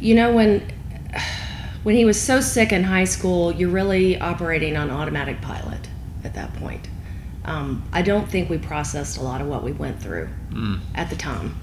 you 0.00 0.14
know 0.14 0.34
when 0.34 0.66
when 1.82 1.94
he 1.94 2.04
was 2.04 2.20
so 2.20 2.40
sick 2.40 2.72
in 2.72 2.82
high 2.82 3.04
school, 3.04 3.52
you're 3.52 3.70
really 3.70 4.18
operating 4.20 4.76
on 4.76 4.90
automatic 4.90 5.40
pilot 5.40 5.88
at 6.24 6.34
that 6.34 6.52
point. 6.54 6.88
Um, 7.44 7.88
I 7.92 8.02
don't 8.02 8.28
think 8.28 8.50
we 8.50 8.58
processed 8.58 9.18
a 9.18 9.22
lot 9.22 9.40
of 9.40 9.46
what 9.46 9.62
we 9.62 9.70
went 9.70 10.02
through 10.02 10.28
at 10.96 11.10
the 11.10 11.16
time. 11.16 11.54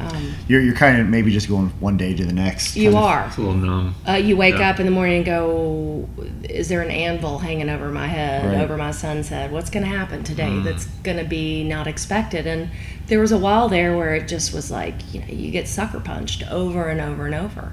Um, 0.00 0.34
You're, 0.48 0.62
you're 0.62 0.74
kind 0.74 0.98
of 1.00 1.08
maybe 1.08 1.30
just 1.30 1.46
going 1.48 1.68
one 1.78 1.96
day 1.98 2.14
to 2.14 2.24
the 2.24 2.32
next. 2.32 2.74
you 2.74 2.90
kind 2.92 2.96
of- 2.96 3.04
are. 3.04 3.26
It's 3.26 3.36
a 3.36 3.40
little 3.40 3.54
numb. 3.54 3.94
Uh, 4.08 4.12
you 4.14 4.36
wake 4.36 4.56
Yeah. 4.58 4.70
up 4.70 4.80
in 4.80 4.86
the 4.86 4.92
morning 4.92 5.16
and 5.18 5.26
go, 5.26 6.08
"Is 6.44 6.68
there 6.68 6.80
an 6.80 6.90
anvil 6.90 7.38
hanging 7.38 7.68
over 7.68 7.90
my 7.90 8.06
head, 8.06 8.46
Right. 8.46 8.62
over 8.62 8.76
my 8.78 8.92
son's 8.92 9.28
head? 9.28 9.52
What's 9.52 9.68
going 9.70 9.84
to 9.84 9.90
happen 9.96 10.24
today? 10.24 10.48
Mm. 10.48 10.64
That's 10.64 10.86
going 11.02 11.18
to 11.18 11.24
be 11.24 11.64
not 11.64 11.86
expected." 11.86 12.46
And 12.46 12.70
there 13.08 13.20
was 13.20 13.30
a 13.32 13.38
while 13.38 13.68
there 13.68 13.96
where 13.96 14.14
it 14.14 14.26
just 14.26 14.54
was 14.54 14.70
like, 14.70 14.94
you 15.12 15.20
know, 15.20 15.26
you 15.28 15.50
get 15.50 15.68
sucker 15.68 16.00
punched 16.00 16.42
over 16.50 16.88
and 16.88 17.00
over 17.00 17.26
and 17.26 17.34
over. 17.34 17.72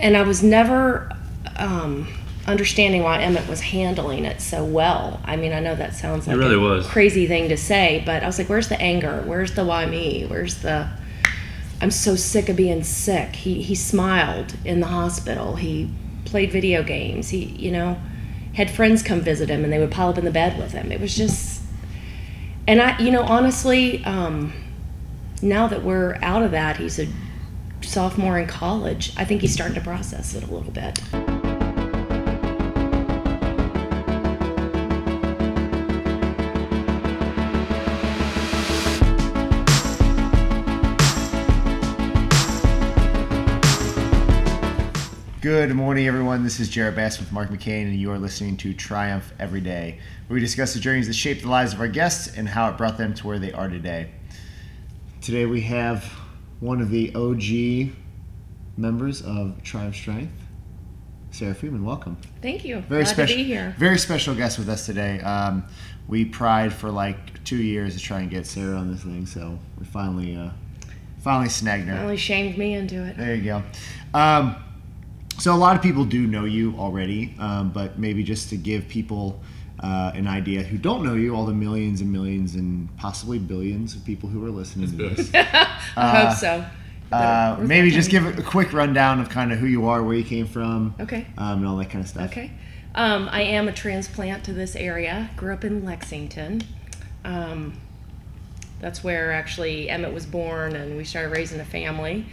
And 0.00 0.16
I 0.16 0.22
was 0.22 0.42
never 0.42 1.10
um, 1.56 2.08
understanding 2.46 3.02
why 3.02 3.20
Emmett 3.22 3.46
was 3.48 3.60
handling 3.60 4.24
it 4.24 4.40
so 4.40 4.64
well. 4.64 5.20
I 5.24 5.36
mean, 5.36 5.52
I 5.52 5.60
know 5.60 5.74
that 5.76 5.94
sounds 5.94 6.26
like 6.26 6.36
really 6.36 6.54
a 6.56 6.58
was. 6.58 6.86
crazy 6.86 7.26
thing 7.26 7.48
to 7.50 7.56
say, 7.56 8.02
but 8.06 8.22
I 8.22 8.26
was 8.26 8.38
like, 8.38 8.48
"Where's 8.48 8.68
the 8.68 8.80
anger? 8.80 9.22
Where's 9.26 9.52
the 9.52 9.64
why 9.64 9.84
me? 9.86 10.24
Where's 10.26 10.56
the?" 10.56 10.88
I'm 11.82 11.90
so 11.90 12.14
sick 12.14 12.48
of 12.48 12.54
being 12.54 12.84
sick. 12.84 13.34
He 13.34 13.60
he 13.60 13.74
smiled 13.74 14.54
in 14.64 14.78
the 14.78 14.86
hospital. 14.86 15.56
He 15.56 15.90
played 16.24 16.52
video 16.52 16.84
games. 16.84 17.30
He 17.30 17.44
you 17.44 17.72
know 17.72 18.00
had 18.54 18.70
friends 18.70 19.02
come 19.02 19.20
visit 19.20 19.48
him 19.48 19.64
and 19.64 19.72
they 19.72 19.80
would 19.80 19.90
pile 19.90 20.10
up 20.10 20.18
in 20.18 20.24
the 20.24 20.30
bed 20.30 20.58
with 20.58 20.72
him. 20.72 20.92
It 20.92 21.00
was 21.00 21.16
just 21.16 21.60
and 22.68 22.80
I 22.80 22.96
you 23.00 23.10
know 23.10 23.22
honestly 23.22 24.04
um, 24.04 24.52
now 25.42 25.66
that 25.66 25.82
we're 25.82 26.18
out 26.22 26.44
of 26.44 26.52
that, 26.52 26.76
he's 26.76 27.00
a 27.00 27.08
sophomore 27.80 28.38
in 28.38 28.46
college. 28.46 29.12
I 29.16 29.24
think 29.24 29.40
he's 29.40 29.52
starting 29.52 29.74
to 29.74 29.80
process 29.80 30.34
it 30.34 30.44
a 30.44 30.54
little 30.54 30.70
bit. 30.70 31.02
Good 45.52 45.74
morning, 45.74 46.08
everyone. 46.08 46.44
This 46.44 46.60
is 46.60 46.70
Jared 46.70 46.96
Bass 46.96 47.18
with 47.18 47.30
Mark 47.30 47.50
McCain, 47.50 47.82
and 47.82 47.94
you 47.94 48.10
are 48.10 48.18
listening 48.18 48.56
to 48.56 48.72
Triumph 48.72 49.34
Every 49.38 49.60
Day, 49.60 49.98
where 50.26 50.36
we 50.36 50.40
discuss 50.40 50.72
the 50.72 50.80
journeys 50.80 51.08
that 51.08 51.12
shape 51.12 51.42
the 51.42 51.48
lives 51.48 51.74
of 51.74 51.80
our 51.80 51.88
guests 51.88 52.38
and 52.38 52.48
how 52.48 52.70
it 52.70 52.78
brought 52.78 52.96
them 52.96 53.12
to 53.12 53.26
where 53.26 53.38
they 53.38 53.52
are 53.52 53.68
today. 53.68 54.08
Today 55.20 55.44
we 55.44 55.60
have 55.60 56.04
one 56.60 56.80
of 56.80 56.88
the 56.88 57.14
OG 57.14 57.92
members 58.78 59.20
of 59.20 59.62
Triumph 59.62 59.94
Strength, 59.94 60.32
Sarah 61.32 61.54
Freeman. 61.54 61.84
Welcome. 61.84 62.16
Thank 62.40 62.64
you. 62.64 62.80
Very 62.80 63.04
Glad 63.04 63.12
special. 63.12 63.36
to 63.36 63.42
be 63.42 63.46
here. 63.46 63.74
Very 63.76 63.98
special 63.98 64.34
guest 64.34 64.58
with 64.58 64.70
us 64.70 64.86
today. 64.86 65.20
Um, 65.20 65.64
we 66.08 66.24
pried 66.24 66.72
for 66.72 66.90
like 66.90 67.44
two 67.44 67.62
years 67.62 67.94
to 67.94 68.00
try 68.00 68.20
and 68.20 68.30
get 68.30 68.46
Sarah 68.46 68.76
on 68.76 68.90
this 68.90 69.02
thing, 69.02 69.26
so 69.26 69.58
we 69.78 69.84
finally, 69.84 70.34
uh, 70.34 70.48
finally 71.20 71.50
snagged 71.50 71.88
her. 71.88 71.98
Only 71.98 72.16
shamed 72.16 72.56
me 72.56 72.72
into 72.72 73.04
it. 73.04 73.18
There 73.18 73.34
you 73.34 73.42
go. 73.44 73.62
Um, 74.14 74.56
so 75.42 75.52
a 75.52 75.56
lot 75.56 75.74
of 75.74 75.82
people 75.82 76.04
do 76.04 76.24
know 76.26 76.44
you 76.44 76.72
already, 76.78 77.34
um, 77.40 77.70
but 77.70 77.98
maybe 77.98 78.22
just 78.22 78.48
to 78.50 78.56
give 78.56 78.86
people 78.86 79.40
uh, 79.80 80.12
an 80.14 80.28
idea 80.28 80.62
who 80.62 80.78
don't 80.78 81.04
know 81.04 81.14
you, 81.14 81.34
all 81.34 81.46
the 81.46 81.52
millions 81.52 82.00
and 82.00 82.12
millions 82.12 82.54
and 82.54 82.96
possibly 82.96 83.40
billions 83.40 83.96
of 83.96 84.04
people 84.04 84.28
who 84.28 84.44
are 84.46 84.50
listening 84.50 84.88
to 84.92 85.08
this. 85.08 85.30
I 85.96 86.24
hope 86.26 86.36
so. 86.38 86.64
Uh, 87.10 87.56
maybe 87.60 87.90
just 87.90 88.08
give 88.08 88.24
a 88.38 88.40
quick 88.42 88.72
rundown 88.72 89.18
of 89.18 89.28
kind 89.30 89.52
of 89.52 89.58
who 89.58 89.66
you 89.66 89.88
are, 89.88 90.04
where 90.04 90.14
you 90.14 90.22
came 90.22 90.46
from, 90.46 90.94
Okay. 91.00 91.26
um, 91.36 91.58
and 91.58 91.66
all 91.66 91.76
that 91.78 91.90
kind 91.90 92.04
of 92.04 92.08
stuff. 92.08 92.30
Okay. 92.30 92.52
Um, 92.94 93.28
I 93.32 93.42
am 93.42 93.66
a 93.66 93.72
transplant 93.72 94.44
to 94.44 94.52
this 94.52 94.76
area. 94.76 95.28
Grew 95.36 95.52
up 95.52 95.64
in 95.64 95.84
Lexington. 95.84 96.62
Um, 97.24 97.74
that's 98.80 99.02
where 99.02 99.32
actually 99.32 99.88
Emmett 99.90 100.14
was 100.14 100.24
born, 100.24 100.76
and 100.76 100.96
we 100.96 101.02
started 101.04 101.30
raising 101.36 101.58
a 101.58 101.64
family. 101.64 102.26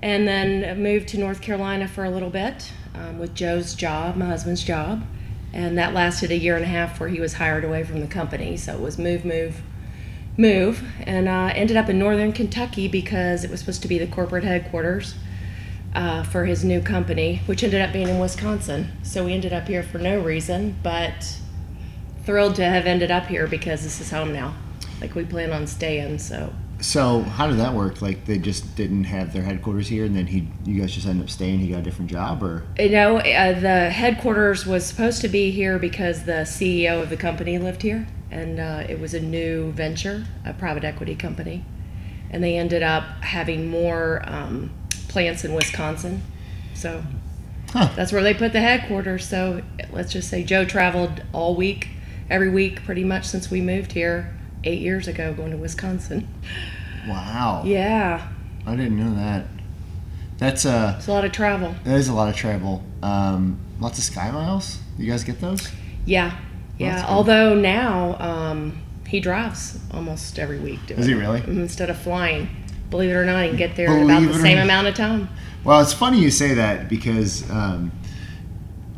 And 0.00 0.28
then 0.28 0.82
moved 0.82 1.08
to 1.08 1.18
North 1.18 1.40
Carolina 1.40 1.88
for 1.88 2.04
a 2.04 2.10
little 2.10 2.30
bit 2.30 2.72
um, 2.94 3.18
with 3.18 3.34
Joe's 3.34 3.74
job, 3.74 4.16
my 4.16 4.26
husband's 4.26 4.62
job. 4.62 5.04
And 5.52 5.78
that 5.78 5.94
lasted 5.94 6.30
a 6.30 6.36
year 6.36 6.56
and 6.56 6.64
a 6.64 6.68
half 6.68 7.00
where 7.00 7.08
he 7.08 7.20
was 7.20 7.34
hired 7.34 7.64
away 7.64 7.82
from 7.84 8.00
the 8.00 8.06
company. 8.06 8.56
So 8.56 8.74
it 8.74 8.80
was 8.80 8.98
move, 8.98 9.24
move, 9.24 9.62
move. 10.36 10.84
And 11.00 11.28
uh, 11.28 11.52
ended 11.54 11.76
up 11.76 11.88
in 11.88 11.98
northern 11.98 12.32
Kentucky 12.32 12.88
because 12.88 13.42
it 13.42 13.50
was 13.50 13.60
supposed 13.60 13.82
to 13.82 13.88
be 13.88 13.98
the 13.98 14.06
corporate 14.06 14.44
headquarters 14.44 15.14
uh, 15.94 16.22
for 16.24 16.44
his 16.44 16.62
new 16.62 16.80
company, 16.82 17.40
which 17.46 17.64
ended 17.64 17.80
up 17.80 17.92
being 17.92 18.08
in 18.08 18.18
Wisconsin. 18.18 18.92
So 19.02 19.24
we 19.24 19.32
ended 19.32 19.54
up 19.54 19.66
here 19.66 19.82
for 19.82 19.98
no 19.98 20.20
reason, 20.20 20.76
but 20.82 21.38
thrilled 22.24 22.56
to 22.56 22.64
have 22.64 22.86
ended 22.86 23.10
up 23.10 23.26
here 23.26 23.46
because 23.46 23.82
this 23.82 24.00
is 24.00 24.10
home 24.10 24.32
now. 24.32 24.54
Like 25.00 25.14
we 25.14 25.24
plan 25.24 25.52
on 25.52 25.66
staying, 25.66 26.18
so 26.18 26.52
So 26.86 27.22
how 27.22 27.48
did 27.48 27.58
that 27.58 27.74
work? 27.74 28.00
Like 28.00 28.26
they 28.26 28.38
just 28.38 28.76
didn't 28.76 29.04
have 29.04 29.32
their 29.32 29.42
headquarters 29.42 29.88
here, 29.88 30.04
and 30.04 30.14
then 30.14 30.28
he, 30.28 30.46
you 30.64 30.80
guys 30.80 30.94
just 30.94 31.04
ended 31.04 31.24
up 31.24 31.30
staying. 31.30 31.58
He 31.58 31.70
got 31.70 31.80
a 31.80 31.82
different 31.82 32.08
job, 32.08 32.44
or 32.44 32.64
you 32.78 32.90
know 32.90 33.18
uh, 33.18 33.58
the 33.58 33.90
headquarters 33.90 34.64
was 34.64 34.86
supposed 34.86 35.20
to 35.22 35.28
be 35.28 35.50
here 35.50 35.80
because 35.80 36.26
the 36.26 36.46
CEO 36.46 37.02
of 37.02 37.10
the 37.10 37.16
company 37.16 37.58
lived 37.58 37.82
here, 37.82 38.06
and 38.30 38.60
uh, 38.60 38.84
it 38.88 39.00
was 39.00 39.14
a 39.14 39.20
new 39.20 39.72
venture, 39.72 40.26
a 40.44 40.54
private 40.54 40.84
equity 40.84 41.16
company, 41.16 41.64
and 42.30 42.42
they 42.42 42.56
ended 42.56 42.84
up 42.84 43.02
having 43.20 43.68
more 43.68 44.22
um, 44.24 44.70
plants 45.08 45.44
in 45.44 45.54
Wisconsin, 45.54 46.22
so. 46.72 47.02
Huh. 47.70 47.90
That's 47.96 48.12
where 48.12 48.22
they 48.22 48.32
put 48.32 48.52
the 48.52 48.60
headquarters. 48.60 49.28
So 49.28 49.60
let's 49.90 50.12
just 50.12 50.30
say 50.30 50.44
Joe 50.44 50.64
traveled 50.64 51.24
all 51.32 51.56
week, 51.56 51.88
every 52.30 52.48
week, 52.48 52.84
pretty 52.84 53.02
much 53.02 53.24
since 53.24 53.50
we 53.50 53.60
moved 53.60 53.90
here 53.92 54.38
eight 54.62 54.80
years 54.80 55.08
ago, 55.08 55.34
going 55.34 55.50
to 55.50 55.56
Wisconsin. 55.56 56.28
Wow, 57.06 57.62
Yeah, 57.64 58.26
I 58.66 58.76
didn't 58.76 58.96
know 58.98 59.14
that. 59.14 59.46
That's 60.38 60.66
uh, 60.66 60.94
it's 60.98 61.08
a 61.08 61.12
lot 61.12 61.24
of 61.24 61.32
travel. 61.32 61.74
that 61.84 61.96
is 61.96 62.08
a 62.08 62.12
lot 62.14 62.28
of 62.28 62.36
travel. 62.36 62.82
Um, 63.02 63.58
lots 63.80 63.98
of 63.98 64.04
sky 64.04 64.30
miles. 64.30 64.78
You 64.98 65.10
guys 65.10 65.24
get 65.24 65.40
those? 65.40 65.68
Yeah, 66.04 66.36
yeah. 66.78 67.04
Although 67.08 67.54
now 67.54 68.18
um, 68.20 68.78
he 69.06 69.20
drives 69.20 69.78
almost 69.92 70.38
every 70.38 70.58
week. 70.58 70.80
Does 70.86 71.06
he 71.06 71.14
really? 71.14 71.40
Mhm, 71.40 71.48
Instead 71.60 71.88
of 71.90 71.98
flying, 71.98 72.48
believe 72.90 73.10
it 73.10 73.14
or 73.14 73.24
not, 73.24 73.42
he 73.44 73.48
can 73.48 73.56
get 73.56 73.76
there 73.76 73.96
in 73.96 74.04
about 74.04 74.22
the 74.22 74.38
same 74.40 74.58
amount 74.58 74.86
of 74.88 74.94
time. 74.94 75.28
Well, 75.64 75.80
it's 75.80 75.92
funny 75.92 76.20
you 76.20 76.30
say 76.30 76.54
that 76.54 76.88
because 76.88 77.48
um, 77.50 77.90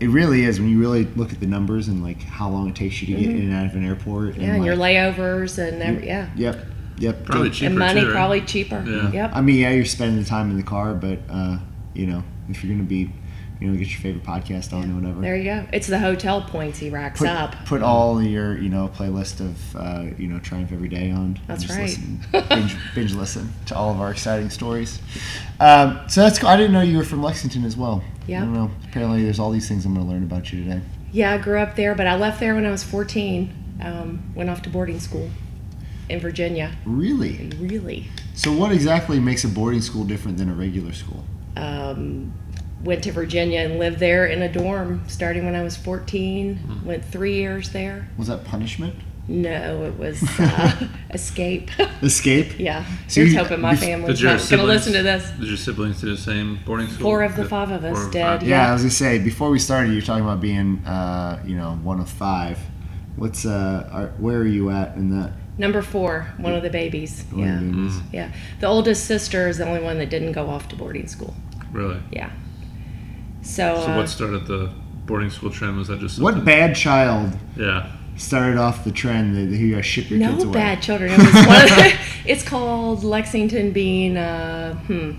it 0.01 0.09
really 0.09 0.45
is 0.45 0.61
when 0.61 0.69
you 0.69 0.79
really 0.79 1.05
look 1.05 1.33
at 1.33 1.41
the 1.41 1.47
numbers 1.47 1.89
and 1.89 2.03
like 2.03 2.21
how 2.23 2.49
long 2.49 2.69
it 2.69 2.77
takes 2.77 3.01
you 3.01 3.15
to 3.15 3.21
get 3.23 3.31
in 3.31 3.43
and 3.43 3.55
out 3.55 3.67
of 3.67 3.75
an 3.75 3.87
airport. 3.87 4.33
Mm-hmm. 4.33 4.41
Yeah, 4.43 4.55
and 4.55 4.65
your 4.65 4.77
like, 4.77 4.97
layovers 4.97 5.59
and 5.59 5.83
every, 5.83 6.07
yeah, 6.07 6.29
Yep. 6.37 6.67
Yep. 6.99 7.25
Probably 7.25 7.49
Good. 7.49 7.55
cheaper 7.55 7.71
and 7.71 7.79
money 7.79 8.01
too, 8.01 8.07
right? 8.07 8.13
probably 8.15 8.41
cheaper. 8.43 8.85
Yeah. 8.87 9.11
Yep. 9.13 9.31
I 9.35 9.41
mean, 9.41 9.57
yeah, 9.57 9.71
you're 9.71 9.85
spending 9.85 10.23
the 10.23 10.29
time 10.29 10.51
in 10.51 10.57
the 10.57 10.63
car, 10.63 10.95
but 10.95 11.19
uh, 11.31 11.59
you 11.95 12.07
know, 12.07 12.23
if 12.49 12.63
you're 12.63 12.73
gonna 12.75 12.89
be, 12.89 13.11
you 13.61 13.69
know, 13.69 13.79
get 13.79 13.89
your 13.89 14.01
favorite 14.01 14.25
podcast 14.25 14.73
on 14.73 14.91
or 14.91 14.95
whatever. 15.01 15.21
There 15.21 15.37
you 15.37 15.45
go. 15.45 15.67
It's 15.73 15.87
the 15.87 15.99
hotel 15.99 16.43
points 16.43 16.79
he 16.79 16.91
racks 16.91 17.21
Put, 17.21 17.29
up. 17.29 17.55
put 17.67 17.83
all 17.83 18.23
your 18.23 18.59
you 18.59 18.69
know 18.69 18.89
playlist 18.89 19.41
of 19.41 19.77
uh, 19.77 20.15
you 20.17 20.29
know 20.29 20.39
Triumph 20.41 20.73
every 20.73 20.89
day 20.89 21.11
on. 21.11 21.39
That's 21.47 21.65
just 21.65 21.79
right. 21.79 21.89
Listen, 21.89 22.21
binge, 22.49 22.77
binge 22.95 23.15
listen 23.15 23.53
to 23.67 23.77
all 23.77 23.91
of 23.91 24.01
our 24.01 24.11
exciting 24.11 24.51
stories. 24.51 25.01
Um, 25.61 26.01
so 26.09 26.23
that's 26.23 26.39
cool. 26.39 26.49
I 26.49 26.57
didn't 26.57 26.73
know 26.73 26.83
you 26.83 26.99
were 26.99 27.05
from 27.05 27.23
Lexington 27.23 27.65
as 27.65 27.77
well. 27.77 28.03
Yeah. 28.27 28.43
I 28.43 28.45
don't 28.45 28.55
know. 28.55 28.71
Apparently, 28.89 29.23
there's 29.23 29.39
all 29.39 29.51
these 29.51 29.69
things 29.69 29.87
I'm 29.87 29.95
going 29.95 30.07
to 30.07 30.13
learn 30.13 30.23
about 30.23 30.53
you 30.53 30.63
today. 30.63 30.83
Yeah, 31.11 31.33
I 31.33 31.39
grew 31.39 31.59
up 31.59 31.75
there, 31.77 31.95
but 31.95 32.07
I 32.07 32.17
left 32.17 32.39
there 32.39 32.55
when 32.55 32.67
I 32.67 32.71
was 32.71 32.85
14. 32.85 33.55
Um, 33.81 34.33
went 34.35 34.51
off 34.51 34.61
to 34.63 34.71
boarding 34.71 35.01
school 35.01 35.31
in 36.09 36.21
Virginia. 36.21 36.73
Really? 36.85 37.51
Really. 37.59 38.07
So, 38.35 38.53
what 38.53 38.73
exactly 38.73 39.19
makes 39.21 39.45
a 39.45 39.49
boarding 39.49 39.81
school 39.83 40.05
different 40.05 40.39
than 40.39 40.49
a 40.49 40.55
regular 40.55 40.93
school? 40.93 41.25
Um, 41.57 42.33
went 42.85 43.03
to 43.05 43.13
Virginia 43.13 43.61
and 43.61 43.79
lived 43.79 43.99
there 43.99 44.27
in 44.27 44.43
a 44.43 44.53
dorm 44.53 45.03
starting 45.09 45.45
when 45.45 45.55
I 45.57 45.63
was 45.63 45.77
14. 45.77 46.83
Went 46.85 47.05
three 47.05 47.35
years 47.35 47.71
there. 47.71 48.09
Was 48.17 48.29
that 48.29 48.45
punishment? 48.45 48.95
No, 49.31 49.85
it 49.85 49.99
was 49.99 50.23
uh, 50.41 50.89
escape. 51.11 51.71
Escape? 52.03 52.59
yeah. 52.59 52.87
So 53.09 53.21
Here's 53.21 53.33
you- 53.35 53.39
hoping 53.41 53.61
my 53.61 53.75
bef- 53.75 53.79
family's 53.81 54.17
Did 54.17 54.23
your 54.23 54.33
not 54.37 54.49
going 54.49 54.61
to 54.63 54.67
listen 54.67 54.93
to 54.95 55.03
this. 55.03 55.31
Did 55.33 55.49
your 55.49 55.57
siblings 55.59 56.01
do 56.01 56.09
the 56.09 56.17
same 56.17 56.61
boarding 56.65 56.87
school? 56.87 57.03
Four 57.03 57.23
of 57.25 57.37
the 57.37 57.45
five 57.45 57.71
of 57.71 57.85
us 57.85 58.07
did. 58.07 58.21
Yeah, 58.21 58.39
Yeah. 58.43 58.71
I 58.71 58.73
was 58.73 58.83
gonna 58.83 58.91
say 58.91 59.19
before 59.19 59.51
we 59.51 59.59
started, 59.59 59.91
you 59.91 59.97
were 59.97 60.01
talking 60.03 60.25
about 60.25 60.41
being, 60.41 60.79
uh, 60.87 61.43
you 61.45 61.57
know, 61.57 61.73
one 61.83 62.01
of 62.01 62.09
five. 62.09 62.59
What's 63.17 63.45
uh, 63.45 63.89
are, 63.93 64.07
where 64.19 64.39
are 64.39 64.47
you 64.47 64.71
at 64.71 64.95
in 64.97 65.11
that? 65.11 65.33
Number 65.59 65.83
four, 65.83 66.29
one 66.39 66.55
of 66.55 66.63
the 66.63 66.71
babies. 66.71 67.25
One 67.31 67.41
Yeah. 67.43 67.57
the 67.59 67.65
babies? 67.67 68.01
Yeah. 68.13 68.31
The 68.61 68.67
oldest 68.69 69.05
sister 69.07 69.49
is 69.49 69.59
the 69.59 69.67
only 69.67 69.81
one 69.83 69.99
that 69.99 70.09
didn't 70.09 70.33
go 70.33 70.49
off 70.49 70.69
to 70.69 70.77
boarding 70.77 71.09
school. 71.09 71.35
Really? 71.73 71.99
Yeah. 72.13 72.31
So, 73.43 73.83
So 73.85 73.93
uh, 73.93 73.97
what 73.97 74.09
started 74.09 74.47
the 74.47 74.71
boarding 75.07 75.31
school 75.31 75.51
trend? 75.51 75.77
Was 75.77 75.89
that 75.89 76.01
just 76.01 76.21
What 76.21 76.45
bad 76.45 76.77
child 76.77 77.33
Yeah. 77.57 77.91
started 78.17 78.59
off 78.59 78.85
the 78.85 78.93
trend 78.93 79.35
that 79.37 79.57
you 79.57 79.75
guys 79.75 79.85
ship 79.87 80.11
your 80.11 80.21
kids 80.21 80.31
away. 80.33 80.43
no 80.45 80.49
away? 80.51 80.53
bad 80.53 80.83
children. 80.83 81.11
It 81.13 81.19
was 81.19 81.35
one 81.47 81.63
of 81.63 81.69
the, 81.71 81.99
it's 82.27 82.43
called 82.45 83.03
Lexington 83.05 83.73
being, 83.73 84.17
uh, 84.17 84.75
hmm, 84.75 85.13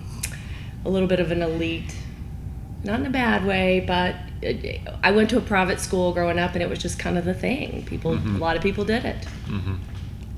a 0.86 0.90
little 0.90 1.08
bit 1.08 1.20
of 1.20 1.32
an 1.32 1.42
elite, 1.42 1.96
not 2.86 3.00
in 3.02 3.06
a 3.06 3.10
bad 3.10 3.46
way, 3.46 3.84
but 3.86 4.16
it, 4.42 4.80
I 5.04 5.12
went 5.12 5.30
to 5.32 5.38
a 5.38 5.42
private 5.42 5.82
school 5.82 6.14
growing 6.14 6.40
up, 6.40 6.54
and 6.54 6.62
it 6.64 6.70
was 6.70 6.80
just 6.80 6.98
kind 6.98 7.18
of 7.18 7.26
the 7.26 7.34
thing. 7.34 7.84
People, 7.86 8.14
a 8.14 8.38
lot 8.38 8.56
of 8.56 8.62
people 8.64 8.86
did 8.86 9.04
it. 9.04 9.28
Mm-hmm. 9.48 9.76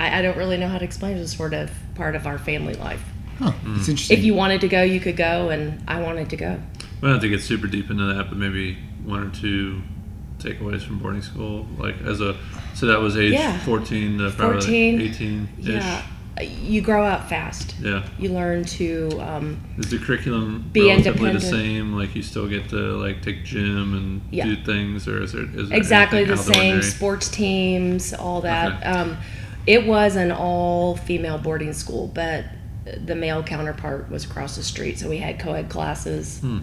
I, 0.01 0.19
I 0.19 0.21
don't 0.23 0.37
really 0.37 0.57
know 0.57 0.67
how 0.67 0.79
to 0.79 0.83
explain 0.83 1.13
it. 1.13 1.17
It 1.19 1.21
was 1.21 1.31
sort 1.33 1.53
of 1.53 1.71
part 1.95 2.15
of 2.15 2.25
our 2.25 2.39
family 2.39 2.73
life. 2.73 3.03
Huh, 3.37 3.53
it's 3.75 3.87
interesting. 3.87 4.17
If 4.17 4.23
you 4.23 4.33
wanted 4.33 4.61
to 4.61 4.67
go, 4.67 4.81
you 4.81 4.99
could 4.99 5.17
go, 5.17 5.49
and 5.49 5.83
I 5.87 6.01
wanted 6.01 6.29
to 6.31 6.37
go. 6.37 6.59
We 7.01 7.07
don't 7.07 7.11
have 7.13 7.21
to 7.21 7.29
get 7.29 7.41
super 7.41 7.67
deep 7.67 7.89
into 7.89 8.05
that, 8.13 8.29
but 8.29 8.37
maybe 8.37 8.77
one 9.03 9.23
or 9.27 9.29
two 9.31 9.81
takeaways 10.39 10.81
from 10.81 10.97
boarding 10.99 11.21
school, 11.21 11.67
like 11.77 12.01
as 12.01 12.19
a 12.19 12.35
so 12.73 12.87
that 12.87 12.99
was 12.99 13.15
age 13.17 13.33
Yeah. 13.33 13.59
14 13.59 14.17
to 14.19 14.31
probably 14.31 14.61
14, 14.61 15.01
18 15.01 15.49
ish. 15.59 15.65
Yeah, 15.67 16.01
you 16.39 16.81
grow 16.81 17.03
up 17.03 17.29
fast. 17.29 17.75
Yeah. 17.79 18.03
You 18.17 18.29
learn 18.29 18.63
to. 18.65 19.09
Um, 19.21 19.59
Is 19.77 19.89
the 19.91 19.99
curriculum 19.99 20.69
Be 20.73 20.87
relatively 20.87 21.29
the 21.29 21.35
independent. 21.35 21.43
same? 21.43 21.93
Like 21.93 22.15
you 22.15 22.23
still 22.23 22.47
get 22.47 22.69
to 22.69 22.75
like 22.97 23.21
take 23.21 23.43
gym 23.43 23.93
and 23.95 24.21
Yeah. 24.31 24.45
do 24.45 24.55
things, 24.63 25.07
or 25.07 25.21
is 25.21 25.33
there 25.33 25.43
is 25.55 25.69
there 25.69 25.77
exactly 25.77 26.19
anything 26.19 26.35
the 26.35 26.41
out 26.41 26.45
same 26.45 26.55
ordinary? 26.57 26.83
sports 26.83 27.29
teams 27.29 28.13
all 28.13 28.41
that 28.41 28.77
Okay. 28.77 28.85
um, 28.85 29.17
it 29.67 29.85
was 29.85 30.15
an 30.15 30.31
all 30.31 30.95
female 30.95 31.37
boarding 31.37 31.73
school 31.73 32.07
but 32.07 32.45
the 33.05 33.15
male 33.15 33.43
counterpart 33.43 34.09
was 34.09 34.25
across 34.25 34.55
the 34.55 34.63
street 34.63 34.97
so 34.99 35.07
we 35.09 35.17
had 35.17 35.39
co-ed 35.39 35.69
classes 35.69 36.39
Hmm. 36.39 36.59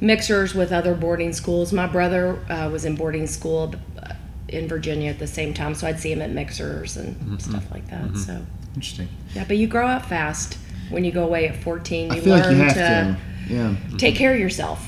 mixers 0.00 0.54
with 0.54 0.72
other 0.72 0.94
boarding 0.94 1.32
schools 1.32 1.72
my 1.72 1.86
brother 1.86 2.38
uh, 2.50 2.68
was 2.70 2.84
in 2.84 2.96
boarding 2.96 3.26
school 3.26 3.74
uh, 4.02 4.14
in 4.48 4.68
virginia 4.68 5.10
at 5.10 5.18
the 5.18 5.26
same 5.26 5.52
time 5.54 5.74
so 5.74 5.86
i'd 5.86 5.98
see 6.00 6.12
him 6.12 6.22
at 6.22 6.30
mixers 6.30 6.96
and 6.96 7.16
Mm-hmm. 7.16 7.38
stuff 7.38 7.70
like 7.70 7.88
that 7.90 8.16
so 8.16 8.44
interesting. 8.74 9.08
yeah 9.34 9.44
but 9.46 9.56
you 9.56 9.66
grow 9.66 9.86
up 9.86 10.06
fast 10.06 10.58
when 10.90 11.04
you 11.04 11.12
go 11.12 11.24
away 11.24 11.48
at 11.48 11.56
14 11.56 12.12
I 12.12 12.14
you 12.16 12.22
feel 12.22 12.32
like 12.34 12.44
learn 12.44 12.56
you 12.56 12.62
have 12.62 12.74
to, 12.74 13.18
to. 13.48 13.54
Yeah. 13.54 13.74
take 13.98 14.14
care 14.16 14.32
of 14.34 14.38
yourself 14.40 14.86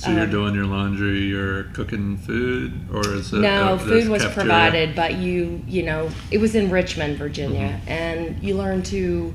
So 0.00 0.10
you're 0.10 0.22
um, 0.22 0.30
doing 0.30 0.54
your 0.54 0.64
laundry, 0.66 1.20
you're 1.26 1.64
cooking 1.64 2.16
food, 2.16 2.72
or 2.92 3.06
is 3.14 3.32
it? 3.32 3.40
No, 3.40 3.74
uh, 3.74 3.78
food 3.78 4.08
was 4.08 4.22
cafeteria? 4.22 4.32
provided, 4.34 4.94
but 4.96 5.14
you, 5.16 5.62
you 5.68 5.82
know, 5.82 6.08
it 6.30 6.38
was 6.38 6.54
in 6.54 6.70
Richmond, 6.70 7.18
Virginia, 7.18 7.78
Mm-hmm. 7.80 7.88
and 7.90 8.42
you 8.42 8.54
learn 8.56 8.82
to 8.84 9.34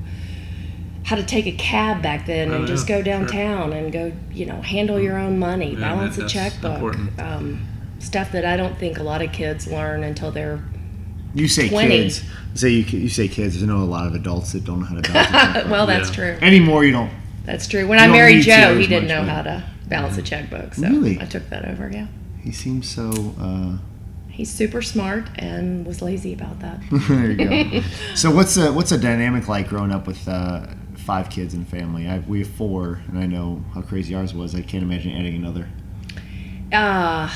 how 1.04 1.14
to 1.14 1.22
take 1.22 1.46
a 1.46 1.52
cab 1.52 2.02
back 2.02 2.26
then 2.26 2.50
Oh, 2.50 2.56
and 2.56 2.66
just 2.66 2.88
yeah, 2.88 2.96
go 2.96 3.04
sure. 3.04 3.04
downtown 3.04 3.72
and 3.72 3.92
go, 3.92 4.12
you 4.32 4.44
know, 4.44 4.60
handle 4.60 4.98
your 5.00 5.16
own 5.16 5.38
money, 5.38 5.72
Yeah, 5.74 5.78
balance 5.94 6.18
a 6.18 6.26
checkbook, 6.28 6.96
um, 7.20 7.64
stuff 8.00 8.32
that 8.32 8.44
I 8.44 8.56
don't 8.56 8.76
think 8.76 8.98
a 8.98 9.04
lot 9.04 9.22
of 9.22 9.30
kids 9.32 9.68
learn 9.68 10.02
until 10.02 10.32
they're. 10.32 10.60
You 11.32 11.46
say 11.46 11.68
20. 11.68 11.88
kids. 11.88 12.24
Say 12.54 12.70
you, 12.70 12.98
you 12.98 13.08
say 13.08 13.28
kids. 13.28 13.62
I 13.62 13.66
know 13.66 13.76
a 13.76 13.84
lot 13.84 14.06
of 14.08 14.14
adults 14.16 14.50
that 14.52 14.64
don't 14.64 14.80
know 14.80 14.86
how 14.86 14.96
to 14.96 15.02
balance. 15.12 15.28
a 15.28 15.32
checkbook. 15.52 15.70
well, 15.70 15.86
that's 15.86 16.08
Yeah. 16.08 16.14
true. 16.16 16.38
Anymore, 16.42 16.84
you 16.84 16.90
don't. 16.92 17.10
That's 17.44 17.68
true. 17.68 17.86
When 17.86 18.00
I 18.00 18.08
married 18.08 18.42
Joe, 18.42 18.76
he 18.76 18.88
didn't 18.88 19.04
much, 19.04 19.08
know 19.08 19.20
but- 19.20 19.28
how 19.28 19.42
to 19.42 19.64
balance 19.88 20.16
a 20.18 20.22
checkbook, 20.22 20.74
so 20.74 20.88
Really? 20.88 21.20
I 21.20 21.24
took 21.26 21.48
that 21.50 21.64
over. 21.64 21.90
Yeah, 21.92 22.06
He 22.42 22.52
seems 22.52 22.88
so. 22.88 23.34
Uh, 23.40 23.78
he's 24.28 24.50
super 24.52 24.82
smart 24.82 25.28
and 25.36 25.86
was 25.86 26.02
lazy 26.02 26.32
about 26.32 26.60
that. 26.60 26.80
there 27.08 27.30
you 27.30 27.70
go. 27.80 27.80
so 28.14 28.30
what's 28.30 28.56
a 28.56 28.72
what's 28.72 28.92
a 28.92 28.98
dynamic 28.98 29.48
like 29.48 29.68
growing 29.68 29.92
up 29.92 30.06
with 30.06 30.26
uh, 30.28 30.66
five 30.96 31.30
kids 31.30 31.54
in 31.54 31.62
a 31.62 31.64
family? 31.66 32.08
I, 32.08 32.18
we 32.20 32.40
have 32.40 32.50
four, 32.50 33.00
and 33.08 33.18
I 33.18 33.26
know 33.26 33.64
how 33.74 33.82
crazy 33.82 34.14
ours 34.14 34.34
was. 34.34 34.54
I 34.54 34.62
can't 34.62 34.82
imagine 34.82 35.12
adding 35.12 35.36
another. 35.36 35.68
Uh, 36.72 37.30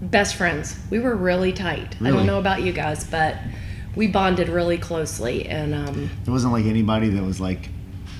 best 0.00 0.36
friends. 0.36 0.78
We 0.90 0.98
were 0.98 1.16
really 1.16 1.52
tight. 1.52 1.96
I 2.00 2.10
don't 2.10 2.26
know 2.26 2.38
about 2.38 2.62
you 2.62 2.72
guys, 2.72 3.04
but 3.04 3.36
we 3.96 4.06
bonded 4.06 4.48
really 4.48 4.76
closely. 4.78 5.46
And 5.48 5.74
um, 5.74 6.10
There 6.24 6.32
wasn't 6.32 6.52
like 6.52 6.66
anybody 6.66 7.08
that 7.10 7.22
was 7.22 7.40
like, 7.40 7.70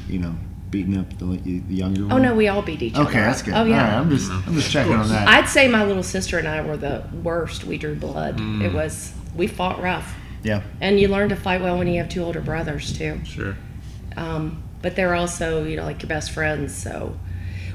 you 0.08 0.18
know, 0.18 0.34
beating 0.74 0.98
up 0.98 1.18
the, 1.18 1.26
the 1.36 1.74
younger 1.74 2.02
one. 2.02 2.12
oh 2.12 2.18
no, 2.18 2.34
we 2.34 2.48
all 2.48 2.60
beat 2.60 2.82
each 2.82 2.96
other. 2.96 3.08
Okay, 3.08 3.20
that's 3.20 3.42
good. 3.42 3.54
Oh 3.54 3.64
yeah. 3.64 3.76
All 3.76 3.90
right, 3.90 4.00
I'm 4.00 4.10
just 4.10 4.28
I'm 4.28 4.54
just 4.54 4.72
checking 4.72 4.92
on 4.92 5.08
that. 5.08 5.28
I'd 5.28 5.48
say 5.48 5.68
my 5.68 5.84
little 5.84 6.02
sister 6.02 6.36
and 6.36 6.48
I 6.48 6.62
were 6.62 6.76
the 6.76 7.04
worst. 7.22 7.62
We 7.62 7.78
drew 7.78 7.94
blood. 7.94 8.38
Mm. 8.38 8.64
It 8.64 8.74
was 8.74 9.14
we 9.36 9.46
fought 9.46 9.80
rough, 9.80 10.16
yeah. 10.42 10.62
and 10.80 10.98
you 10.98 11.06
learn 11.06 11.28
to 11.28 11.36
fight 11.36 11.60
well 11.60 11.78
when 11.78 11.86
you 11.86 11.98
have 12.00 12.08
two 12.08 12.24
older 12.24 12.40
brothers 12.40 12.98
too. 12.98 13.20
Sure. 13.24 13.56
Um, 14.16 14.64
but 14.82 14.96
they're 14.96 15.14
also 15.14 15.62
you 15.62 15.76
know 15.76 15.84
like 15.84 16.02
your 16.02 16.08
best 16.08 16.32
friends. 16.32 16.74
So 16.74 17.16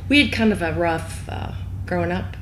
we 0.10 0.22
had 0.22 0.34
kind 0.34 0.52
of 0.52 0.62
a 0.62 0.74
rough 0.74 1.30
uh, 1.30 1.54
growing 1.86 2.12
up. 2.12 2.36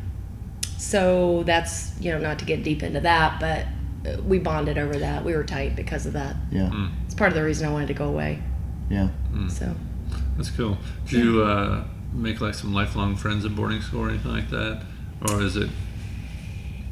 So 0.80 1.44
that's 1.44 1.94
you 2.02 2.12
know 2.12 2.18
not 2.18 2.40
to 2.40 2.46
get 2.46 2.64
deep 2.64 2.82
into 2.82 3.02
that, 3.02 3.40
but 3.40 4.12
uh, 4.12 4.24
we 4.24 4.40
bonded 4.40 4.80
over 4.80 4.98
that. 4.98 5.24
We 5.24 5.36
were 5.36 5.44
tight 5.44 5.76
because 5.76 6.08
of 6.08 6.14
that. 6.14 6.36
Yeah. 6.50 6.70
Mm. 6.70 6.94
It's 7.06 7.14
part 7.14 7.30
of 7.30 7.36
the 7.36 7.44
reason 7.44 7.68
I 7.68 7.72
wanted 7.72 7.90
to 7.90 7.94
go 7.94 8.08
away. 8.08 8.42
Yeah. 8.90 9.10
So 9.50 9.76
That's 10.38 10.52
cool. 10.52 10.78
Did 11.08 11.24
you 11.26 11.44
uh, 11.44 11.84
make 12.14 12.40
like 12.42 12.54
some 12.54 12.74
lifelong 12.74 13.16
friends 13.16 13.44
at 13.46 13.56
boarding 13.56 13.82
school 13.82 14.02
or 14.06 14.10
anything 14.10 14.32
like 14.32 14.50
that, 14.52 14.84
or 15.30 15.42
is 15.42 15.56
it? 15.58 15.70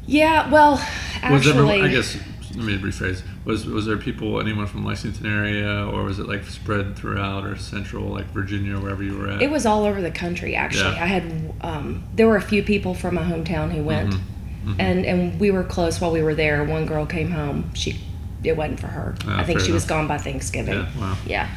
yeah, 0.06 0.50
well, 0.50 0.72
Was 0.72 0.82
actually, 1.22 1.50
everyone, 1.50 1.80
I 1.82 1.88
guess 1.88 2.16
let 2.54 2.64
me 2.64 2.78
rephrase. 2.78 3.22
Was 3.44 3.66
was 3.66 3.86
there 3.86 3.96
people 3.96 4.40
anyone 4.40 4.66
from 4.66 4.84
Lexington 4.84 5.26
area, 5.26 5.86
or 5.86 6.04
was 6.04 6.18
it 6.18 6.26
like 6.28 6.44
spread 6.44 6.96
throughout 6.96 7.44
or 7.44 7.56
central, 7.56 8.04
like 8.08 8.26
Virginia, 8.26 8.78
wherever 8.78 9.02
you 9.02 9.16
were 9.16 9.28
at? 9.30 9.42
it 9.42 9.50
was 9.50 9.66
all 9.66 9.84
over 9.84 10.00
the 10.00 10.10
country. 10.10 10.54
Actually, 10.54 10.94
Yeah. 10.94 11.02
I 11.04 11.06
had 11.06 11.52
um, 11.60 12.04
there 12.14 12.26
were 12.28 12.36
a 12.36 12.42
few 12.42 12.62
people 12.62 12.94
from 12.94 13.14
my 13.16 13.22
hometown 13.22 13.70
who 13.72 13.82
went, 13.82 14.14
Mm-hmm. 14.14 14.80
and 14.80 15.06
and 15.06 15.38
we 15.40 15.52
were 15.52 15.62
close 15.62 16.00
while 16.00 16.10
we 16.10 16.22
were 16.22 16.34
there. 16.34 16.64
One 16.64 16.86
girl 16.86 17.06
came 17.06 17.30
home. 17.30 17.72
She 17.74 18.00
it 18.42 18.56
wasn't 18.56 18.80
for 18.80 18.88
her. 18.88 19.14
Ah, 19.26 19.38
I 19.40 19.44
think 19.44 19.60
she 19.60 19.70
was 19.72 19.84
gone 19.84 20.08
by 20.08 20.18
Thanksgiving. 20.18 20.74
Yeah. 20.74 20.88
Wow. 20.98 21.16
Yeah. 21.24 21.48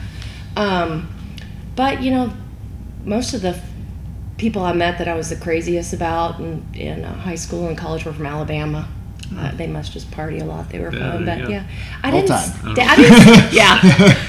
Um, 0.55 1.09
but 1.79 2.01
you 2.03 2.11
know, 2.11 2.33
most 3.05 3.33
of 3.33 3.41
the 3.41 3.57
people 4.37 4.63
I 4.63 4.73
met 4.73 4.97
that 4.97 5.07
I 5.07 5.15
was 5.15 5.29
the 5.29 5.37
craziest 5.37 5.93
about 5.93 6.37
in, 6.41 6.65
in 6.73 7.05
uh, 7.05 7.13
high 7.21 7.35
school 7.45 7.67
and 7.69 7.77
college 7.77 8.03
were 8.03 8.11
from 8.11 8.25
Alabama. 8.25 8.85
Uh, 9.37 9.51
they 9.55 9.67
must 9.67 9.93
just 9.93 10.11
party 10.11 10.39
a 10.39 10.43
lot. 10.43 10.69
They 10.71 10.79
were 10.79 10.91
Yeah, 10.93 11.11
fun, 11.11 11.23
there 11.25 11.37
but 11.37 11.47
you 11.49 11.55
yeah, 11.55 11.63
I 12.03 12.11
didn't. 12.11 12.27
time. 12.27 12.49
St- 12.75 12.79
I 12.79 12.95
didn't. 12.97 13.53
Yeah, 13.61 13.79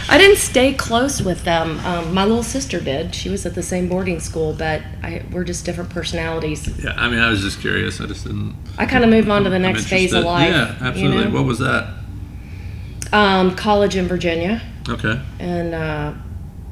I 0.09 0.17
didn't 0.19 0.37
stay 0.37 0.75
close 0.75 1.21
with 1.23 1.43
them. 1.43 1.81
Um, 1.81 2.15
my 2.15 2.25
little 2.25 2.45
sister 2.45 2.79
did. 2.81 3.15
She 3.17 3.29
was 3.31 3.45
at 3.47 3.55
the 3.57 3.63
same 3.65 3.89
boarding 3.89 4.21
school, 4.21 4.53
but 4.53 4.83
I, 5.03 5.23
we're 5.33 5.43
just 5.53 5.65
different 5.65 5.91
personalities. 5.91 6.61
Yeah. 6.85 6.93
I 6.97 7.09
mean, 7.11 7.19
I 7.19 7.31
was 7.31 7.41
just 7.41 7.61
curious. 7.61 8.01
I 8.01 8.07
just 8.07 8.25
didn't. 8.27 8.55
I 8.79 8.87
kind 8.87 9.03
of 9.03 9.11
moved 9.11 9.29
on 9.29 9.43
to 9.45 9.51
the 9.51 9.59
next 9.59 9.87
phase 9.89 10.13
of 10.13 10.23
life. 10.25 10.53
Yeah, 10.55 10.77
absolutely. 10.89 11.19
You 11.25 11.25
know? 11.31 11.35
What 11.37 11.47
was 11.47 11.59
that? 11.59 11.83
um, 13.13 13.57
college 13.57 13.97
in 13.97 14.07
Virginia. 14.07 14.63
Okay. 14.89 15.21
and 15.41 15.75
uh, 15.75 16.13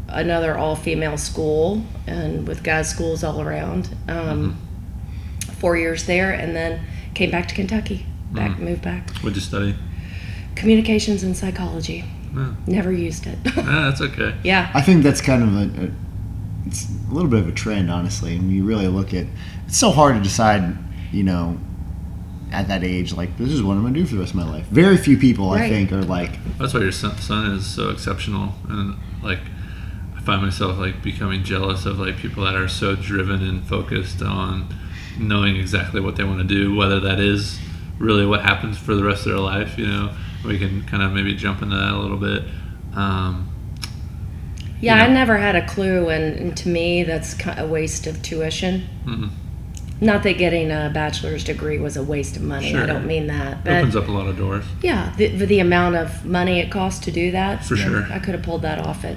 another 0.09 0.57
all-female 0.57 1.19
school 1.19 1.85
and 2.07 2.47
with 2.49 2.63
guys 2.63 2.89
schools 2.89 3.23
all 3.23 3.41
around 3.43 3.95
um, 4.09 4.57
four 5.59 5.77
years 5.77 6.05
there 6.07 6.33
and 6.33 6.55
then 6.57 6.81
came 7.15 7.31
back 7.31 7.47
to 7.49 7.55
kentucky 7.55 8.07
back 8.33 8.59
moved 8.59 8.83
back 8.83 9.11
What'd 9.19 9.37
you 9.37 9.43
study? 9.43 9.75
communications 10.55 11.23
and 11.23 11.37
psychology 11.37 12.05
Oh, 12.37 12.55
never 12.67 12.93
used 12.93 13.27
it 13.27 13.39
ah, 13.57 13.89
that's 13.89 14.01
okay. 14.03 14.35
yeah 14.45 14.71
I 14.75 14.83
think 14.83 15.03
that's 15.03 15.21
kind 15.23 15.43
of 15.43 15.55
a, 15.57 15.85
a 15.87 15.91
it's 16.67 16.87
a 17.11 17.15
little 17.15 17.31
bit 17.31 17.41
of 17.41 17.49
a 17.49 17.53
trend, 17.53 17.91
honestly. 17.91 18.37
And 18.37 18.53
you 18.53 18.63
really 18.65 18.89
look 18.89 19.15
at 19.15 19.25
it's 19.67 19.79
so 19.79 19.91
hard 19.91 20.17
to 20.17 20.23
decide, 20.23 20.77
you 21.13 21.25
know, 21.25 21.59
at 22.53 22.69
that 22.69 22.85
age, 22.85 23.15
like 23.15 23.39
this 23.39 23.49
is 23.49 23.63
what 23.63 23.73
I'm 23.73 23.81
going 23.83 23.95
to 23.95 24.01
do 24.01 24.05
for 24.07 24.17
the 24.17 24.21
rest 24.21 24.33
of 24.33 24.37
my 24.37 24.51
life. 24.51 24.67
Very 24.67 24.99
few 24.99 25.17
people, 25.17 25.51
I 25.51 25.67
think, 25.69 25.93
are 25.93 26.03
like, 26.03 26.33
That's 26.59 26.75
why 26.75 26.81
your 26.81 26.93
son, 26.93 27.17
son 27.17 27.53
is 27.53 27.67
so 27.67 27.89
exceptional, 27.89 28.53
and 28.69 28.97
like 29.23 29.39
I 29.39 29.58
find 30.29 30.43
myself 30.43 30.77
like 30.77 31.03
becoming 31.03 31.43
jealous 31.43 31.87
of 31.87 31.99
like 31.99 32.19
people 32.19 32.45
that 32.45 32.55
are 32.55 32.69
so 32.69 32.95
driven 32.95 33.43
and 33.43 33.67
focused 33.67 34.21
on 34.21 34.69
knowing 35.19 35.57
exactly 35.57 36.03
what 36.03 36.17
they 36.17 36.25
want 36.25 36.39
to 36.39 36.45
do, 36.45 36.75
whether 36.75 37.01
that 37.01 37.19
is 37.19 37.59
really 37.99 38.27
what 38.27 38.43
happens 38.43 38.77
for 38.77 38.95
the 38.95 39.03
rest 39.03 39.25
of 39.25 39.33
their 39.33 39.41
life. 39.41 39.79
You 39.79 39.87
know, 39.87 40.15
we 40.45 40.59
can 40.59 40.83
kind 40.85 41.03
of 41.03 41.13
maybe 41.13 41.35
jump 41.35 41.63
into 41.63 41.77
that 41.77 41.93
a 41.93 41.97
little 41.97 42.19
bit. 42.19 42.45
Um, 42.95 43.49
yeah 44.83 44.97
You 44.99 45.11
i 45.11 45.13
never 45.15 45.39
had 45.39 45.57
a 45.57 45.67
clue 45.67 46.11
and, 46.11 46.39
and 46.39 46.57
to 46.59 46.69
me 46.69 47.05
that's 47.05 47.35
a 47.57 47.67
waste 47.67 48.07
of 48.07 48.23
tuition 48.23 48.87
mhm. 49.05 49.31
not 50.01 50.23
that 50.23 50.39
getting 50.39 50.71
a 50.71 50.89
bachelor's 50.95 51.43
degree 51.43 51.79
was 51.79 51.97
a 51.97 52.03
waste 52.03 52.37
of 52.37 52.43
money 52.43 52.71
Sure. 52.71 52.85
i 52.85 52.87
don't 52.87 53.05
mean 53.05 53.27
that 53.27 53.67
It 53.67 53.71
opens 53.71 53.97
up 53.97 54.07
a 54.07 54.13
lot 54.13 54.29
of 54.29 54.37
doors 54.37 54.65
yeah 54.81 55.13
the, 55.17 55.29
the 55.31 55.59
amount 55.59 55.97
of 55.97 56.25
money 56.25 56.61
it 56.61 56.71
costs 56.71 57.05
to 57.07 57.11
do 57.11 57.33
that 57.33 57.65
for 57.65 57.77
sure. 57.77 58.07
i 58.13 58.21
could 58.21 58.35
have 58.37 58.45
pulled 58.45 58.63
that 58.63 58.79
off 58.79 59.05
at 59.05 59.17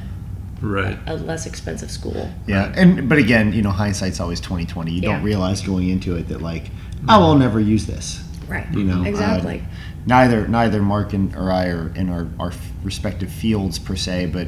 Right. 0.61 0.97
a 1.07 1.15
less 1.15 1.45
expensive 1.45 1.89
school. 1.91 2.29
yeah. 2.47 2.71
And 2.75 3.09
but 3.09 3.17
again, 3.17 3.51
you 3.53 3.61
know, 3.61 3.71
hindsight's 3.71 4.19
always 4.19 4.39
2020. 4.39 4.91
You 4.91 5.01
don't 5.01 5.23
realize 5.23 5.61
going 5.61 5.89
into 5.89 6.15
it 6.15 6.27
that 6.29 6.41
like, 6.41 6.65
I 7.07 7.17
will 7.17 7.35
never 7.35 7.59
use 7.59 7.85
this. 7.87 8.23
Right. 8.47 8.67
You 8.73 8.83
know, 8.83 9.01
uh, 9.01 9.05
exactly. 9.05 9.63
neither 10.05 10.47
neither 10.47 10.81
Mark 10.81 11.13
and 11.13 11.35
or 11.35 11.51
I 11.51 11.67
are 11.67 11.87
in 11.95 12.09
our, 12.09 12.27
our 12.39 12.51
respective 12.83 13.31
fields 13.31 13.79
per 13.79 13.95
se, 13.95 14.27
but 14.27 14.47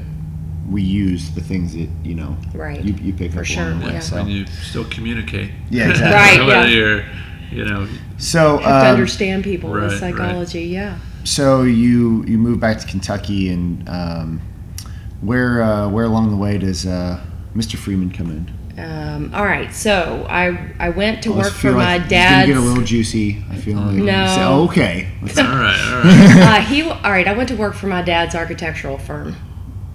we 0.69 0.81
use 0.81 1.31
the 1.31 1.41
things 1.41 1.73
that 1.73 1.89
you 2.03 2.15
know 2.15 2.37
Right. 2.53 2.83
you, 2.83 2.93
you 2.95 3.13
pick 3.13 3.31
For 3.33 3.39
up 3.39 3.45
sure, 3.45 3.63
along 3.63 3.79
the 3.81 3.85
way. 3.87 3.93
yeah. 3.93 3.99
So 3.99 4.17
And 4.17 4.29
you 4.29 4.45
still 4.47 4.85
communicate. 4.85 5.51
Yeah, 5.69 5.89
exactly. 5.91 6.39
Right, 6.39 6.47
Whether 6.47 6.69
yeah. 6.69 6.75
you're, 6.75 7.05
you 7.51 7.65
know, 7.65 7.87
so 8.17 8.57
Have 8.57 8.83
to 8.83 8.87
um, 8.89 8.93
understand 8.93 9.43
people 9.43 9.69
right, 9.73 9.83
with 9.83 9.91
right. 9.93 9.99
psychology. 9.99 10.63
Yeah. 10.65 10.97
so 11.23 11.63
you 11.63 12.23
you 12.25 12.37
move 12.37 12.59
back 12.59 12.79
to 12.79 12.87
Kentucky 12.87 13.49
and 13.49 13.87
um, 13.89 14.41
where 15.23 15.61
uh, 15.61 15.89
where 15.89 16.05
along 16.05 16.29
the 16.29 16.35
way 16.37 16.57
does 16.57 16.85
uh, 16.85 17.19
Mr. 17.55 17.75
Freeman 17.77 18.11
come 18.11 18.29
in? 18.31 18.53
Um, 18.75 19.31
all 19.35 19.45
right, 19.45 19.71
so 19.71 20.25
I 20.29 20.71
I 20.79 20.89
went 20.89 21.21
to 21.23 21.33
I 21.33 21.37
work 21.37 21.51
for 21.53 21.59
feel 21.59 21.73
my 21.73 21.93
like 21.97 22.01
it's 22.01 22.09
dad's. 22.09 22.47
get 22.47 22.57
a 22.57 22.59
little 22.59 22.83
juicy. 22.83 23.43
I 23.51 23.55
feel 23.55 23.77
like 23.77 23.95
No. 23.95 24.25
So, 24.35 24.41
oh, 24.41 24.63
okay. 24.65 25.09
Let's- 25.21 25.37
All 25.37 25.43
right, 25.45 25.91
all 25.93 25.99
right. 26.03 26.41
uh, 26.59 26.61
he 26.61 26.81
all 26.89 27.11
right. 27.11 27.27
I 27.27 27.33
went 27.33 27.49
to 27.49 27.55
work 27.55 27.75
for 27.75 27.85
my 27.87 28.01
dad's 28.01 28.33
architectural 28.33 28.97
firm, 28.97 29.35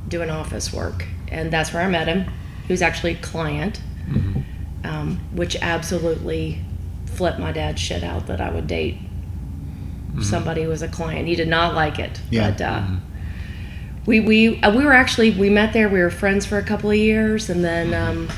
doing 0.07 0.31
office 0.31 0.73
work, 0.73 1.07
and 1.29 1.51
that's 1.53 1.73
where 1.75 1.83
I 1.83 1.89
met 1.89 2.07
him. 2.07 2.27
He 2.67 2.73
was 2.73 2.81
actually 2.83 3.13
a 3.15 3.19
client, 3.19 3.81
um, 4.85 5.19
which 5.33 5.57
absolutely 5.61 6.61
flipped 7.07 7.39
my 7.41 7.51
dad's 7.51 7.81
shit 7.81 8.05
out 8.05 8.27
that 8.29 8.41
I 8.41 8.51
would 8.51 8.67
date 8.69 8.99
somebody 10.23 10.63
who 10.65 10.69
was 10.69 10.83
a 10.83 10.89
client. 10.89 11.27
He 11.29 11.35
did 11.37 11.49
not 11.49 11.75
like 11.75 11.99
it. 11.99 12.21
Yeah. 12.31 12.51
But 12.51 12.61
uh, 12.61 12.87
we 14.09 14.21
we 14.21 14.61
uh, 14.63 14.75
we 14.75 14.87
were 14.87 14.95
actually 14.95 15.33
we 15.33 15.51
met 15.51 15.75
there. 15.75 15.87
We 15.87 16.01
were 16.01 16.09
friends 16.09 16.47
for 16.47 16.57
a 16.57 16.63
couple 16.63 16.91
of 16.91 16.97
years, 16.97 17.51
and 17.51 17.63
then 17.63 17.93
um, 17.93 18.31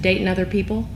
dating 0.00 0.28
other 0.28 0.46
people 0.46 0.88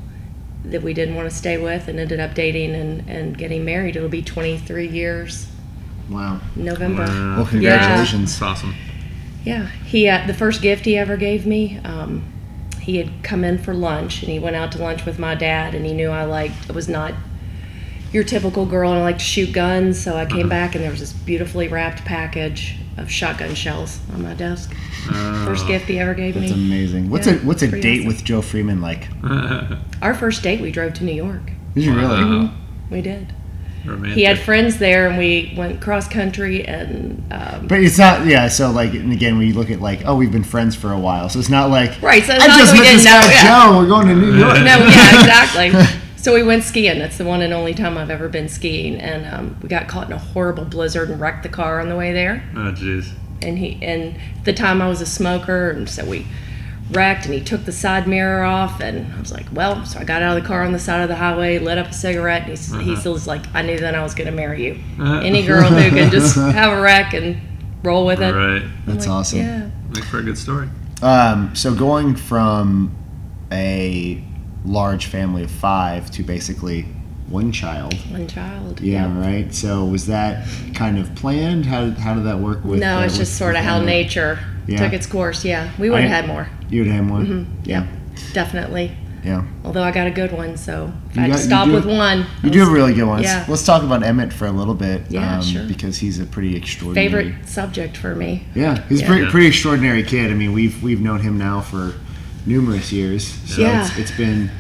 that 0.65 0.81
we 0.81 0.95
didn't 0.95 1.17
want 1.17 1.29
to 1.29 1.35
stay 1.35 1.59
with, 1.59 1.89
and 1.89 1.99
ended 1.99 2.21
up 2.21 2.35
dating 2.35 2.77
and, 2.77 3.09
and 3.11 3.37
getting 3.37 3.65
married. 3.65 3.97
It'll 3.97 4.09
be 4.09 4.23
23 4.23 4.87
years 4.87 5.49
wow. 6.09 6.41
November. 6.55 7.03
Wow. 7.03 7.37
Well, 7.39 7.47
congratulations. 7.47 8.39
That's 8.39 8.43
awesome. 8.43 8.77
Yeah, 9.45 9.67
he 9.67 10.09
uh, 10.09 10.25
the 10.29 10.35
first 10.35 10.63
gift 10.63 10.85
he 10.85 10.97
ever 10.97 11.17
gave 11.17 11.45
me. 11.45 11.79
Um, 11.79 12.33
he 12.81 12.99
had 12.99 13.25
come 13.25 13.43
in 13.43 13.59
for 13.59 13.75
lunch, 13.75 14.23
and 14.23 14.31
he 14.31 14.39
went 14.39 14.55
out 14.55 14.71
to 14.73 14.79
lunch 14.79 15.05
with 15.05 15.19
my 15.19 15.35
dad, 15.35 15.75
and 15.75 15.85
he 15.85 15.95
knew 15.95 16.11
I 16.11 16.23
liked. 16.23 16.71
I 16.71 16.75
was 16.75 16.89
not 16.89 17.13
your 18.13 18.23
typical 18.23 18.67
girl, 18.67 18.93
and 18.93 19.01
I 19.01 19.03
like 19.03 19.19
to 19.19 19.25
shoot 19.25 19.53
guns. 19.53 20.01
So 20.01 20.17
I 20.17 20.27
came 20.27 20.49
back, 20.49 20.77
and 20.77 20.85
there 20.85 20.93
was 20.93 21.01
this 21.01 21.13
beautifully 21.13 21.67
wrapped 21.67 22.05
package 22.05 22.77
of 22.99 23.11
shotgun 23.11 23.55
shells 23.55 24.01
on 24.13 24.23
my 24.23 24.35
desk. 24.35 24.75
First 25.45 25.65
Uh, 25.65 25.69
gift 25.69 25.87
he 25.87 25.99
ever 25.99 26.15
gave 26.15 26.35
That's 26.35 26.53
me. 26.53 26.67
amazing. 26.67 27.11
What's 27.11 27.27
Yeah, 27.27 27.35
a 27.35 27.37
what's 27.39 27.63
a 27.63 27.69
date 27.69 28.01
awesome. 28.01 28.07
with 28.09 28.25
Joe 28.25 28.43
Freeman 28.43 28.81
like? 28.81 29.09
Our 30.03 30.15
first 30.15 30.43
date, 30.43 30.61
we 30.61 30.71
drove 30.71 30.95
to 30.95 31.05
New 31.05 31.15
York. 31.15 31.53
Did 31.75 31.85
you 31.85 31.95
really? 31.95 32.25
Wow. 32.25 32.51
We 32.91 33.01
did. 33.03 33.33
Romantic. 33.87 34.17
He 34.19 34.25
had 34.25 34.39
friends 34.39 34.79
there, 34.79 35.09
and 35.09 35.17
we 35.17 35.55
went 35.57 35.81
cross 35.81 36.09
country, 36.09 36.67
and 36.67 37.23
um, 37.31 37.69
But 37.69 37.81
it's 37.81 37.97
not, 37.97 38.27
yeah. 38.27 38.49
So 38.49 38.71
like, 38.71 38.93
and 38.93 39.13
again, 39.13 39.39
we 39.39 39.53
look 39.53 39.71
at 39.71 39.81
like, 39.81 40.03
oh, 40.05 40.17
we've 40.17 40.33
been 40.33 40.43
friends 40.45 40.75
for 40.75 40.93
a 40.93 40.99
while, 40.99 41.29
so 41.29 41.39
it's 41.39 41.49
not 41.49 41.71
like, 41.71 42.03
Right, 42.03 42.23
so 42.25 42.35
it's 42.35 42.45
I 42.45 42.49
not 42.49 42.59
just 42.59 42.75
met 42.75 42.83
this 42.83 43.05
know, 43.05 43.11
guy 43.13 43.31
yeah. 43.33 43.67
Joe. 43.71 43.79
We're 43.79 43.87
going 43.87 44.09
to 44.09 44.15
New 44.15 44.37
York. 44.37 44.55
no, 44.59 44.65
yeah, 44.65 45.21
exactly. 45.21 45.99
So 46.21 46.35
we 46.35 46.43
went 46.43 46.65
skiing. 46.65 46.99
That's 46.99 47.17
the 47.17 47.25
one 47.25 47.43
and 47.43 47.53
only 47.53 47.75
time 47.75 47.97
I've 47.97 48.11
ever 48.11 48.29
been 48.29 48.49
skiing, 48.49 48.97
and 48.97 49.33
um, 49.33 49.57
we 49.63 49.69
got 49.69 49.87
caught 49.87 50.09
in 50.09 50.13
a 50.13 50.19
horrible 50.19 50.65
blizzard 50.65 51.11
and 51.11 51.21
wrecked 51.21 51.45
the 51.45 51.49
car 51.49 51.81
on 51.81 51.89
the 51.89 51.97
way 51.97 52.13
there. 52.13 52.49
Oh, 52.55 52.73
jeez. 52.73 53.13
And 53.41 53.57
he, 53.57 53.79
and 53.81 54.17
at 54.37 54.45
the 54.45 54.53
time 54.53 54.83
I 54.83 54.89
was 54.89 55.01
a 55.01 55.07
smoker, 55.07 55.71
and 55.71 55.89
so 55.89 56.05
we 56.05 56.27
wrecked, 56.91 57.27
and 57.27 57.35
he 57.35 57.41
took 57.41 57.65
the 57.65 57.73
side 57.73 58.09
mirror 58.09 58.43
off, 58.43 58.81
and 58.81 59.13
I 59.13 59.21
was 59.21 59.33
like, 59.33 59.47
well, 59.53 59.85
so 59.85 60.01
I 60.01 60.05
got 60.05 60.23
out 60.23 60.37
of 60.37 60.43
the 60.43 60.49
car 60.49 60.65
on 60.65 60.73
the 60.73 60.81
side 60.81 61.03
of 61.03 61.09
the 61.09 61.15
highway, 61.15 61.61
lit 61.61 61.79
up 61.79 61.87
a 61.87 61.93
cigarette, 61.93 62.43
and 62.43 62.51
he's, 62.51 62.75
he 62.75 62.97
still 62.97 63.13
was 63.13 63.29
like, 63.29 63.43
I 63.55 63.63
knew 63.63 63.79
then 63.79 63.95
I 63.95 64.03
was 64.03 64.15
going 64.15 64.29
to 64.29 64.37
marry 64.37 64.65
you. 64.65 64.73
Uh-huh. 65.01 65.21
Any 65.21 65.47
girl 65.47 65.71
who 65.71 65.91
can 65.91 66.11
just 66.11 66.35
have 66.35 66.77
a 66.77 66.83
wreck 66.83 67.15
and 67.15 67.41
roll 67.85 68.05
with 68.05 68.21
it. 68.21 68.33
Right. 68.33 68.63
I'm 68.63 68.83
That's 68.87 69.07
like, 69.07 69.15
awesome. 69.15 69.39
Yeah. 69.39 69.71
Make 69.91 70.05
for 70.05 70.19
a 70.19 70.23
good 70.23 70.37
story. 70.37 70.69
Um, 71.01 71.55
so 71.55 71.73
going 71.73 72.17
from 72.17 72.93
a 73.53 74.23
large 74.69 75.07
family 75.07 75.43
of 75.43 75.51
five 75.51 76.11
to 76.13 76.23
basically 76.23 76.83
one 77.29 77.53
child. 77.53 77.95
One 78.11 78.27
child. 78.27 78.81
Yeah, 78.81 79.07
Yep. 79.15 79.25
right. 79.27 79.55
So 79.55 79.85
was 79.85 80.07
that 80.07 80.47
kind 80.75 80.99
of 80.99 81.15
planned? 81.15 81.67
How, 81.67 81.91
how 81.91 82.15
did 82.15 82.25
that 82.25 82.39
work 82.39 82.65
with? 82.65 82.81
No, 82.81 82.99
uh, 82.99 83.03
it's 83.03 83.15
with- 83.19 83.27
just 83.27 83.37
sort 83.39 83.55
of 83.57 83.65
how 83.65 83.81
nature 83.83 84.39
Yeah. 84.67 84.79
took 84.79 84.93
its 84.93 85.07
course. 85.07 85.45
Yeah, 85.45 85.69
we 85.79 85.91
would 85.91 86.01
have 86.03 86.11
had 86.11 86.27
more. 86.27 86.49
You 86.71 86.81
would 86.83 86.91
have 86.91 87.05
had 87.05 87.11
one. 87.11 87.27
Mm-hmm. 87.27 87.53
Yeah, 87.65 87.87
definitely. 88.33 88.93
Yeah. 89.25 89.43
Although 89.65 89.83
I 89.83 89.91
got 89.91 90.07
a 90.07 90.11
good 90.11 90.33
one, 90.33 90.57
so 90.57 90.93
if 91.11 91.17
You 91.17 91.23
I 91.23 91.25
had 91.27 91.33
got- 91.33 91.41
stop 91.41 91.67
do- 91.67 91.73
with 91.75 91.85
one. 91.85 92.25
You 92.43 92.51
do 92.51 92.61
was- 92.61 92.69
have 92.69 92.75
really 92.75 92.95
good 92.95 93.05
ones. 93.07 93.25
Yeah. 93.25 93.45
Let's 93.49 93.65
talk 93.67 93.83
about 93.83 94.03
Emmett 94.03 94.33
for 94.33 94.47
a 94.47 94.53
little 94.53 94.75
bit. 94.75 95.03
Yeah, 95.11 95.41
sure. 95.41 95.65
Because 95.65 95.99
he's 95.99 96.19
a 96.21 96.25
pretty 96.25 96.57
extraordinary. 96.57 97.09
favorite 97.09 97.49
subject 97.49 97.97
for 97.97 98.15
me. 98.15 98.45
Yeah, 98.55 98.81
he's 98.89 99.03
a 99.03 99.07
pretty, 99.07 99.27
pretty 99.27 99.49
extraordinary 99.49 100.03
kid. 100.03 100.31
I 100.31 100.35
mean, 100.35 100.53
we've 100.53 100.83
we've 100.83 101.01
known 101.01 101.21
him 101.21 101.37
now 101.37 101.61
for 101.61 101.95
numerous 102.49 102.91
years. 102.93 103.27
So 103.47 103.63
Yeah. 103.63 103.87
it's, 103.87 103.99
it's 103.99 104.11
been 104.17 104.51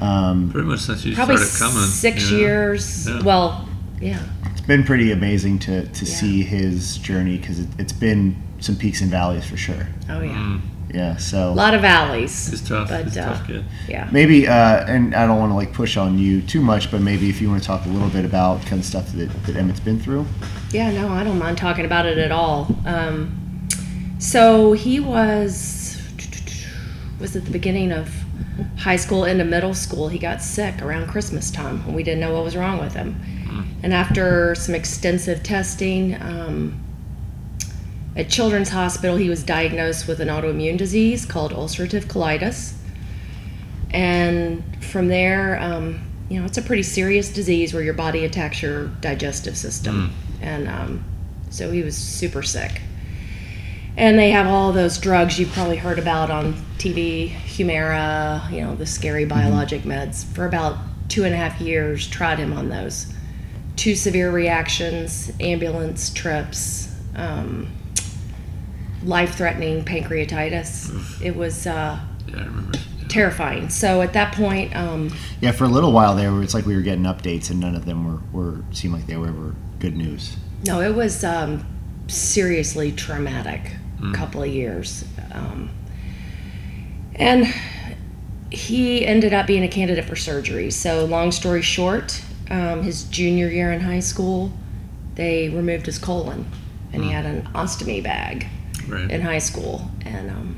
um, 0.00 0.50
Pretty 0.50 0.66
much 0.68 0.80
since 0.80 1.04
you 1.04 1.14
Probably 1.14 1.36
started 1.38 1.74
coming. 1.74 1.88
six 1.88 2.30
you 2.30 2.36
know? 2.36 2.42
years. 2.42 3.08
Yeah. 3.08 3.22
Well, 3.22 3.68
yeah, 4.00 4.20
it's 4.50 4.60
been 4.60 4.84
pretty 4.84 5.10
amazing 5.12 5.58
to 5.60 5.86
to 5.86 6.04
Yeah. 6.04 6.14
see 6.16 6.42
his 6.42 6.98
journey 6.98 7.38
because 7.38 7.60
it, 7.60 7.68
it's 7.78 7.92
been 7.94 8.36
some 8.58 8.76
peaks 8.76 9.00
and 9.00 9.10
valleys 9.10 9.44
for 9.46 9.56
sure. 9.56 9.86
oh 10.10 10.20
yeah, 10.20 10.32
Mm, 10.34 10.60
Yeah. 10.92 11.16
So 11.16 11.50
a 11.50 11.54
lot 11.54 11.72
of 11.74 11.80
valleys. 11.80 12.50
he's 12.50 12.60
tough. 12.60 12.88
But, 12.90 13.04
he's 13.04 13.16
a 13.16 13.22
uh, 13.22 13.28
tough 13.34 13.46
kid. 13.46 13.64
Yeah. 13.88 14.06
maybe, 14.12 14.46
uh, 14.46 14.84
and 14.86 15.14
I 15.14 15.26
don't 15.26 15.38
want 15.38 15.50
to 15.50 15.56
like 15.56 15.72
push 15.72 15.96
on 15.96 16.18
you 16.18 16.42
too 16.42 16.60
much, 16.60 16.90
but 16.90 17.00
maybe 17.00 17.30
if 17.30 17.40
you 17.40 17.48
want 17.48 17.62
to 17.62 17.66
talk 17.66 17.86
a 17.86 17.88
little 17.88 18.08
bit 18.10 18.24
about 18.26 18.60
kind 18.66 18.78
of 18.80 18.84
stuff 18.84 19.10
that, 19.12 19.30
that 19.46 19.56
Emmett's 19.56 19.80
been 19.80 19.98
through. 19.98 20.26
Yeah, 20.72 20.90
no, 20.90 21.08
I 21.08 21.24
don't 21.24 21.38
mind 21.38 21.56
talking 21.58 21.84
about 21.86 22.04
it 22.06 22.18
at 22.18 22.32
all. 22.32 22.68
Um, 22.84 23.32
so 24.18 24.72
he 24.72 25.00
was 25.00 25.95
was 27.18 27.36
at 27.36 27.44
the 27.44 27.50
beginning 27.50 27.92
of 27.92 28.14
high 28.78 28.96
school 28.96 29.24
into 29.24 29.44
middle 29.44 29.74
school. 29.74 30.08
He 30.08 30.18
got 30.18 30.42
sick 30.42 30.82
around 30.82 31.08
Christmas 31.08 31.50
time, 31.50 31.82
and 31.86 31.94
we 31.94 32.02
didn't 32.02 32.20
know 32.20 32.32
what 32.34 32.44
was 32.44 32.56
wrong 32.56 32.78
with 32.78 32.94
him. 32.94 33.20
And 33.82 33.94
after 33.94 34.54
some 34.54 34.74
extensive 34.74 35.42
testing 35.42 36.14
um, 36.20 36.82
at 38.16 38.28
Children's 38.28 38.70
Hospital, 38.70 39.16
he 39.16 39.28
was 39.28 39.42
diagnosed 39.42 40.08
with 40.08 40.20
an 40.20 40.28
autoimmune 40.28 40.76
disease 40.78 41.24
called 41.26 41.52
ulcerative 41.52 42.04
colitis. 42.04 42.74
And 43.90 44.62
from 44.84 45.08
there, 45.08 45.58
um, 45.60 46.00
you 46.28 46.40
know, 46.40 46.46
it's 46.46 46.58
a 46.58 46.62
pretty 46.62 46.82
serious 46.82 47.32
disease 47.32 47.72
where 47.72 47.82
your 47.82 47.94
body 47.94 48.24
attacks 48.24 48.60
your 48.62 48.88
digestive 49.00 49.56
system. 49.56 50.12
And 50.42 50.68
um, 50.68 51.04
so 51.50 51.70
he 51.70 51.82
was 51.82 51.96
super 51.96 52.42
sick. 52.42 52.80
And 53.96 54.18
they 54.18 54.30
have 54.30 54.46
all 54.46 54.72
those 54.72 54.98
drugs 54.98 55.38
you've 55.38 55.52
probably 55.52 55.76
heard 55.76 55.98
about 55.98 56.30
on 56.30 56.54
TV, 56.78 57.30
Humira, 57.30 58.50
you 58.52 58.60
know, 58.60 58.74
the 58.74 58.84
scary 58.86 59.24
biologic 59.24 59.82
meds. 59.82 60.24
For 60.34 60.44
about 60.46 60.76
two 61.08 61.24
and 61.24 61.32
a 61.32 61.36
half 61.38 61.60
years, 61.60 62.06
tried 62.06 62.38
him 62.38 62.52
on 62.52 62.68
those. 62.68 63.12
Two 63.76 63.94
severe 63.94 64.30
reactions, 64.30 65.30
ambulance 65.40 66.10
trips, 66.12 66.94
um, 67.14 67.68
life-threatening 69.02 69.84
pancreatitis. 69.84 71.20
It 71.22 71.34
was 71.36 71.66
uh, 71.66 71.98
Yeah, 72.28 72.36
I 72.36 72.38
remember. 72.44 72.78
terrifying. 73.08 73.68
So 73.70 74.02
at 74.02 74.12
that 74.12 74.34
point, 74.34 74.74
um, 74.76 75.10
Yeah, 75.40 75.52
for 75.52 75.64
a 75.64 75.68
little 75.68 75.92
while 75.92 76.14
there, 76.14 76.42
it's 76.42 76.54
like 76.54 76.66
we 76.66 76.74
were 76.74 76.82
getting 76.82 77.04
updates, 77.04 77.50
and 77.50 77.60
none 77.60 77.74
of 77.74 77.86
them 77.86 78.04
were, 78.04 78.20
were 78.42 78.62
seemed 78.72 78.92
like 78.94 79.06
they 79.06 79.16
were 79.16 79.28
ever 79.28 79.54
good 79.78 79.96
news. 79.96 80.36
no, 80.66 80.80
it 80.80 80.94
was 80.94 81.22
um, 81.24 81.64
seriously 82.08 82.92
traumatic. 82.92 83.72
Couple 84.12 84.42
of 84.42 84.48
years, 84.48 85.04
um, 85.32 85.70
and 87.14 87.46
he 88.50 89.06
ended 89.06 89.32
up 89.32 89.46
being 89.46 89.64
a 89.64 89.68
candidate 89.68 90.04
for 90.04 90.16
surgery. 90.16 90.70
So 90.70 91.06
long 91.06 91.32
story 91.32 91.62
short, 91.62 92.22
um, 92.50 92.82
his 92.82 93.04
junior 93.04 93.48
year 93.48 93.72
in 93.72 93.80
high 93.80 94.00
school, 94.00 94.52
they 95.14 95.48
removed 95.48 95.86
his 95.86 95.98
colon, 95.98 96.46
and 96.92 97.02
he 97.02 97.10
had 97.10 97.24
an 97.24 97.48
ostomy 97.54 98.02
bag. 98.02 98.46
Right. 98.88 99.10
in 99.10 99.20
high 99.20 99.38
school, 99.40 99.90
and 100.04 100.30
um, 100.30 100.56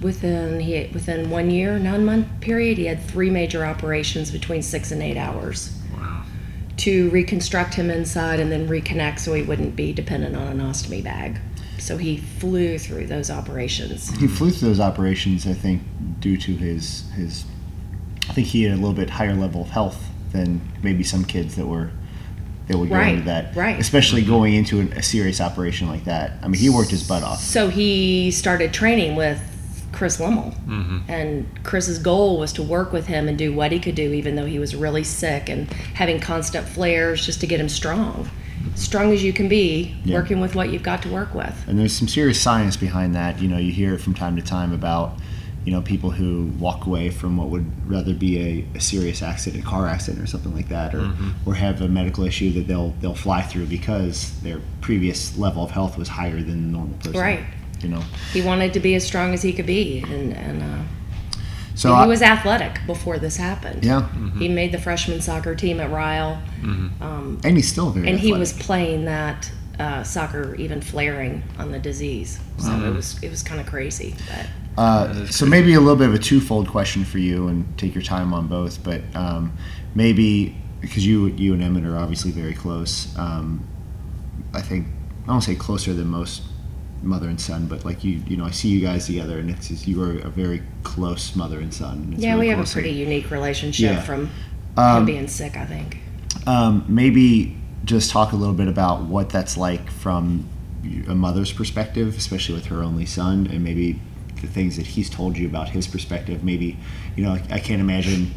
within 0.00 0.60
he 0.60 0.88
within 0.94 1.28
one 1.28 1.50
year, 1.50 1.78
nine 1.78 2.04
month 2.04 2.26
period, 2.40 2.78
he 2.78 2.86
had 2.86 3.02
three 3.02 3.30
major 3.30 3.66
operations 3.66 4.30
between 4.30 4.62
six 4.62 4.90
and 4.90 5.02
eight 5.02 5.18
hours 5.18 5.76
wow. 5.94 6.22
to 6.78 7.10
reconstruct 7.10 7.74
him 7.74 7.90
inside 7.90 8.40
and 8.40 8.50
then 8.50 8.66
reconnect 8.66 9.18
so 9.18 9.34
he 9.34 9.42
wouldn't 9.42 9.76
be 9.76 9.92
dependent 9.92 10.36
on 10.36 10.46
an 10.46 10.60
ostomy 10.60 11.02
bag. 11.04 11.38
So 11.84 11.98
he 11.98 12.16
flew 12.16 12.78
through 12.78 13.08
those 13.08 13.30
operations. 13.30 14.08
He 14.16 14.26
flew 14.26 14.50
through 14.50 14.68
those 14.68 14.80
operations, 14.80 15.46
I 15.46 15.52
think, 15.52 15.82
due 16.18 16.38
to 16.38 16.56
his 16.56 17.10
his. 17.10 17.44
I 18.26 18.32
think 18.32 18.46
he 18.46 18.62
had 18.62 18.72
a 18.72 18.76
little 18.76 18.94
bit 18.94 19.10
higher 19.10 19.34
level 19.34 19.60
of 19.60 19.68
health 19.68 20.02
than 20.32 20.62
maybe 20.82 21.04
some 21.04 21.26
kids 21.26 21.56
that 21.56 21.66
were 21.66 21.90
that 22.68 22.78
would 22.78 22.88
go 22.88 22.94
Right, 22.94 23.12
into 23.16 23.26
that. 23.26 23.54
right. 23.54 23.78
Especially 23.78 24.22
going 24.22 24.54
into 24.54 24.80
an, 24.80 24.94
a 24.94 25.02
serious 25.02 25.42
operation 25.42 25.86
like 25.86 26.04
that. 26.04 26.32
I 26.42 26.48
mean, 26.48 26.58
he 26.58 26.70
worked 26.70 26.90
his 26.90 27.06
butt 27.06 27.22
off. 27.22 27.40
So 27.40 27.68
he 27.68 28.30
started 28.30 28.72
training 28.72 29.14
with 29.14 29.38
Chris 29.92 30.16
Limmel. 30.16 30.54
Mm-hmm. 30.64 31.00
And 31.08 31.46
Chris's 31.64 31.98
goal 31.98 32.38
was 32.38 32.54
to 32.54 32.62
work 32.62 32.92
with 32.94 33.06
him 33.08 33.28
and 33.28 33.36
do 33.36 33.52
what 33.52 33.72
he 33.72 33.78
could 33.78 33.94
do, 33.94 34.14
even 34.14 34.36
though 34.36 34.46
he 34.46 34.58
was 34.58 34.74
really 34.74 35.04
sick 35.04 35.50
and 35.50 35.70
having 35.92 36.18
constant 36.18 36.66
flares 36.66 37.26
just 37.26 37.40
to 37.42 37.46
get 37.46 37.60
him 37.60 37.68
strong. 37.68 38.30
Strong 38.74 39.12
as 39.12 39.22
you 39.22 39.32
can 39.32 39.48
be, 39.48 39.94
Yeah. 40.04 40.16
working 40.16 40.40
with 40.40 40.54
what 40.54 40.70
you've 40.70 40.82
got 40.82 41.02
to 41.02 41.08
work 41.08 41.34
with. 41.34 41.54
And 41.68 41.78
there's 41.78 41.92
some 41.92 42.08
serious 42.08 42.40
science 42.40 42.76
behind 42.76 43.14
that. 43.14 43.40
You 43.40 43.48
know, 43.48 43.58
you 43.58 43.72
hear 43.72 43.94
it 43.94 44.00
from 44.00 44.14
time 44.14 44.36
to 44.36 44.42
time 44.42 44.72
about, 44.72 45.16
you 45.64 45.72
know, 45.72 45.80
people 45.80 46.10
who 46.10 46.50
walk 46.58 46.86
away 46.86 47.10
from 47.10 47.36
what 47.36 47.48
would 47.48 47.66
rather 47.88 48.12
be 48.12 48.38
a, 48.74 48.76
a 48.76 48.80
serious 48.80 49.22
accident, 49.22 49.62
a 49.64 49.66
car 49.66 49.86
accident 49.86 50.22
or 50.22 50.26
something 50.26 50.54
like 50.54 50.68
that, 50.68 50.94
or, 50.94 51.10
or 51.46 51.54
have 51.54 51.80
a 51.80 51.88
medical 51.88 52.24
issue 52.24 52.52
that 52.52 52.66
they'll 52.66 52.90
they'll 53.00 53.14
fly 53.14 53.40
through 53.42 53.66
because 53.66 54.38
their 54.42 54.60
previous 54.80 55.38
level 55.38 55.62
of 55.64 55.70
health 55.70 55.96
was 55.96 56.08
higher 56.08 56.36
than 56.42 56.66
the 56.72 56.78
normal 56.78 56.96
person. 56.98 57.18
Right. 57.20 57.44
you 57.80 57.88
know. 57.88 58.02
He 58.32 58.42
wanted 58.42 58.72
to 58.74 58.80
be 58.80 58.94
as 58.94 59.04
strong 59.06 59.32
as 59.34 59.42
he 59.42 59.52
could 59.52 59.66
be, 59.66 60.02
and 60.08 60.32
and 60.34 60.62
uh, 60.62 60.82
So 61.74 61.88
he 61.88 61.94
I- 62.02 62.06
was 62.06 62.22
athletic 62.22 62.80
before 62.86 63.18
this 63.18 63.36
happened. 63.36 63.84
yeah, 63.84 64.08
He 64.38 64.48
made 64.48 64.70
the 64.72 64.78
freshman 64.78 65.20
soccer 65.20 65.54
team 65.54 65.80
at 65.80 65.90
Ryle, 65.90 66.40
Mm-hmm. 66.62 67.02
um, 67.02 67.40
and 67.44 67.56
he's 67.56 67.68
still 67.68 67.90
very. 67.90 68.08
and 68.08 68.18
he 68.18 68.32
was 68.32 68.52
playing 68.52 69.04
that 69.06 69.50
uh, 69.78 70.02
soccer 70.04 70.54
even 70.54 70.80
flaring 70.80 71.42
on 71.58 71.72
the 71.72 71.78
disease. 71.78 72.38
So 72.58 72.68
Mm-hmm. 72.68 72.84
it 72.86 72.94
was 72.94 73.22
it 73.22 73.30
was 73.30 73.42
kind 73.42 73.60
of 73.60 73.66
crazy, 73.66 74.14
but. 74.28 74.46
Uh, 74.76 75.26
so 75.26 75.46
maybe 75.46 75.74
a 75.74 75.80
little 75.80 75.94
bit 75.96 76.08
of 76.08 76.14
a 76.14 76.18
twofold 76.18 76.68
question 76.68 77.04
for 77.04 77.18
you, 77.18 77.46
and 77.48 77.64
take 77.78 77.94
your 77.94 78.02
time 78.02 78.34
on 78.34 78.48
both. 78.48 78.82
But 78.82 79.02
um, 79.14 79.52
maybe 79.94 80.56
because 80.80 81.06
you 81.06 81.26
you 81.26 81.54
and 81.54 81.62
Emmett 81.62 81.84
are 81.84 81.96
obviously 81.96 82.30
very 82.32 82.54
close. 82.54 83.16
Um, 83.16 83.64
I 84.52 84.60
think 84.62 84.86
I 85.24 85.26
don't 85.28 85.42
say 85.42 85.54
closer 85.54 85.92
than 85.92 86.08
most 86.08 86.42
mother 87.04 87.28
and 87.28 87.40
son, 87.40 87.66
but 87.66 87.84
like 87.84 88.02
you 88.04 88.22
you 88.26 88.36
know 88.36 88.44
I 88.44 88.50
see 88.50 88.68
you 88.68 88.80
guys 88.80 89.06
together, 89.06 89.38
and 89.38 89.50
it's 89.50 89.68
just, 89.68 89.86
you 89.86 90.02
are 90.02 90.18
a 90.18 90.28
very 90.30 90.62
close 90.82 91.34
mother 91.36 91.60
and 91.60 91.72
son. 91.72 92.10
and 92.12 92.18
Yeah, 92.18 92.30
really 92.34 92.46
we 92.46 92.48
have 92.48 92.60
a 92.60 92.70
pretty 92.70 92.90
unique 92.90 93.30
relationship 93.30 93.92
Yeah. 93.92 94.02
from 94.02 94.30
Um, 94.76 95.04
being 95.06 95.28
sick, 95.28 95.56
I 95.56 95.64
think. 95.66 95.98
um, 96.46 96.84
maybe 96.88 97.56
just 97.84 98.10
talk 98.10 98.32
a 98.32 98.36
little 98.36 98.54
bit 98.54 98.68
about 98.68 99.02
what 99.04 99.28
that's 99.30 99.56
like 99.56 99.90
from 99.90 100.48
a 101.08 101.14
mother's 101.14 101.52
perspective, 101.52 102.16
especially 102.16 102.54
with 102.54 102.66
her 102.66 102.82
only 102.82 103.06
son, 103.06 103.46
and 103.46 103.62
maybe 103.62 104.00
the 104.40 104.46
things 104.48 104.76
that 104.76 104.86
he's 104.86 105.08
told 105.08 105.36
you 105.38 105.46
about 105.46 105.68
his 105.70 105.86
perspective. 105.86 106.42
Maybe, 106.44 106.76
you 107.16 107.24
know, 107.24 107.32
I 107.50 107.58
can't 107.58 107.80
imagine 107.80 108.32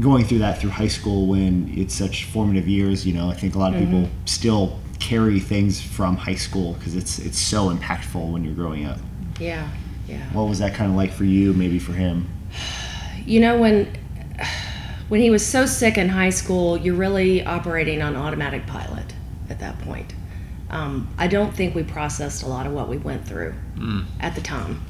going 0.00 0.24
through 0.24 0.38
that 0.38 0.58
through 0.60 0.70
high 0.70 0.88
school 0.88 1.26
when 1.26 1.72
it's 1.76 1.94
such 1.94 2.24
formative 2.24 2.66
years. 2.66 3.06
You 3.06 3.12
know, 3.14 3.28
I 3.30 3.34
think 3.34 3.54
a 3.54 3.58
lot 3.58 3.74
of 3.74 3.80
people 3.80 4.08
still 4.24 4.78
carry 5.02 5.40
things 5.40 5.80
from 5.82 6.16
high 6.16 6.36
school 6.36 6.74
because 6.74 6.94
it's 6.94 7.18
it's 7.18 7.38
so 7.38 7.68
impactful 7.74 8.30
when 8.32 8.44
you're 8.44 8.54
growing 8.54 8.84
up. 8.86 8.98
Yeah, 9.40 9.68
yeah. 10.06 10.22
What 10.32 10.48
was 10.48 10.60
that 10.60 10.74
kind 10.74 10.90
of 10.90 10.96
like 10.96 11.10
for 11.12 11.24
you? 11.24 11.52
Maybe 11.52 11.78
for 11.80 11.92
him. 11.92 12.28
You 13.26 13.40
know 13.40 13.58
when 13.58 13.92
when 15.08 15.20
he 15.20 15.28
was 15.30 15.44
so 15.44 15.66
sick 15.66 15.98
in 15.98 16.08
high 16.08 16.30
school, 16.30 16.76
you're 16.78 16.94
really 16.94 17.44
operating 17.44 18.00
on 18.00 18.14
automatic 18.16 18.66
pilot 18.66 19.12
at 19.50 19.58
that 19.58 19.78
point. 19.80 20.14
Um, 20.70 21.08
I 21.18 21.26
don't 21.26 21.52
think 21.54 21.74
we 21.74 21.82
processed 21.82 22.42
a 22.44 22.46
lot 22.46 22.66
of 22.66 22.72
what 22.72 22.88
we 22.88 22.96
went 22.96 23.26
through 23.26 23.54
Mm. 23.76 24.04
at 24.20 24.34
the 24.36 24.40
time. 24.40 24.80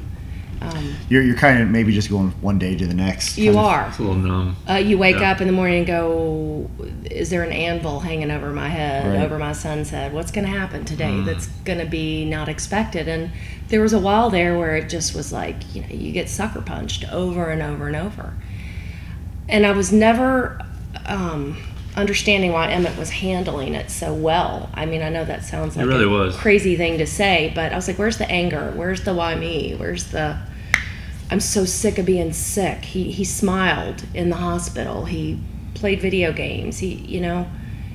Um, 0.62 0.94
You're 1.08 1.22
you're 1.22 1.36
kind 1.36 1.60
of 1.62 1.68
maybe 1.68 1.92
just 1.92 2.08
going 2.08 2.30
one 2.40 2.58
day 2.58 2.76
to 2.76 2.86
the 2.86 2.94
next. 2.94 3.36
you 3.38 3.52
kind 3.52 3.58
of- 3.58 3.64
are. 3.64 3.86
It's 3.88 3.98
a 3.98 4.02
little 4.02 4.16
numb. 4.16 4.56
Uh, 4.68 4.74
you 4.74 4.96
wake 4.98 5.18
Yeah. 5.18 5.30
up 5.32 5.40
in 5.40 5.46
the 5.46 5.52
morning 5.52 5.78
and 5.78 5.86
go, 5.86 6.70
"Is 7.10 7.30
there 7.30 7.42
an 7.42 7.52
anvil 7.52 8.00
hanging 8.00 8.30
over 8.30 8.50
my 8.52 8.68
head, 8.68 9.06
Right. 9.06 9.24
over 9.24 9.38
my 9.38 9.52
son's 9.52 9.90
head? 9.90 10.12
What's 10.12 10.30
going 10.30 10.46
to 10.46 10.52
happen 10.58 10.84
today 10.84 11.10
Mm. 11.10 11.24
that's 11.26 11.46
going 11.64 11.78
to 11.78 11.86
be 11.86 12.24
not 12.24 12.48
expected?" 12.48 13.08
And 13.08 13.30
there 13.68 13.80
was 13.80 13.92
a 13.92 13.98
while 13.98 14.30
there 14.30 14.56
where 14.58 14.76
it 14.76 14.88
just 14.88 15.14
was 15.14 15.32
like, 15.32 15.56
you 15.74 15.80
know, 15.80 15.88
you 15.90 16.12
get 16.12 16.28
sucker 16.28 16.60
punched 16.60 17.04
over 17.12 17.50
and 17.50 17.62
over 17.62 17.86
and 17.86 17.96
over. 17.96 18.34
And 19.48 19.66
I 19.66 19.72
was 19.72 19.92
never 19.92 20.58
um, 21.06 21.56
understanding 21.96 22.52
why 22.52 22.70
Emmett 22.70 22.96
was 22.96 23.10
handling 23.10 23.74
it 23.74 23.90
so 23.90 24.14
well. 24.14 24.70
I 24.74 24.86
mean, 24.86 25.02
I 25.02 25.08
know 25.08 25.24
that 25.24 25.44
sounds 25.44 25.76
like 25.76 25.86
really 25.86 26.04
a 26.04 26.08
was. 26.08 26.36
crazy 26.36 26.76
thing 26.76 26.98
to 26.98 27.06
say, 27.06 27.50
but 27.54 27.72
I 27.72 27.74
was 27.76 27.88
like, 27.88 27.98
"Where's 27.98 28.18
the 28.18 28.30
anger? 28.30 28.72
Where's 28.76 29.00
the 29.02 29.12
why 29.14 29.34
me? 29.34 29.74
Where's 29.76 30.04
the?" 30.04 30.36
I'm 31.32 31.40
so 31.40 31.64
sick 31.64 31.98
of 31.98 32.06
being 32.06 32.32
sick. 32.32 32.84
He 32.84 33.10
he 33.10 33.24
smiled 33.24 34.04
in 34.14 34.28
the 34.28 34.36
hospital. 34.36 35.06
He 35.06 35.40
played 35.74 36.00
video 36.00 36.32
games. 36.32 36.78
He 36.78 36.94
you 36.94 37.20
know 37.20 37.48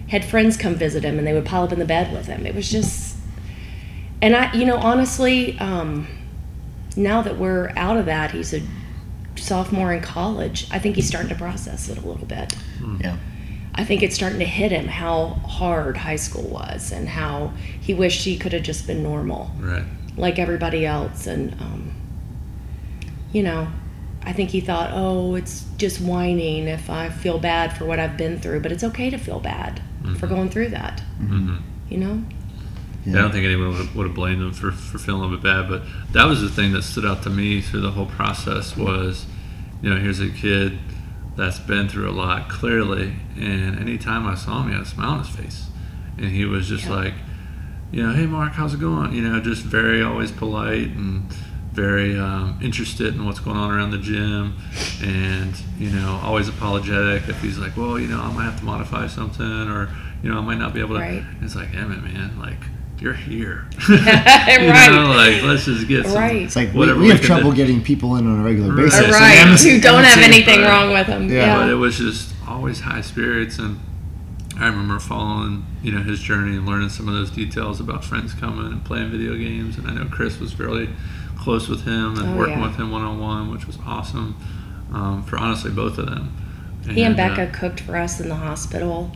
had 0.10 0.26
friends 0.26 0.58
come 0.58 0.74
visit 0.76 1.04
him 1.04 1.18
and 1.18 1.28
they 1.28 1.34
would 1.34 1.46
pile 1.46 1.64
up 1.64 1.72
in 1.72 1.80
the 1.80 1.86
bed 1.86 2.12
with 2.14 2.26
him. 2.28 2.46
It 2.46 2.56
was 2.56 2.70
just 2.72 3.16
and 4.22 4.36
I 4.36 4.52
you 4.54 4.66
know 4.66 4.78
honestly 4.78 5.58
um, 5.60 6.08
now 6.96 7.22
that 7.22 7.38
we're 7.38 7.72
out 7.78 7.98
of 7.98 8.06
that, 8.08 8.32
he's 8.32 8.54
a 8.54 8.62
sophomore 9.36 9.94
in 9.94 10.02
college. 10.02 10.68
I 10.72 10.80
think 10.80 10.96
he's 10.96 11.08
starting 11.08 11.30
to 11.30 11.36
process 11.36 11.90
it 11.90 11.98
a 11.98 12.02
little 12.08 12.26
bit. 12.26 12.56
Yeah. 13.00 13.18
I 13.76 13.84
think 13.84 14.02
it's 14.02 14.16
starting 14.16 14.40
to 14.40 14.46
hit 14.46 14.72
him 14.72 14.88
how 14.88 15.26
hard 15.46 15.98
high 15.98 16.16
school 16.16 16.50
was 16.50 16.92
and 16.92 17.08
how 17.08 17.54
he 17.80 17.94
wished 17.94 18.24
he 18.26 18.36
could 18.36 18.52
have 18.54 18.64
just 18.64 18.88
been 18.88 19.04
normal 19.04 19.52
Right. 19.60 19.84
like 20.18 20.40
everybody 20.40 20.84
else 20.88 21.28
and 21.28 21.54
um, 21.62 21.94
you 23.34 23.44
know 23.44 23.68
i 24.24 24.32
think 24.34 24.50
he 24.50 24.60
thought 24.62 24.90
oh 24.94 25.36
it's 25.36 25.66
just 25.78 26.00
whining 26.02 26.68
if 26.68 26.90
i 26.90 27.10
feel 27.10 27.38
bad 27.40 27.76
for 27.78 27.86
what 27.86 28.00
i've 28.00 28.18
been 28.18 28.40
through 28.40 28.60
but 28.60 28.72
it's 28.72 28.84
okay 28.84 29.10
to 29.10 29.18
feel 29.18 29.40
bad 29.40 29.82
for 30.20 30.28
going 30.28 30.50
through 30.50 30.70
that 30.70 31.02
hmm 31.20 31.58
you 31.90 31.98
know 31.98 32.24
Yeah, 33.06 33.20
I 33.20 33.22
don't 33.24 33.32
think 33.32 33.46
anyone 33.46 33.70
would 33.70 33.78
have, 33.78 33.96
would 33.96 34.08
have 34.08 34.16
blamed 34.16 34.42
him 34.42 34.52
for, 34.54 34.72
for 34.72 34.98
feeling 34.98 35.32
a 35.34 35.36
bit 35.38 35.44
bad, 35.44 35.70
but 35.70 35.84
that 36.14 36.26
was 36.26 36.42
the 36.42 36.50
thing 36.50 36.72
that 36.74 36.84
stood 36.84 37.06
out 37.06 37.24
to 37.24 37.30
me 37.30 37.62
through 37.62 37.80
the 37.82 37.92
whole 37.92 38.06
process 38.06 38.76
was, 38.76 39.26
you 39.82 39.90
know, 39.90 39.98
here's 39.98 40.20
a 40.20 40.30
kid 40.30 40.78
that's 41.38 41.60
been 41.60 41.88
through 41.88 42.10
a 42.10 42.12
lot 42.12 42.50
clearly, 42.50 43.14
and 43.38 43.80
anytime 43.80 44.26
I 44.28 44.36
saw 44.36 44.62
him, 44.64 44.70
he 44.70 44.74
had 44.74 44.82
a 44.84 44.86
smile 44.86 45.12
on 45.12 45.20
his 45.20 45.30
face, 45.30 45.68
and 46.18 46.28
he 46.32 46.44
was 46.46 46.68
just 46.68 46.84
Yeah. 46.86 46.96
like, 46.96 47.14
you 47.92 48.04
know, 48.04 48.12
hey 48.14 48.26
Mark, 48.26 48.54
how's 48.54 48.74
it 48.74 48.80
going? 48.82 49.14
You 49.14 49.22
know, 49.24 49.40
just 49.40 49.62
very 49.64 50.02
always 50.04 50.32
polite 50.32 50.88
and 50.90 51.26
very 51.78 52.18
um, 52.18 52.60
interested 52.60 53.14
in 53.14 53.24
what's 53.24 53.40
going 53.40 53.56
on 53.56 53.70
around 53.70 53.92
the 53.92 54.00
gym, 54.00 54.58
and 55.04 55.54
you 55.78 55.92
know, 55.92 56.20
always 56.24 56.50
apologetic 56.50 57.30
if 57.30 57.40
he's 57.40 57.60
like, 57.60 57.78
well, 57.78 58.00
you 58.00 58.08
know, 58.08 58.20
I 58.20 58.34
might 58.34 58.46
have 58.46 58.58
to 58.60 58.66
modify 58.66 59.06
something, 59.06 59.46
or 59.46 59.88
you 60.24 60.32
know, 60.32 60.40
I 60.40 60.42
might 60.42 60.58
not 60.58 60.74
be 60.74 60.80
able 60.80 60.96
to. 60.96 61.02
Right. 61.02 61.24
It's 61.44 61.56
like, 61.56 61.76
Emmett, 61.76 62.04
man, 62.04 62.40
like 62.40 62.58
you're 63.00 63.14
here. 63.14 63.68
Right. 63.88 64.48
You 64.90 64.96
know, 64.96 65.12
like 65.12 65.44
let's 65.44 65.66
just 65.66 65.88
get 65.88 66.08
some. 66.08 66.16
Right. 66.16 66.42
It's 66.42 66.56
like 66.56 66.74
we, 66.74 66.80
Whatever 66.80 67.00
we 67.00 67.06
we 67.06 67.12
have 67.12 67.22
trouble 67.22 67.52
do. 67.52 67.58
getting 67.58 67.84
people 67.84 68.16
in 68.16 68.26
on 68.26 68.40
a 68.40 68.44
regular 68.44 68.74
Right. 68.74 68.86
basis. 68.86 69.04
And 69.04 69.12
right 69.12 69.38
Emma's- 69.38 69.64
who 69.64 69.80
don't 69.80 70.04
have 70.04 70.18
anything 70.18 70.62
right. 70.62 70.70
wrong 70.70 70.94
with 70.94 71.06
them 71.06 71.30
Yeah. 71.30 71.58
But 71.58 71.70
it 71.70 71.76
was 71.76 71.98
just 72.00 72.34
always 72.48 72.80
high 72.80 73.02
spirits, 73.02 73.60
and 73.60 73.80
I 74.60 74.66
remember 74.66 74.98
following, 74.98 75.64
you 75.84 75.92
know, 75.92 76.02
his 76.02 76.20
journey 76.22 76.58
and 76.58 76.66
learning 76.66 76.90
some 76.90 77.08
of 77.08 77.14
those 77.14 77.30
details 77.30 77.80
about 77.80 78.04
friends 78.04 78.34
coming 78.34 78.66
and 78.66 78.84
playing 78.84 79.12
video 79.12 79.36
games. 79.36 79.78
And 79.78 79.86
I 79.86 79.94
know 79.94 80.08
Chris 80.10 80.40
was 80.40 80.58
really 80.58 80.90
close 81.48 81.70
with 81.70 81.86
him 81.86 82.18
and 82.20 82.34
Oh, 82.34 82.38
working 82.38 82.60
yeah. 82.60 82.68
with 82.68 82.76
him 82.76 82.92
one 82.92 83.04
on 83.04 83.20
one, 83.22 83.50
which 83.54 83.66
was 83.66 83.78
awesome 83.86 84.36
um, 84.94 85.24
for 85.24 85.38
honestly 85.38 85.72
both 85.72 85.98
of 85.98 86.06
them. 86.08 86.26
he 86.90 87.04
and 87.04 87.14
uh, 87.18 87.18
becca 87.30 87.48
cooked 87.58 87.80
for 87.80 87.96
us 87.96 88.20
in 88.20 88.28
the 88.28 88.36
hospital 88.36 89.10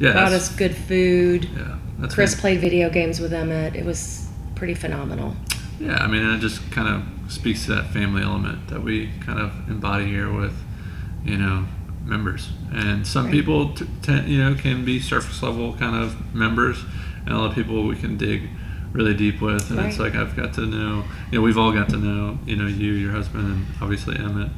yeah, 0.00 0.10
brought 0.12 0.32
us 0.32 0.48
good 0.56 0.74
food 0.74 1.44
yeah, 1.56 1.76
chris 2.08 2.32
when- 2.34 2.40
played 2.40 2.60
video 2.60 2.90
games 2.90 3.20
with 3.20 3.32
emmett 3.32 3.76
it 3.76 3.84
was 3.84 4.28
pretty 4.56 4.74
phenomenal 4.74 5.36
Yeah, 5.78 5.98
I 6.04 6.06
mean, 6.08 6.24
it 6.34 6.40
just 6.40 6.58
kind 6.72 6.88
of 6.94 7.30
speaks 7.30 7.66
to 7.66 7.74
that 7.76 7.86
family 7.92 8.22
element 8.22 8.66
that 8.70 8.82
we 8.82 9.10
kind 9.26 9.38
of 9.38 9.50
embody 9.68 10.06
here 10.06 10.32
with, 10.40 10.54
you 11.30 11.36
know, 11.36 11.66
members. 12.14 12.48
And 12.72 13.06
some 13.06 13.24
Right. 13.26 13.32
people, 13.36 13.74
t- 13.74 13.84
t- 14.06 14.24
you 14.32 14.38
know, 14.42 14.54
can 14.54 14.86
be 14.86 14.98
surface 15.00 15.42
level 15.42 15.74
kind 15.74 15.94
of 16.02 16.08
members, 16.34 16.78
and 17.26 17.34
a 17.34 17.38
lot 17.38 17.50
of 17.50 17.54
people 17.54 17.86
we 17.92 17.94
can 18.04 18.16
dig 18.16 18.40
really 18.96 19.14
deep 19.14 19.40
with. 19.40 19.70
And 19.70 19.78
it's 19.80 19.98
like 19.98 20.14
I've 20.14 20.34
got 20.36 20.54
to 20.54 20.62
know, 20.62 21.04
you 21.30 21.38
know, 21.38 21.42
we've 21.44 21.58
all 21.58 21.72
got 21.72 21.88
to 21.90 21.96
know, 21.98 22.38
you 22.46 22.56
know, 22.56 22.66
you, 22.66 22.92
your 22.92 23.12
husband, 23.12 23.44
and 23.46 23.66
obviously 23.80 24.16
Emmett 24.16 24.50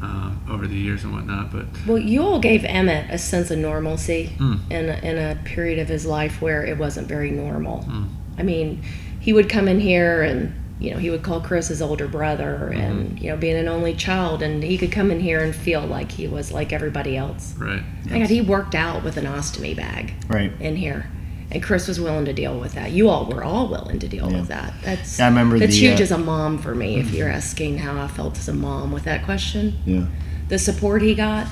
um, 0.00 0.40
over 0.50 0.66
the 0.66 0.74
years 0.76 1.04
and 1.04 1.12
whatnot. 1.12 1.52
But 1.52 1.66
Well, 1.86 1.98
you 1.98 2.22
all 2.22 2.40
gave 2.40 2.64
Emmett 2.64 3.10
a 3.10 3.18
sense 3.18 3.50
of 3.50 3.58
normalcy 3.58 4.32
Mm. 4.38 4.70
in, 4.70 4.88
a, 4.88 4.94
in 5.10 5.18
a 5.18 5.40
period 5.44 5.78
of 5.78 5.88
his 5.88 6.06
life 6.06 6.40
where 6.42 6.64
it 6.64 6.78
wasn't 6.78 7.06
very 7.06 7.30
normal. 7.30 7.84
Mm. 7.84 8.08
I 8.38 8.42
mean, 8.42 8.82
he 9.20 9.32
would 9.32 9.48
come 9.48 9.68
in 9.68 9.78
here 9.78 10.22
and, 10.22 10.54
you 10.80 10.90
know, 10.90 10.96
he 10.98 11.10
would 11.10 11.22
call 11.22 11.40
Chris 11.40 11.68
his 11.68 11.80
older 11.80 12.08
brother 12.08 12.68
and, 12.74 13.20
you 13.20 13.28
know, 13.30 13.36
being 13.36 13.56
an 13.56 13.68
only 13.68 13.94
child, 13.94 14.42
and 14.42 14.64
he 14.64 14.76
could 14.78 14.90
come 14.90 15.12
in 15.12 15.20
here 15.20 15.40
and 15.40 15.54
feel 15.54 15.82
like 15.86 16.10
he 16.10 16.26
was 16.26 16.50
like 16.50 16.72
everybody 16.72 17.16
else. 17.16 17.54
right, 17.58 17.82
My 18.10 18.18
God, 18.18 18.30
he 18.30 18.40
worked 18.40 18.74
out 18.74 19.04
with 19.04 19.16
an 19.16 19.26
ostomy 19.26 19.76
bag 19.76 20.14
Right. 20.28 20.50
in 20.60 20.74
here. 20.74 21.06
And 21.52 21.62
Chris 21.62 21.86
was 21.86 22.00
willing 22.00 22.24
to 22.24 22.32
deal 22.32 22.58
with 22.58 22.72
that. 22.74 22.92
You 22.92 23.10
all 23.10 23.26
were 23.26 23.44
all 23.44 23.68
willing 23.68 23.98
to 23.98 24.08
deal 24.08 24.30
Yeah. 24.30 24.38
with 24.38 24.48
that. 24.48 24.72
That's 24.82 25.18
Yeah, 25.18 25.26
I 25.26 25.28
remember 25.28 25.58
that's 25.58 25.72
the, 25.74 25.80
huge 25.80 26.00
uh, 26.00 26.04
as 26.04 26.10
a 26.10 26.18
mom 26.18 26.56
for 26.58 26.74
me. 26.74 26.96
If 26.96 27.12
you're 27.12 27.28
asking 27.28 27.78
how 27.78 28.00
I 28.02 28.08
felt 28.08 28.38
as 28.38 28.48
a 28.48 28.54
mom 28.54 28.90
with 28.90 29.04
that 29.04 29.22
question, 29.24 29.74
Yeah. 29.84 30.06
the 30.48 30.58
support 30.58 31.02
he 31.02 31.14
got, 31.14 31.46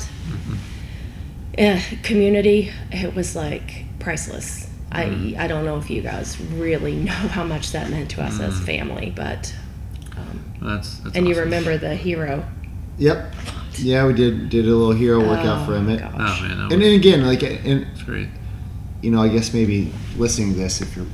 eh, 1.59 1.81
community, 2.03 2.71
it 2.91 3.15
was 3.15 3.37
like 3.37 3.85
priceless. 3.99 4.69
I 4.93 5.37
I 5.39 5.47
don't 5.47 5.65
know 5.65 5.77
if 5.79 5.89
you 5.91 6.03
guys 6.03 6.41
really 6.55 6.95
know 7.09 7.13
how 7.13 7.45
much 7.45 7.73
that 7.73 7.91
meant 7.91 8.11
to 8.13 8.23
us 8.23 8.41
as 8.41 8.59
family, 8.61 9.13
but 9.15 9.55
um, 10.17 10.45
that's, 10.63 10.97
that's 10.99 11.17
and 11.17 11.29
you 11.29 11.37
remember 11.39 11.77
the 11.79 11.95
hero. 11.95 12.45
Yep. 12.99 13.35
Yeah, 13.79 14.07
we 14.07 14.13
did 14.15 14.49
did 14.49 14.65
a 14.67 14.69
little 14.75 14.93
hero 14.93 15.21
workout 15.21 15.63
Oh, 15.63 15.67
for 15.67 15.75
Emmett. 15.77 16.01
Oh 16.03 16.11
man, 16.19 16.57
that 16.59 16.65
was, 16.65 16.73
And 16.73 16.83
then 16.83 16.95
again, 16.95 17.25
like, 17.27 17.43
and 17.43 17.87
that's 17.87 18.03
great. 18.03 18.29
You 19.03 19.11
know, 19.11 19.23
I 19.23 19.29
guess 19.29 19.53
maybe 19.55 19.93
listening 20.17 20.53
to 20.53 20.59
this, 20.59 20.81
if 20.81 20.95
you're, 20.97 21.07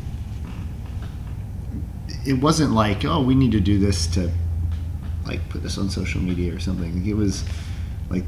it 2.24 2.34
wasn't 2.34 2.72
like, 2.72 3.04
oh, 3.04 3.22
we 3.22 3.34
need 3.34 3.52
to 3.52 3.60
do 3.60 3.78
this 3.78 4.06
to, 4.08 4.30
like, 5.26 5.48
put 5.48 5.62
this 5.62 5.78
on 5.78 5.90
social 5.90 6.20
media 6.20 6.54
or 6.54 6.58
something. 6.58 7.06
It 7.06 7.14
was 7.16 7.44
like, 8.10 8.24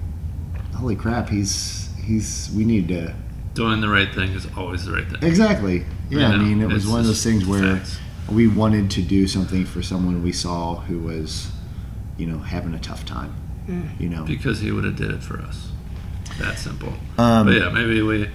holy 0.75 0.97
crap, 0.97 1.29
he's 1.29 1.91
he's 2.05 2.51
we 2.55 2.65
need 2.65 2.89
to 2.89 3.15
Doing 3.55 3.81
the 3.81 3.89
right 3.89 4.13
thing 4.15 4.31
is 4.33 4.47
always 4.57 4.85
the 4.85 4.93
right 4.93 5.09
thing. 5.09 5.23
exactly. 5.29 5.85
Yeah, 6.11 6.29
You 6.31 6.35
I 6.35 6.39
mean, 6.39 6.61
it 6.63 6.69
was 6.69 6.87
one 6.87 7.01
of 7.01 7.07
those 7.07 7.25
things 7.25 7.45
where 7.45 7.77
facts. 7.79 7.99
we 8.31 8.47
wanted 8.47 8.89
to 8.93 9.03
do 9.03 9.27
something 9.27 9.65
for 9.67 9.83
someone 9.83 10.23
we 10.23 10.31
saw 10.33 10.77
who 10.77 11.01
was, 11.01 11.51
you 12.17 12.27
know, 12.27 12.39
having 12.39 12.73
a 12.75 12.79
tough 12.79 13.05
time. 13.05 13.35
You 13.99 14.09
know, 14.09 14.25
because 14.25 14.61
he 14.61 14.71
would 14.71 14.85
have 14.85 14.97
did 14.97 15.11
it 15.11 15.23
for 15.23 15.41
us. 15.41 15.69
That 16.39 16.57
simple. 16.57 16.95
Um, 17.19 17.47
but 17.47 17.55
yeah, 17.57 17.69
maybe 17.69 18.01
we 18.01 18.31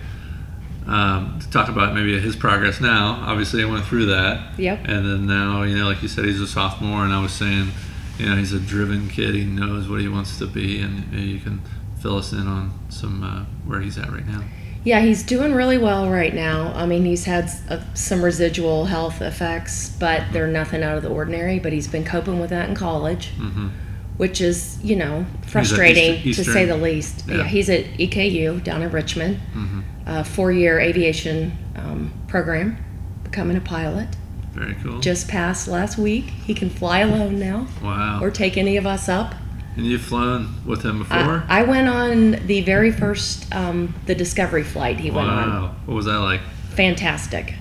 um, 0.87 1.39
to 1.39 1.49
talk 1.49 1.69
about 1.69 1.93
maybe 1.93 2.19
his 2.19 2.35
progress 2.35 2.81
now. 2.81 3.23
Obviously, 3.25 3.63
I 3.63 3.65
went 3.65 3.85
through 3.85 4.07
that. 4.07 4.59
Yep. 4.59 4.79
And 4.85 5.05
then 5.05 5.27
now, 5.27 5.63
you 5.63 5.77
know, 5.77 5.85
like 5.85 6.01
you 6.01 6.07
said, 6.07 6.25
he's 6.25 6.41
a 6.41 6.47
sophomore, 6.47 7.03
and 7.03 7.13
I 7.13 7.21
was 7.21 7.31
saying, 7.31 7.71
you 8.17 8.27
know, 8.27 8.35
he's 8.35 8.53
a 8.53 8.59
driven 8.59 9.09
kid. 9.09 9.35
He 9.35 9.45
knows 9.45 9.87
what 9.87 10.01
he 10.01 10.07
wants 10.07 10.37
to 10.39 10.47
be, 10.47 10.79
and 10.79 11.11
maybe 11.11 11.23
you 11.23 11.39
can 11.39 11.61
fill 12.01 12.17
us 12.17 12.33
in 12.33 12.47
on 12.47 12.77
some 12.89 13.23
uh, 13.23 13.45
where 13.65 13.81
he's 13.81 13.97
at 13.97 14.11
right 14.11 14.27
now. 14.27 14.43
Yeah, 14.83 14.99
he's 14.99 15.23
doing 15.23 15.53
really 15.53 15.77
well 15.77 16.09
right 16.09 16.33
now. 16.33 16.73
I 16.75 16.85
mean, 16.85 17.05
he's 17.05 17.23
had 17.23 17.49
uh, 17.69 17.79
some 17.93 18.21
residual 18.21 18.85
health 18.85 19.21
effects, 19.21 19.95
but 19.97 20.23
they're 20.33 20.47
nothing 20.47 20.83
out 20.83 20.97
of 20.97 21.03
the 21.03 21.09
ordinary. 21.09 21.57
But 21.59 21.71
he's 21.71 21.87
been 21.87 22.03
coping 22.03 22.39
with 22.39 22.49
that 22.49 22.67
in 22.67 22.75
college, 22.75 23.29
hmm 23.29 23.69
which 24.17 24.41
is, 24.41 24.79
you 24.83 24.95
know, 24.95 25.25
frustrating 25.47 26.21
Eastern- 26.25 26.45
to 26.45 26.51
say 26.51 26.65
the 26.65 26.77
least. 26.77 27.25
Yeah. 27.27 27.37
Yeah, 27.37 27.43
he's 27.45 27.69
at 27.69 27.85
EKU 27.97 28.63
down 28.63 28.81
in 28.81 28.91
Richmond, 28.91 29.37
hmm 29.53 29.81
a 30.05 30.21
four-year 30.21 30.81
aviation 30.81 31.53
um, 31.77 32.11
program, 32.27 32.75
becoming 33.23 33.55
a 33.55 33.61
pilot. 33.61 34.09
Very 34.51 34.75
cool. 34.83 34.99
Just 34.99 35.29
passed 35.29 35.65
last 35.69 35.97
week. 35.97 36.25
He 36.25 36.53
can 36.53 36.69
fly 36.69 36.99
alone 36.99 37.39
now, 37.39 37.67
wow. 37.81 38.19
or 38.21 38.29
take 38.29 38.57
any 38.57 38.75
of 38.75 38.85
us 38.85 39.07
up. 39.07 39.33
and 39.77 39.85
you've 39.85 40.01
flown 40.01 40.55
with 40.65 40.83
him 40.83 40.97
I, 41.09 41.19
before? 41.19 41.43
I 41.47 41.63
went 41.63 41.87
on 41.87 42.31
the 42.47 42.59
very 42.61 42.91
first, 42.91 43.47
um, 43.55 43.95
the 44.05 44.13
Discovery 44.13 44.63
flight 44.63 44.99
he 44.99 45.09
went 45.09 45.29
on. 45.29 45.49
wow. 45.49 45.75
What 45.85 45.95
was 45.95 46.05
that 46.05 46.19
like? 46.19 46.41
fantastic. 46.75 47.53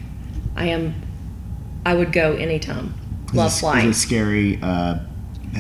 I 0.57 0.67
am. 0.67 0.95
I 1.87 1.95
would 1.95 2.13
go 2.13 2.33
anytime. 2.35 2.93
is 3.29 3.35
Love 3.35 3.53
it- 3.53 3.61
flying 3.61 3.89
Is 3.91 3.97
it 3.97 4.01
scary 4.01 4.59
uh, 4.61 4.99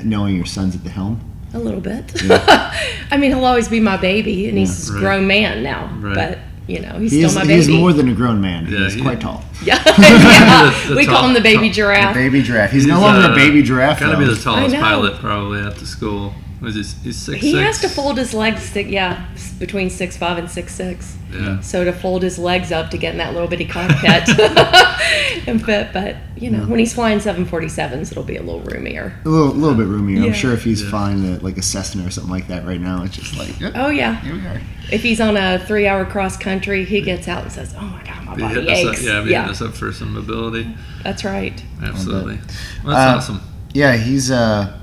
knowing 0.04 0.36
your 0.36 0.46
son's 0.46 0.74
at 0.74 0.84
the 0.84 0.90
helm? 0.90 1.20
a 1.54 1.58
little 1.58 1.80
bit. 1.82 2.10
I 2.30 3.18
mean, 3.18 3.30
he'll 3.30 3.44
always 3.44 3.68
be 3.68 3.78
my 3.78 3.98
baby, 3.98 4.48
and 4.48 4.56
he's 4.56 4.88
a 4.88 4.94
Right. 4.94 5.00
grown 5.00 5.26
man 5.26 5.62
now. 5.62 5.94
Right. 6.00 6.14
But 6.14 6.38
you 6.66 6.80
know, 6.80 6.98
he's 6.98 7.12
He 7.12 7.18
still 7.18 7.28
is, 7.28 7.34
my 7.34 7.44
he 7.44 7.58
is 7.58 7.68
more 7.68 7.92
than 7.92 8.08
a 8.08 8.14
grown 8.14 8.40
man. 8.40 8.66
Yeah, 8.68 8.78
He's 8.84 8.94
he- 8.94 9.02
quite 9.02 9.20
tall. 9.20 9.44
yeah, 9.62 9.82
yeah. 9.98 10.72
The 10.88 10.94
we 10.96 11.04
call 11.04 11.26
him 11.28 11.34
the 11.34 11.42
baby 11.42 11.68
tall- 11.68 11.74
giraffe. 11.74 12.14
Baby 12.14 12.40
giraffe. 12.42 12.70
He's, 12.70 12.86
no 12.86 13.00
longer 13.00 13.20
uh, 13.28 13.32
a 13.32 13.34
baby 13.34 13.62
giraffe. 13.62 14.00
Gotta 14.00 14.16
be 14.16 14.24
the 14.24 14.36
tallest 14.40 14.74
pilot 14.76 15.18
probably 15.18 15.60
at 15.60 15.74
the 15.76 15.84
school. 15.86 16.32
Was 16.62 16.74
he, 16.76 16.82
he's 16.82 17.16
six 17.16 17.40
he 17.40 17.52
six? 17.52 17.62
has 17.64 17.80
to 17.80 17.88
fold 17.88 18.16
his 18.18 18.32
legs. 18.32 18.72
To, 18.72 18.82
yeah, 18.84 19.26
between 19.58 19.90
six 19.90 20.16
five 20.16 20.38
and 20.38 20.48
six 20.50 20.74
six. 20.74 21.16
Yeah. 21.32 21.60
So 21.60 21.84
to 21.84 21.92
fold 21.92 22.22
his 22.22 22.38
legs 22.38 22.70
up 22.72 22.90
to 22.90 22.98
get 22.98 23.12
in 23.12 23.18
that 23.18 23.32
little 23.32 23.48
bitty 23.48 23.64
cockpit 23.66 24.28
and 25.48 25.64
fit, 25.64 25.92
but 25.92 26.16
you 26.36 26.50
know, 26.50 26.64
when 26.66 26.78
he's 26.78 26.92
flying 26.92 27.18
747s, 27.20 28.10
it'll 28.12 28.22
be 28.22 28.36
a 28.36 28.42
little 28.42 28.60
roomier. 28.60 29.14
a 29.24 29.28
little, 29.28 29.54
little 29.54 29.76
bit 29.76 29.86
roomier. 29.86 30.24
I'm 30.24 30.32
sure 30.32 30.52
if 30.52 30.62
he's 30.64 30.82
Yeah. 30.82 30.90
flying 30.90 31.24
a, 31.34 31.38
like 31.38 31.56
a 31.56 31.62
Cessna 31.62 32.06
or 32.06 32.10
something 32.10 32.30
like 32.32 32.48
that 32.48 32.66
right 32.66 32.80
now, 32.80 33.02
it's 33.02 33.16
just 33.16 33.36
like, 33.36 33.58
yep, 33.60 33.72
Oh 33.76 33.88
yeah. 33.88 34.20
here 34.20 34.34
we 34.34 34.40
are. 34.46 34.60
If 34.90 35.02
he's 35.02 35.20
on 35.20 35.36
a 35.36 35.58
three-hour 35.58 36.04
cross 36.06 36.36
country, 36.36 36.84
he 36.84 37.00
gets 37.00 37.26
out 37.28 37.44
and 37.44 37.52
says, 37.52 37.74
"Oh 37.78 37.80
my 37.82 38.02
God, 38.04 38.24
my 38.26 38.34
Be 38.34 38.42
body 38.42 38.54
hitting 38.54 38.70
us 38.72 38.84
up, 38.84 38.92
aches." 38.92 39.04
yeah, 39.04 39.20
be 39.22 39.28
hitting 39.32 39.50
us 39.50 39.62
up 39.62 39.74
for 39.74 39.90
some 39.92 40.12
mobility. 40.12 40.74
that's 41.02 41.24
right. 41.24 41.62
Absolutely. 41.82 42.38
Well, 42.84 42.94
that's 42.94 43.12
Uh, 43.14 43.16
awesome. 43.34 43.40
Yeah, 43.72 43.96
he's 43.96 44.30
uh, 44.30 44.76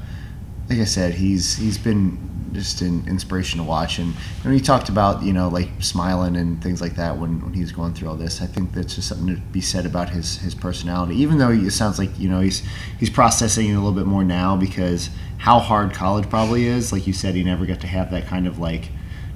like 0.70 0.80
I 0.80 0.86
said, 0.86 1.16
he's 1.16 1.56
he's 1.56 1.78
been 1.78 2.18
just 2.54 2.82
an 2.82 3.08
inspiration 3.08 3.60
to 3.60 3.64
watch. 3.64 4.00
And 4.00 4.14
when 4.44 4.54
he 4.54 4.60
talked 4.60 4.90
about 4.90 5.24
you 5.24 5.34
know 5.34 5.50
like 5.50 5.70
smiling 5.80 6.36
and 6.36 6.62
things 6.62 6.82
like 6.82 6.96
that 6.96 7.18
when, 7.18 7.42
when 7.42 7.54
he 7.54 7.62
was 7.62 7.72
going 7.72 7.94
through 7.94 8.10
all 8.10 8.16
this, 8.16 8.42
I 8.42 8.46
think 8.46 8.74
that's 8.74 8.96
just 8.96 9.08
something 9.08 9.36
to 9.36 9.42
be 9.52 9.62
said 9.62 9.86
about 9.86 10.10
his 10.10 10.38
his 10.40 10.54
personality. 10.54 11.16
Even 11.16 11.38
though 11.38 11.50
it 11.50 11.72
sounds 11.72 11.98
like 11.98 12.18
you 12.20 12.30
know 12.30 12.40
he's 12.40 12.64
he's 13.00 13.10
processing 13.10 13.68
it 13.68 13.74
a 13.74 13.76
little 13.76 13.94
bit 13.94 14.06
more 14.06 14.24
now 14.24 14.56
because 14.56 15.10
how 15.40 15.60
hard 15.60 15.94
college 15.94 16.30
probably 16.30 16.66
is. 16.66 16.92
Like 16.92 17.08
you 17.08 17.14
said, 17.14 17.34
he 17.36 17.44
never 17.44 17.66
got 17.66 17.80
to 17.82 17.88
have 17.88 18.12
that 18.12 18.28
kind 18.28 18.48
of 18.48 18.60
like. 18.60 18.90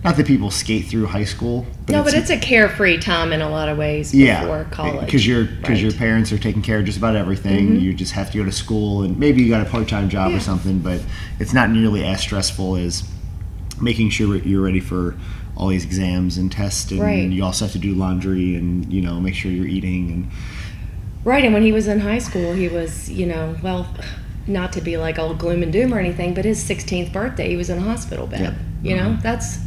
Not 0.03 0.17
that 0.17 0.27
people 0.27 0.51
skate 0.51 0.85
through 0.87 1.05
high 1.05 1.23
school, 1.23 1.65
but 1.85 1.93
no, 1.93 2.01
it's, 2.01 2.11
but 2.11 2.19
it's 2.19 2.29
a 2.29 2.37
carefree 2.37 2.97
time 2.99 3.31
in 3.31 3.41
a 3.41 3.49
lot 3.49 3.69
of 3.69 3.77
ways 3.77 4.13
yeah, 4.13 4.41
before 4.41 4.65
college. 4.69 5.05
because 5.05 5.25
your 5.25 5.45
because 5.45 5.61
Right. 5.69 5.77
Mm-hmm. 5.77 5.83
your 5.85 5.93
parents 5.93 6.31
are 6.33 6.37
taking 6.37 6.61
care 6.61 6.79
of 6.79 6.85
just 6.85 6.97
about 6.97 7.15
everything. 7.15 7.79
You 7.79 7.93
just 7.93 8.11
have 8.13 8.29
to 8.31 8.37
go 8.37 8.43
to 8.43 8.51
school, 8.51 9.03
and 9.03 9.17
maybe 9.17 9.41
you 9.41 9.49
got 9.49 9.65
a 9.65 9.69
part 9.69 9.87
time 9.87 10.09
job 10.09 10.31
Yeah. 10.31 10.37
or 10.37 10.39
something, 10.41 10.79
but 10.79 11.01
it's 11.39 11.53
not 11.53 11.69
nearly 11.69 12.03
as 12.03 12.19
stressful 12.19 12.75
as 12.75 13.03
making 13.81 14.09
sure 14.09 14.35
you're 14.37 14.61
ready 14.61 14.79
for 14.81 15.15
all 15.55 15.67
these 15.69 15.85
exams 15.85 16.37
and 16.37 16.51
tests, 16.51 16.91
and 16.91 16.99
Right. 16.99 17.29
you 17.29 17.43
also 17.43 17.65
have 17.65 17.71
to 17.71 17.79
do 17.79 17.93
laundry 17.95 18.55
and 18.55 18.91
you 18.91 19.01
know 19.01 19.19
make 19.21 19.35
sure 19.35 19.51
you're 19.51 19.67
eating 19.67 20.09
and 20.11 20.27
Right, 21.23 21.45
and 21.45 21.53
when 21.53 21.63
he 21.63 21.71
was 21.71 21.87
in 21.87 22.01
high 22.01 22.17
school, 22.19 22.51
he 22.53 22.67
was, 22.67 23.09
you 23.09 23.25
know, 23.25 23.55
well, 23.63 23.87
not 24.45 24.73
to 24.73 24.81
be 24.81 24.97
like 24.97 25.17
all 25.17 25.33
gloom 25.33 25.63
and 25.63 25.71
doom 25.71 25.93
or 25.93 25.99
anything, 25.99 26.33
but 26.33 26.43
his 26.43 26.61
16th 26.61 27.13
birthday, 27.13 27.47
he 27.47 27.55
was 27.55 27.69
in 27.69 27.77
a 27.77 27.81
hospital 27.81 28.27
bed. 28.27 28.41
Yeah. 28.41 28.53
You 28.91 28.97
Mm-hmm. 28.97 29.11
know, 29.13 29.17
that's 29.23 29.59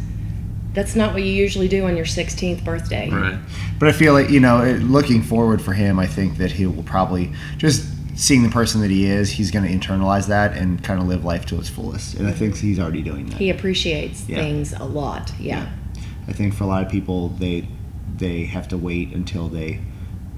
that's 0.77 0.95
not 0.95 1.12
what 1.15 1.23
you 1.25 1.33
usually 1.33 1.67
do 1.67 1.87
on 1.87 1.97
your 1.97 2.07
16th 2.07 2.62
birthday. 2.62 3.11
Right. 3.11 3.39
But 3.81 3.89
I 3.89 3.93
feel 3.93 4.12
like 4.12 4.31
you 4.31 4.39
know, 4.39 4.62
looking 4.83 5.23
forward 5.23 5.61
for 5.61 5.73
him, 5.73 5.99
I 5.99 6.07
think 6.07 6.37
that 6.37 6.53
he 6.53 6.67
will 6.67 6.85
probably 6.85 7.33
just 7.57 7.85
seeing 8.17 8.43
the 8.45 8.49
person 8.49 8.81
that 8.83 8.91
he 8.91 9.07
is, 9.07 9.31
he's 9.31 9.51
going 9.51 9.65
to 9.67 9.71
internalize 9.71 10.29
that 10.29 10.57
and 10.57 10.83
kind 10.85 11.01
of 11.01 11.07
live 11.09 11.25
life 11.25 11.45
to 11.47 11.59
its 11.59 11.69
fullest. 11.69 12.15
And 12.15 12.27
I 12.29 12.33
think 12.33 12.57
he's 12.57 12.79
already 12.79 13.03
doing 13.03 13.27
that. 13.27 13.37
He 13.39 13.51
appreciates 13.51 14.27
Yeah. 14.29 14.37
things 14.39 14.73
a 14.73 14.85
lot. 14.85 15.33
Yeah. 15.41 15.71
I 16.29 16.33
think 16.33 16.55
for 16.55 16.65
a 16.65 16.67
lot 16.67 16.83
of 16.85 16.91
people, 16.91 17.29
they 17.31 17.67
they 18.17 18.45
have 18.45 18.69
to 18.69 18.77
wait 18.79 19.12
until 19.12 19.49
they 19.49 19.81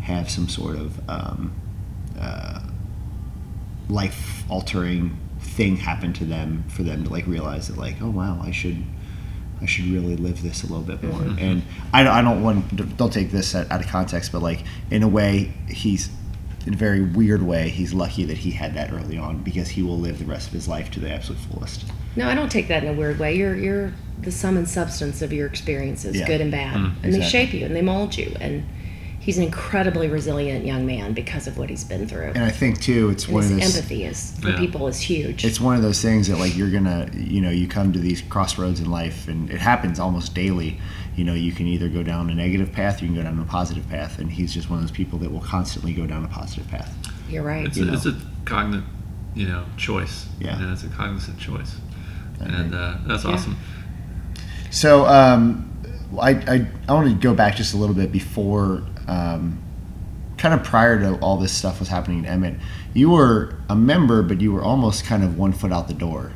have 0.01 0.29
some 0.31 0.49
sort 0.49 0.77
of 0.77 1.01
um, 1.09 1.53
uh, 2.19 2.61
life 3.89 4.45
altering 4.49 5.17
thing 5.41 5.77
happen 5.77 6.13
to 6.13 6.25
them 6.25 6.65
for 6.69 6.83
them 6.83 7.05
to 7.05 7.11
like 7.11 7.27
realize 7.27 7.69
that 7.69 7.77
like 7.77 7.97
oh 8.03 8.11
wow 8.11 8.41
I 8.43 8.51
should 8.51 8.85
I 9.61 9.67
should 9.67 9.87
really 9.87 10.17
live 10.17 10.43
this 10.43 10.63
a 10.63 10.67
little 10.67 10.83
bit 10.85 11.03
more 11.03 11.23
and 11.23 11.63
I 11.93 12.03
don't, 12.05 12.13
I 12.13 12.23
don't 12.23 12.43
want 12.43 12.97
don't 12.97 13.13
take 13.13 13.31
this 13.31 13.55
out 13.55 13.71
of 13.71 13.87
context 13.89 14.33
but 14.33 14.41
like 14.43 14.63
in 14.91 15.03
a 15.03 15.09
way 15.09 15.53
he's 15.69 16.11
in 16.67 16.75
a 16.75 16.77
very 16.77 17.03
weird 17.03 17.43
way 17.43 17.69
he's 17.69 17.93
lucky 17.95 18.25
that 18.25 18.39
he 18.39 18.51
had 18.53 18.75
that 18.75 18.93
early 18.93 19.17
on 19.19 19.39
because 19.39 19.69
he 19.71 19.83
will 19.83 19.99
live 19.99 20.19
the 20.19 20.25
rest 20.27 20.49
of 20.49 20.53
his 20.53 20.69
life 20.69 20.91
to 20.93 21.01
the 21.01 21.11
absolute 21.11 21.41
fullest 21.41 21.85
No, 22.17 22.29
I 22.29 22.35
don't 22.35 22.51
take 22.51 22.69
that 22.69 22.83
in 22.85 22.89
a 22.89 22.93
weird 22.93 23.19
way. 23.19 23.37
You're 23.37 23.57
you're 23.57 23.93
the 24.21 24.33
sum 24.33 24.57
and 24.57 24.69
substance 24.69 25.23
of 25.23 25.33
your 25.33 25.47
experiences, 25.47 26.17
Yeah. 26.17 26.27
good 26.27 26.41
and 26.41 26.51
bad, 26.51 26.77
Mm, 26.77 26.93
and 27.05 27.15
they 27.15 27.21
shape 27.23 27.53
you 27.55 27.65
and 27.65 27.75
they 27.77 27.83
mold 27.83 28.17
you. 28.19 28.35
And 28.41 28.65
he's 29.29 29.37
an 29.37 29.45
incredibly 29.45 30.09
resilient 30.09 30.65
young 30.65 30.87
man 30.87 31.13
because 31.13 31.47
of 31.47 31.59
what 31.59 31.69
he's 31.69 31.85
been 31.85 32.09
through. 32.09 32.33
and 32.35 32.43
I 32.45 32.49
think 32.51 32.81
too 32.81 33.11
it's 33.11 33.27
And 33.27 33.35
one 33.35 33.45
of 33.45 33.51
his 33.51 33.59
those 33.61 33.77
empathy 33.77 34.05
is 34.07 34.33
for 34.41 34.49
Yeah. 34.49 34.57
people 34.57 34.89
is 34.89 34.99
huge. 35.01 35.45
it's 35.45 35.61
one 35.61 35.77
of 35.77 35.83
those 35.83 36.01
things 36.01 36.29
that 36.29 36.39
like 36.39 36.57
you're 36.57 36.71
gonna 36.71 37.11
you 37.15 37.43
know 37.43 37.51
you 37.51 37.69
come 37.69 37.93
to 37.93 37.99
these 37.99 38.23
crossroads 38.23 38.81
in 38.81 38.91
life 38.91 39.29
and 39.29 39.51
it 39.51 39.59
happens 39.61 40.01
almost 40.01 40.35
daily 40.35 40.81
you 41.15 41.25
know 41.25 41.35
you 41.35 41.53
can 41.53 41.67
either 41.67 41.91
go 41.91 42.03
down 42.03 42.31
a 42.31 42.35
negative 42.35 42.73
path 42.73 43.03
you 43.03 43.09
can 43.09 43.17
go 43.17 43.23
down 43.23 43.39
a 43.39 43.45
positive 43.45 43.87
path 43.91 44.19
and 44.19 44.31
he's 44.33 44.55
just 44.55 44.71
one 44.71 44.79
of 44.79 44.83
those 44.83 44.97
people 44.97 45.19
that 45.19 45.31
will 45.31 45.41
constantly 45.43 45.93
go 45.93 46.07
down 46.07 46.25
a 46.25 46.29
positive 46.29 46.67
path 46.69 46.91
You're 47.29 47.43
right. 47.43 47.67
It's, 47.67 47.77
You 47.77 47.87
a, 47.91 47.93
it's 47.93 48.07
a 48.07 48.17
cognate, 48.47 48.85
you 49.35 49.47
know, 49.47 49.67
choice. 49.77 50.27
Yeah. 50.41 50.59
You 50.59 50.65
know, 50.65 50.73
it's 50.73 50.85
a 50.85 50.89
cognizant 50.89 51.39
choice. 51.39 51.77
I 52.41 52.45
And 52.47 52.75
uh, 52.75 52.97
that's 53.07 53.25
Yeah. 53.25 53.33
awesome. 53.33 53.59
so 54.71 55.05
um, 55.05 55.71
I, 56.19 56.31
I, 56.31 56.67
I 56.89 56.93
want 56.95 57.09
to 57.11 57.15
go 57.15 57.35
back 57.35 57.57
just 57.57 57.75
a 57.75 57.77
little 57.77 57.95
bit 57.95 58.11
before 58.11 58.83
um, 59.09 59.63
kind 60.37 60.55
of 60.55 60.63
prior 60.63 60.99
to 61.01 61.19
all 61.19 61.37
this 61.37 61.53
stuff 61.53 61.81
was 61.81 61.89
happening 61.89 62.21
in 62.21 62.27
Emmett 62.27 62.55
you 62.95 63.11
were 63.11 63.57
a 63.69 63.75
member 63.75 64.23
but 64.23 64.41
you 64.41 64.53
were 64.53 64.63
almost 64.63 65.05
kind 65.05 65.25
of 65.25 65.37
one 65.37 65.53
foot 65.53 65.73
out 65.73 65.89
the 65.89 65.95
door 65.95 66.33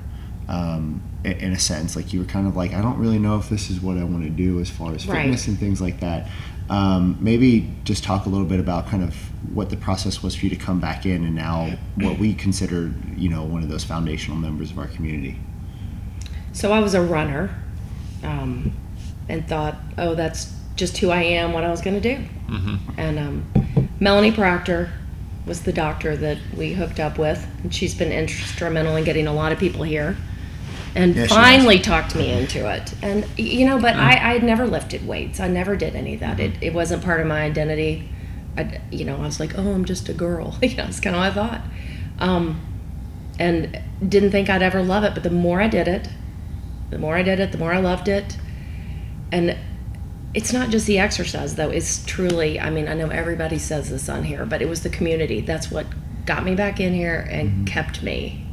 um, 0.49 1.03
in, 1.25 1.33
in 1.33 1.53
a 1.53 1.59
sense. 1.59 1.97
Like 1.97 2.13
you 2.13 2.21
were 2.21 2.27
kind 2.27 2.47
of 2.47 2.57
like 2.57 2.73
I 2.73 2.83
don't 2.83 2.99
really 2.99 3.19
know 3.19 3.39
if 3.39 3.49
this 3.49 3.71
is 3.71 3.81
what 3.81 3.97
I 3.97 4.05
want 4.05 4.25
to 4.25 4.31
do 4.31 4.61
as 4.61 4.71
far 4.71 4.95
as 4.95 5.07
Right. 5.07 5.23
fitness 5.23 5.47
and 5.49 5.59
things 5.59 5.81
like 5.81 6.01
that. 6.01 6.29
Um, 6.69 7.19
maybe 7.21 7.71
just 7.85 8.05
talk 8.05 8.27
a 8.27 8.29
little 8.29 8.47
bit 8.47 8.61
about 8.61 8.87
kind 8.87 9.03
of 9.03 9.15
what 9.55 9.71
the 9.71 9.77
process 9.77 10.23
was 10.23 10.35
for 10.35 10.47
you 10.47 10.51
to 10.51 10.57
come 10.57 10.81
back 10.81 11.05
in 11.05 11.25
and 11.25 11.35
now 11.35 11.77
what 11.97 12.19
we 12.19 12.35
consider 12.35 12.93
you 13.17 13.29
know 13.29 13.45
one 13.45 13.63
of 13.63 13.69
those 13.69 13.85
foundational 13.85 14.37
members 14.37 14.71
of 14.71 14.79
our 14.79 14.87
community. 14.87 15.39
So 16.53 16.73
I 16.73 16.81
was 16.81 16.95
a 16.95 17.03
runner, 17.03 17.51
um, 18.23 18.73
and 19.29 19.47
thought, 19.49 19.77
oh, 19.97 20.15
that's 20.15 20.53
just 20.77 20.99
who 20.99 21.11
I 21.11 21.23
am, 21.23 21.53
what 21.53 21.65
I 21.65 21.71
was 21.71 21.81
going 21.81 22.01
to 22.01 22.17
do. 22.17 22.23
hmm 22.49 22.77
And 22.97 23.19
um, 23.19 23.89
Melanie 24.01 24.33
Proctor 24.33 24.91
was 25.47 25.63
the 25.63 25.73
doctor 25.73 26.17
that 26.17 26.39
we 26.57 26.73
hooked 26.73 27.01
up 27.01 27.19
with, 27.19 27.45
and 27.63 27.75
she's 27.75 27.95
been 27.95 28.13
instrumental 28.13 28.97
in 28.97 29.05
getting 29.05 29.27
a 29.27 29.33
lot 29.33 29.53
of 29.53 29.59
people 29.59 29.83
here. 29.83 30.17
And 30.95 31.17
Yeah, 31.17 31.27
finally 31.27 31.79
talked 31.79 32.15
me 32.15 32.31
into 32.33 32.71
it. 32.71 32.93
And 33.03 33.27
you 33.39 33.67
know, 33.67 33.79
but 33.81 33.97
I, 33.97 34.11
I 34.11 34.33
had 34.35 34.43
never 34.43 34.67
lifted 34.67 35.07
weights. 35.07 35.41
I 35.41 35.49
never 35.49 35.75
did 35.77 35.97
any 35.97 36.15
of 36.15 36.21
that. 36.21 36.39
It, 36.39 36.53
it 36.63 36.75
wasn't 36.75 37.03
part 37.03 37.21
of 37.21 37.27
my 37.27 37.43
identity. 37.43 38.09
I, 38.57 38.81
you 38.91 39.05
know, 39.07 39.17
I 39.17 39.21
was 39.21 39.41
like, 39.41 39.59
oh, 39.59 39.73
I'm 39.73 39.85
just 39.87 40.09
a 40.11 40.13
girl. 40.15 40.59
you 40.63 40.77
know, 40.77 40.85
that's 40.85 41.01
kind 41.01 41.17
of 41.17 41.21
what 41.23 41.31
I 41.31 41.35
thought. 41.35 41.63
Um, 42.19 42.61
and 43.39 43.81
didn't 44.07 44.31
think 44.33 44.51
I'd 44.51 44.63
ever 44.63 44.83
love 44.83 45.05
it. 45.05 45.15
But 45.15 45.23
the 45.23 45.31
more 45.31 45.63
I 45.63 45.69
did 45.69 45.89
it, 45.89 46.09
the 46.91 46.99
more 46.99 47.17
I 47.17 47.23
did 47.23 47.41
it, 47.41 47.53
the 47.53 47.59
more 47.59 47.73
I 47.73 47.81
loved 47.81 48.09
it. 48.09 48.37
And 49.33 49.57
it's 50.35 50.53
not 50.53 50.71
just 50.71 50.87
the 50.87 50.99
exercise 50.99 51.55
though 51.57 51.69
it's 51.71 52.05
truly 52.07 52.59
i 52.59 52.71
mean 52.71 52.89
i 52.89 52.95
know 52.95 53.09
everybody 53.09 53.59
says 53.59 53.91
this 53.91 54.09
on 54.09 54.25
here 54.25 54.47
but 54.47 54.63
it 54.63 54.69
was 54.69 54.83
the 54.83 54.89
community 54.89 55.41
that's 55.41 55.71
what 55.71 55.87
got 56.25 56.45
me 56.45 56.55
back 56.55 56.81
in 56.81 56.95
here 56.95 57.27
and 57.31 57.67
kept 57.67 58.03
me 58.03 58.45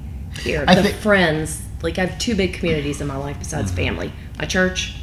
here. 0.41 0.59
Mm-hmm. 0.61 0.69
I 0.69 0.75
the 0.75 0.83
think- 0.83 0.95
friends, 0.95 1.61
like 1.81 1.97
I 1.99 2.05
have 2.05 2.17
two 2.19 2.35
big 2.35 2.53
communities 2.53 2.99
in 3.01 3.07
my 3.07 3.15
life 3.17 3.37
besides 3.39 3.71
Mm-hmm. 3.71 3.77
family: 3.83 4.13
my 4.37 4.45
church 4.45 4.95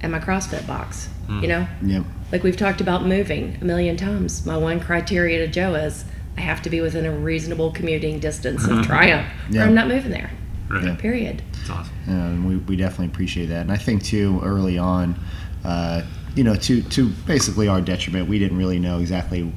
and 0.00 0.10
my 0.12 0.18
CrossFit 0.20 0.66
box. 0.66 1.08
Mm. 1.28 1.42
You 1.42 1.48
know, 1.48 1.68
Yep. 1.84 2.04
like 2.32 2.42
we've 2.42 2.56
talked 2.56 2.80
about 2.80 3.04
moving 3.06 3.56
a 3.60 3.64
million 3.64 3.96
times. 3.96 4.44
My 4.46 4.56
one 4.56 4.80
criteria 4.80 5.38
to 5.44 5.52
Joe 5.52 5.74
is 5.74 6.04
I 6.36 6.40
have 6.40 6.62
to 6.62 6.70
be 6.70 6.80
within 6.80 7.04
a 7.06 7.12
reasonable 7.12 7.70
commuting 7.72 8.18
distance 8.20 8.66
of 8.66 8.84
Triumph, 8.86 9.26
Yeah. 9.50 9.62
or 9.62 9.66
I'm 9.66 9.74
not 9.74 9.86
moving 9.88 10.10
there. 10.12 10.30
Right. 10.68 10.84
Yeah. 10.84 10.94
Period. 10.96 11.42
It's 11.60 11.70
awesome. 11.70 11.92
and 12.06 12.46
we, 12.46 12.56
we 12.56 12.76
definitely 12.76 13.06
appreciate 13.06 13.46
that. 13.46 13.60
And 13.62 13.72
I 13.72 13.76
think 13.76 14.02
too 14.04 14.40
early 14.42 14.78
on, 14.78 15.18
uh, 15.64 16.02
you 16.34 16.44
know, 16.44 16.54
to 16.54 16.82
to 16.82 17.08
basically 17.26 17.68
our 17.68 17.80
detriment, 17.80 18.28
we 18.28 18.38
didn't 18.38 18.58
really 18.58 18.78
know 18.78 19.00
exactly 19.00 19.52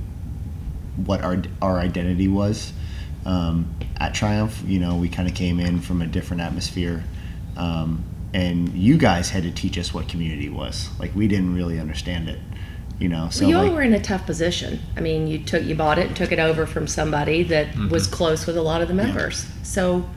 what 1.06 1.22
our 1.22 1.42
our 1.62 1.80
identity 1.80 2.28
was 2.28 2.74
um, 3.26 3.74
at 3.98 4.14
Triumph. 4.14 4.62
You 4.66 4.80
know, 4.80 4.96
we 4.96 5.10
kind 5.10 5.28
of 5.28 5.36
came 5.36 5.60
in 5.60 5.80
from 5.82 6.02
a 6.02 6.08
different 6.08 6.42
atmosphere, 6.42 7.04
um, 7.58 8.04
and 8.34 8.70
you 8.70 8.98
guys 8.98 9.30
had 9.30 9.44
to 9.44 9.52
teach 9.52 9.78
us 9.78 9.94
what 9.94 10.08
community 10.08 10.50
was. 10.50 10.90
Like 11.00 11.16
we 11.16 11.28
didn't 11.28 11.56
really 11.56 11.80
understand 11.80 12.30
it. 12.30 12.40
You 13.00 13.10
know, 13.10 13.28
so 13.30 13.42
well, 13.42 13.50
you 13.50 13.58
all 13.58 13.64
like, 13.64 13.74
were 13.74 13.82
in 13.82 13.94
a 13.94 14.02
tough 14.02 14.26
position. 14.26 14.80
I 14.96 15.02
mean, 15.02 15.28
you 15.28 15.40
took 15.40 15.64
you 15.64 15.76
bought 15.76 15.98
it 16.00 16.08
and 16.08 16.16
took 16.16 16.32
it 16.32 16.40
over 16.40 16.66
from 16.66 16.88
somebody 16.88 17.44
that 17.44 17.68
Mm-hmm. 17.74 17.90
was 17.90 18.08
close 18.08 18.46
with 18.46 18.56
a 18.56 18.62
lot 18.62 18.82
of 18.82 18.88
the 18.88 18.94
members. 18.94 19.48
So 19.64 20.08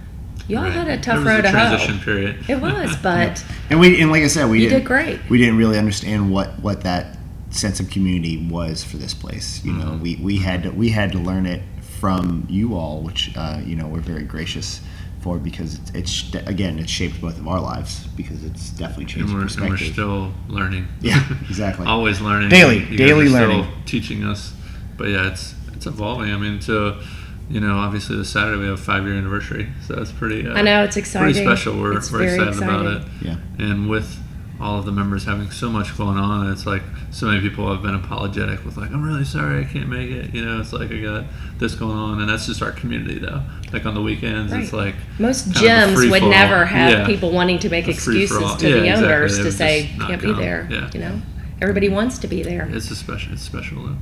you 0.49 0.57
all 0.57 0.65
Right. 0.65 0.73
had 0.73 0.83
a 0.87 0.91
There 0.91 0.97
tough 1.01 1.17
was 1.19 1.27
road 1.27 1.41
a 1.41 1.43
to 1.43 1.51
transition 1.51 1.99
hoe. 1.99 2.05
period. 2.05 2.45
It 2.49 2.61
was, 2.61 2.97
but 3.03 3.45
and 3.71 3.81
we 3.81 4.01
and 4.01 4.11
like 4.11 4.23
I 4.23 4.29
said, 4.29 4.49
we 4.49 4.63
You 4.63 4.69
didn't, 4.69 4.81
did 4.81 4.87
great. 4.87 5.21
We 5.29 5.39
didn't 5.39 5.57
really 5.57 5.79
understand 5.79 6.31
what 6.31 6.59
what 6.61 6.83
that 6.83 7.17
sense 7.51 7.81
of 7.81 7.89
community 7.91 8.47
was 8.51 8.85
for 8.85 8.97
this 8.99 9.15
place. 9.15 9.65
You 9.65 9.73
know, 9.73 9.99
we, 10.03 10.17
we 10.17 10.37
had 10.39 10.63
to 10.65 10.71
we 10.71 10.89
had 10.91 11.13
to 11.13 11.19
learn 11.19 11.47
it 11.47 11.63
from 12.01 12.47
you 12.51 12.75
all, 12.77 13.01
which 13.03 13.33
uh, 13.37 13.61
you 13.65 13.77
know 13.77 13.87
we're 13.89 14.01
very 14.01 14.25
gracious 14.25 14.81
for 15.21 15.39
because 15.39 15.75
it's, 15.77 15.91
it's 15.93 16.35
again 16.47 16.79
it's 16.79 16.91
shaped 16.91 17.21
both 17.21 17.39
of 17.39 17.49
our 17.49 17.61
lives 17.61 18.07
because 18.17 18.45
it's 18.45 18.71
definitely 18.71 19.07
changed 19.07 19.31
and 19.31 19.39
we're, 19.39 19.49
and 19.63 19.71
we're 19.71 19.77
still 19.79 20.33
learning. 20.49 20.87
Yeah, 21.01 21.27
exactly. 21.49 21.87
Always 21.87 22.21
learning. 22.21 22.51
Daily- 22.51 22.85
You 22.85 22.97
daily 22.99 23.27
are 23.27 23.31
still 23.31 23.41
learning. 23.49 23.73
teaching 23.87 24.23
us. 24.25 24.53
But 24.99 25.09
yeah, 25.09 25.29
it's 25.31 25.55
it's 25.73 25.87
evolving. 25.87 26.33
I 26.33 26.37
mean, 26.37 26.61
so 26.61 27.01
you 27.49 27.61
know, 27.61 27.77
obviously 27.79 28.17
this 28.17 28.31
Saturday 28.31 28.59
we 28.59 28.65
have 28.67 28.75
a 28.75 28.83
five 28.83 29.05
year 29.05 29.15
anniversary, 29.15 29.69
so 29.87 29.95
it's 30.01 30.13
pretty. 30.13 30.47
Uh, 30.49 30.55
I 30.55 30.63
know 30.63 30.83
it's 30.85 30.95
Pretty 30.95 31.01
exciting. 31.01 31.35
special. 31.45 31.79
We're, 31.81 31.97
It's 31.99 32.11
we're 32.11 32.19
very 32.19 32.35
excited 32.49 32.63
about 32.63 32.87
it. 32.87 33.03
yeah, 33.23 33.37
And 33.59 33.89
with 33.89 34.19
all 34.59 34.79
of 34.79 34.87
the 34.87 34.93
members 34.93 35.25
having 35.25 35.51
so 35.51 35.69
much 35.69 35.97
going 35.99 36.17
on, 36.17 36.51
it's 36.51 36.65
like 36.67 36.83
so 37.11 37.27
many 37.27 37.41
people 37.43 37.71
have 37.71 37.83
been 37.83 37.95
apologetic 37.95 38.65
with 38.65 38.77
like, 38.79 38.91
I'm 38.91 39.03
really 39.05 39.25
sorry 39.25 39.61
I 39.61 39.65
can't 39.65 39.89
make 39.89 40.11
it. 40.11 40.35
You 40.35 40.45
know, 40.45 40.61
it's 40.61 40.73
like 40.73 40.91
I 40.91 40.99
got 41.01 41.25
this 41.59 41.75
going 41.75 41.97
on, 41.97 42.21
and 42.21 42.29
that's 42.31 42.47
just 42.47 42.63
our 42.63 42.73
community 42.73 43.19
though. 43.19 43.43
Like 43.73 43.85
on 43.87 43.95
the 43.95 44.01
weekends, 44.03 44.53
it's 44.53 44.73
like 44.73 44.95
Most 45.19 45.55
kind 45.55 45.57
of 45.57 45.63
a 45.63 45.67
gyms 45.67 45.97
would 45.97 46.09
free-for-all. 46.11 46.31
never 46.31 46.65
have 46.65 46.91
Yeah. 46.91 47.07
people 47.07 47.31
wanting 47.33 47.59
to 47.61 47.69
make 47.69 47.87
excuses 47.87 48.39
to 48.57 48.69
Yeah, 48.69 48.75
the 48.77 48.81
exactly. 48.87 49.05
owners 49.07 49.37
They 49.37 49.43
to 49.45 49.53
say 49.53 49.87
just 49.87 49.99
not 49.99 50.09
can't 50.09 50.23
be 50.23 50.33
there. 50.33 50.67
Yeah. 50.71 50.91
You 50.95 51.01
know, 51.01 51.23
everybody 51.61 51.89
wants 51.91 52.19
to 52.19 52.27
be 52.27 52.43
there. 52.43 52.67
It's 52.73 52.91
a 52.91 52.97
special. 52.97 53.35
It's 53.35 53.43
special 53.43 53.83
though. 53.85 53.97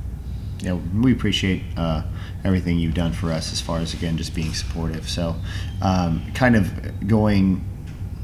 Yeah, 0.65 0.73
we 0.73 1.11
appreciate 1.13 1.61
uh, 1.77 2.03
everything 2.43 2.79
you've 2.79 2.95
done 2.95 3.13
for 3.13 3.31
us 3.31 3.53
as 3.53 3.61
far 3.61 3.79
as 3.79 3.93
again 3.93 4.17
just 4.17 4.33
being 4.33 4.53
supportive. 4.53 5.07
So, 5.07 5.35
um, 5.81 6.31
kind 6.33 6.55
of 6.55 7.07
going, 7.07 7.63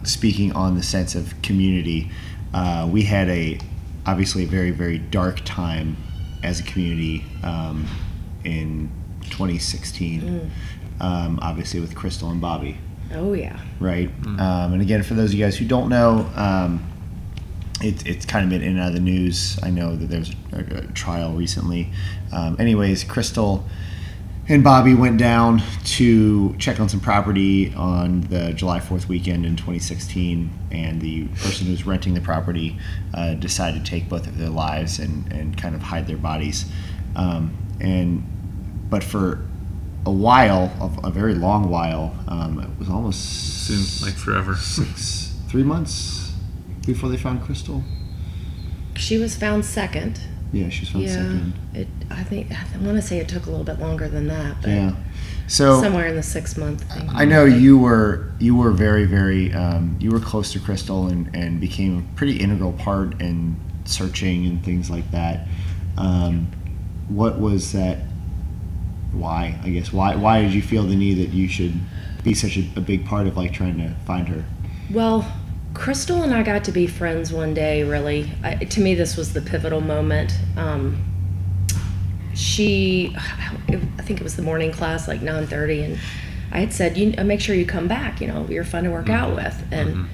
speaking 0.04 0.52
on 0.54 0.76
the 0.76 0.84
sense 0.84 1.14
of 1.16 1.40
community, 1.44 2.12
uh, 2.54 2.90
we 2.92 3.04
had 3.04 3.30
a 3.30 3.60
obviously 4.06 4.44
a 4.44 4.48
very 4.48 4.72
very 4.72 4.98
dark 4.98 5.42
time 5.46 5.96
as 6.44 6.60
a 6.60 6.64
community 6.64 7.24
um, 7.44 7.86
in 8.44 8.90
2016. 9.30 10.52
Um, 11.00 11.40
obviously 11.42 11.80
with 11.80 11.96
Crystal 11.96 12.30
and 12.30 12.40
Bobby 12.40 12.78
Oh 13.14 13.34
yeah. 13.34 13.60
right? 13.80 14.10
Um, 14.24 14.74
and 14.74 14.82
again, 14.82 15.04
for 15.04 15.14
those 15.16 15.32
of 15.32 15.40
you 15.40 15.44
guys 15.46 15.58
who 15.58 15.66
don't 15.66 15.90
know, 15.90 16.30
um, 16.36 16.91
it, 17.84 18.06
it's 18.06 18.26
kind 18.26 18.44
of 18.44 18.50
been 18.50 18.62
in 18.62 18.74
and 18.74 18.80
out 18.80 18.90
of 18.90 18.94
the 18.94 19.00
news. 19.00 19.58
I 19.64 19.70
know 19.70 19.96
that 19.96 20.08
there's 20.08 20.32
a, 20.54 20.60
a 20.60 20.82
trial 20.94 21.34
recently. 21.34 21.92
Um, 22.32 22.56
anyways, 22.60 23.04
Crystal 23.04 23.66
and 24.48 24.64
Bobby 24.64 24.94
went 24.94 25.18
down 25.18 25.62
to 25.86 26.56
check 26.58 26.80
on 26.80 26.90
some 26.90 27.00
property 27.00 27.74
on 27.74 28.22
the 28.22 28.54
July 28.54 28.80
4th 28.80 29.08
weekend 29.08 29.46
in 29.46 29.56
2016, 29.56 30.52
and 30.72 31.02
the 31.02 31.28
person 31.28 31.68
who 31.68 31.72
was 31.72 31.86
renting 31.86 32.14
the 32.14 32.22
property 32.22 32.78
uh, 33.14 33.34
decided 33.36 33.86
to 33.86 33.90
take 33.90 34.10
both 34.10 34.28
of 34.28 34.38
their 34.38 34.50
lives 34.50 35.00
and, 35.00 35.32
and 35.32 35.58
kind 35.58 35.76
of 35.76 35.82
hide 35.82 36.08
their 36.08 36.18
bodies. 36.18 36.66
Um, 37.16 37.56
and 37.80 38.24
but 38.90 39.04
for 39.04 39.46
a 40.06 40.12
while, 40.12 40.72
a, 41.04 41.08
a 41.08 41.12
very 41.12 41.36
long 41.36 41.70
while, 41.70 42.16
um, 42.28 42.60
it 42.60 42.80
was 42.80 42.90
almost 42.90 43.68
Seems 43.68 44.02
like 44.04 44.16
forever. 44.16 44.56
six, 44.56 45.34
three 45.48 45.64
months 45.64 46.21
before 46.94 47.10
they 47.10 47.18
found 47.18 47.42
Crystal. 47.42 47.84
She 48.96 49.18
was 49.18 49.36
found 49.36 49.66
second. 49.66 50.20
Yeah, 50.52 50.70
she 50.70 50.82
was 50.82 50.90
found 50.90 51.04
yeah. 51.06 51.14
second. 51.14 51.54
It. 51.74 51.88
I 52.10 52.24
think 52.24 52.52
I 52.52 52.78
want 52.80 52.98
to 52.98 53.02
say 53.02 53.20
it 53.20 53.30
took 53.30 53.46
a 53.46 53.50
little 53.50 53.66
bit 53.66 53.80
longer 53.80 54.10
than 54.10 54.28
that, 54.28 54.58
but 54.62 54.70
Yeah. 54.70 54.96
So 55.48 55.82
somewhere 55.82 56.08
in 56.08 56.16
the 56.16 56.24
six 56.24 56.56
month 56.58 56.84
thing. 56.84 57.10
I 57.14 57.26
know 57.26 57.44
you 57.46 57.78
were 57.78 58.32
you 58.40 58.56
were 58.56 58.72
very 58.72 59.06
very 59.06 59.54
um, 59.54 59.98
you 60.00 60.12
were 60.12 60.20
close 60.20 60.52
to 60.54 60.60
Crystal 60.60 61.08
and, 61.08 61.34
and 61.36 61.60
became 61.60 62.00
a 62.00 62.18
pretty 62.18 62.38
integral 62.38 62.74
part 62.74 63.20
in 63.22 63.58
searching 63.86 64.46
and 64.46 64.64
things 64.64 64.90
like 64.90 65.10
that. 65.12 65.48
Um, 65.98 66.48
what 67.10 67.40
was 67.40 67.74
that? 67.74 68.00
Why 69.14 69.60
I 69.64 69.70
guess 69.70 69.92
why 69.92 70.16
why 70.16 70.42
did 70.42 70.54
you 70.54 70.62
feel 70.62 70.84
the 70.84 70.96
need 70.96 71.16
that 71.16 71.34
you 71.34 71.48
should 71.48 71.74
be 72.24 72.34
such 72.34 72.58
a, 72.58 72.70
a 72.78 72.82
big 72.82 73.06
part 73.06 73.28
of 73.28 73.36
like 73.36 73.52
trying 73.52 73.78
to 73.78 73.94
find 74.06 74.28
her? 74.30 74.46
Well, 74.90 75.26
Crystal 75.74 76.22
and 76.22 76.34
I 76.34 76.44
got 76.44 76.66
to 76.66 76.72
be 76.72 76.86
friends 76.86 77.32
one 77.32 77.54
day. 77.54 77.84
Really, 77.84 78.32
I, 78.44 78.56
to 78.56 78.82
me, 78.82 78.94
this 78.94 79.16
was 79.16 79.34
the 79.34 79.42
pivotal 79.42 79.82
moment. 79.82 80.38
Um, 80.58 81.04
she, 82.34 83.16
I 83.18 84.02
think 84.02 84.20
it 84.20 84.24
was 84.24 84.36
the 84.36 84.42
morning 84.42 84.72
class, 84.72 85.08
like 85.08 85.22
nine 85.22 85.48
thirty, 85.48 85.84
and 85.84 85.98
I 86.52 86.60
had 86.60 86.74
said, 86.74 86.98
"You 86.98 87.14
uh, 87.18 87.24
make 87.24 87.40
sure 87.40 87.56
you 87.56 87.66
come 87.66 87.88
back. 87.88 88.20
You 88.20 88.28
know, 88.28 88.46
you're 88.50 88.64
fun 88.64 88.84
to 88.84 88.92
work 88.92 89.10
out 89.10 89.36
with." 89.36 89.64
And 89.72 90.10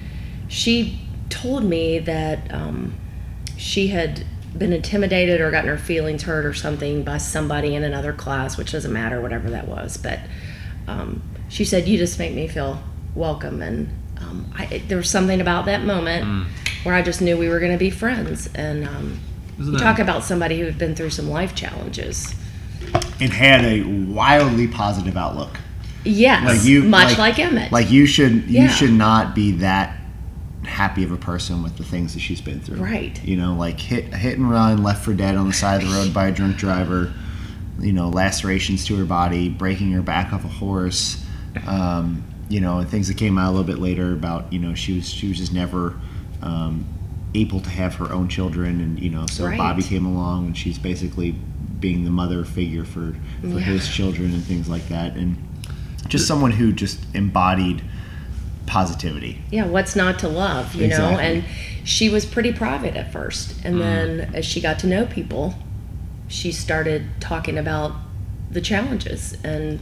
she 0.48 1.02
told 1.30 1.64
me 1.64 2.00
that 2.00 2.54
um, 2.54 2.96
she 3.58 3.88
had 3.88 4.26
been 4.58 4.74
intimidated 4.74 5.42
or 5.42 5.52
gotten 5.52 5.70
her 5.70 5.78
feelings 5.78 6.24
hurt 6.24 6.46
or 6.46 6.54
something 6.54 7.04
by 7.04 7.18
somebody 7.18 7.76
in 7.76 7.84
another 7.84 8.14
class, 8.14 8.58
which 8.58 8.72
doesn't 8.72 8.94
matter, 8.94 9.22
whatever 9.22 9.50
that 9.50 9.68
was. 9.68 9.98
But 9.98 10.20
um, 10.88 11.22
she 11.50 11.66
said, 11.66 11.88
"You 11.88 11.98
just 11.98 12.20
make 12.20 12.34
me 12.34 12.48
feel 12.48 12.82
welcome," 13.16 13.62
and 13.62 13.90
um, 14.22 14.52
I, 14.56 14.82
there 14.88 14.98
was 14.98 15.10
something 15.10 15.42
about 15.42 15.66
that 15.66 15.84
moment 15.84 16.48
where 16.84 16.96
I 16.96 17.02
just 17.02 17.22
knew 17.22 17.38
we 17.38 17.50
were 17.50 17.60
going 17.60 17.72
to 17.72 17.78
be 17.78 17.90
friends. 17.90 18.50
And 18.56 18.88
um, 18.88 19.20
you 19.60 19.72
that- 19.72 19.80
talk 19.80 20.00
about 20.00 20.24
somebody 20.24 20.60
who 20.60 20.66
had 20.66 20.78
been 20.78 20.96
through 20.96 21.10
some 21.12 21.30
life 21.30 21.56
challenges. 21.56 22.34
And 23.20 23.34
had 23.34 23.66
a 23.66 23.84
wildly 23.84 24.68
positive 24.68 25.18
outlook. 25.18 25.58
Yes, 26.04 26.46
Like 26.46 26.64
you- 26.66 26.84
much 26.84 27.10
like- 27.18 27.38
like, 27.38 27.40
Emmett. 27.40 27.72
Like 27.72 27.92
you 27.92 28.06
should 28.06 28.50
you 28.50 28.62
Yeah. 28.64 28.68
should 28.70 28.92
not 28.94 29.36
be 29.36 29.52
that 29.54 29.98
happy 30.64 31.04
of 31.04 31.12
a 31.12 31.18
person 31.18 31.64
with 31.64 31.78
the 31.78 31.84
things 31.84 32.14
that 32.14 32.20
she's 32.20 32.40
been 32.42 32.60
through. 32.60 32.78
Right. 32.78 33.22
You 33.24 33.36
know, 33.38 33.56
like 33.56 33.80
hit 33.80 34.14
hit 34.14 34.38
and 34.38 34.50
run, 34.50 34.84
left 34.84 35.04
for 35.04 35.14
dead 35.14 35.36
on 35.36 35.48
the 35.48 35.54
side 35.54 35.82
of 35.84 35.90
the 35.90 35.96
road 35.96 36.14
by 36.14 36.28
a 36.28 36.32
drunk 36.32 36.58
driver. 36.58 37.12
You 37.80 37.94
know, 37.94 38.10
lacerations 38.10 38.86
to 38.86 38.96
her 38.98 39.06
body, 39.06 39.50
breaking 39.50 39.92
her 39.92 40.02
back 40.02 40.32
off 40.34 40.44
a 40.46 40.48
horse. 40.50 41.24
Um, 41.66 42.24
you 42.50 42.60
know, 42.62 42.80
and 42.80 42.90
things 42.90 43.08
that 43.08 43.18
came 43.18 43.38
out 43.38 43.50
a 43.50 43.52
little 43.52 43.66
bit 43.66 43.80
later 43.80 44.14
about 44.14 44.52
you 44.54 44.60
know 44.60 44.74
she 44.74 44.94
was 44.94 45.10
she 45.10 45.28
was 45.28 45.38
just 45.38 45.54
never 45.54 45.96
um, 46.42 46.86
able 47.36 47.60
to 47.60 47.70
have 47.70 47.96
her 47.96 48.12
own 48.12 48.28
children, 48.30 48.80
and 48.82 49.00
you 49.00 49.10
know 49.10 49.26
so 49.28 49.46
Right. 49.46 49.58
Bobby 49.58 49.84
came 49.84 50.06
along 50.06 50.48
and 50.48 50.58
she's 50.58 50.78
basically 50.78 51.36
being 51.80 52.04
the 52.06 52.10
mother 52.10 52.44
figure 52.44 52.84
for 52.86 53.16
for 53.42 53.48
Yeah. 53.48 53.60
his 53.60 53.88
children 53.88 54.34
and 54.34 54.44
things 54.44 54.68
like 54.70 54.88
that, 54.90 55.16
and 55.16 55.38
just 56.08 56.26
someone 56.28 56.52
who 56.52 56.72
just 56.72 57.00
embodied 57.14 57.82
positivity. 58.66 59.42
yeah, 59.52 59.66
what's 59.66 59.96
not 59.96 60.20
to 60.20 60.28
love, 60.28 60.76
you 60.76 60.88
know? 60.90 61.18
And 61.18 61.44
she 61.86 62.10
was 62.10 62.26
pretty 62.26 62.52
private 62.52 62.96
at 62.98 63.14
first. 63.14 63.56
And 63.64 63.80
then 63.80 64.32
as 64.36 64.46
she 64.46 64.60
got 64.60 64.78
to 64.80 64.88
know 64.88 65.06
people, 65.06 65.56
she 66.28 66.52
started 66.52 67.06
talking 67.22 67.58
about 67.58 67.94
the 68.52 68.60
challenges. 68.60 69.38
And, 69.44 69.80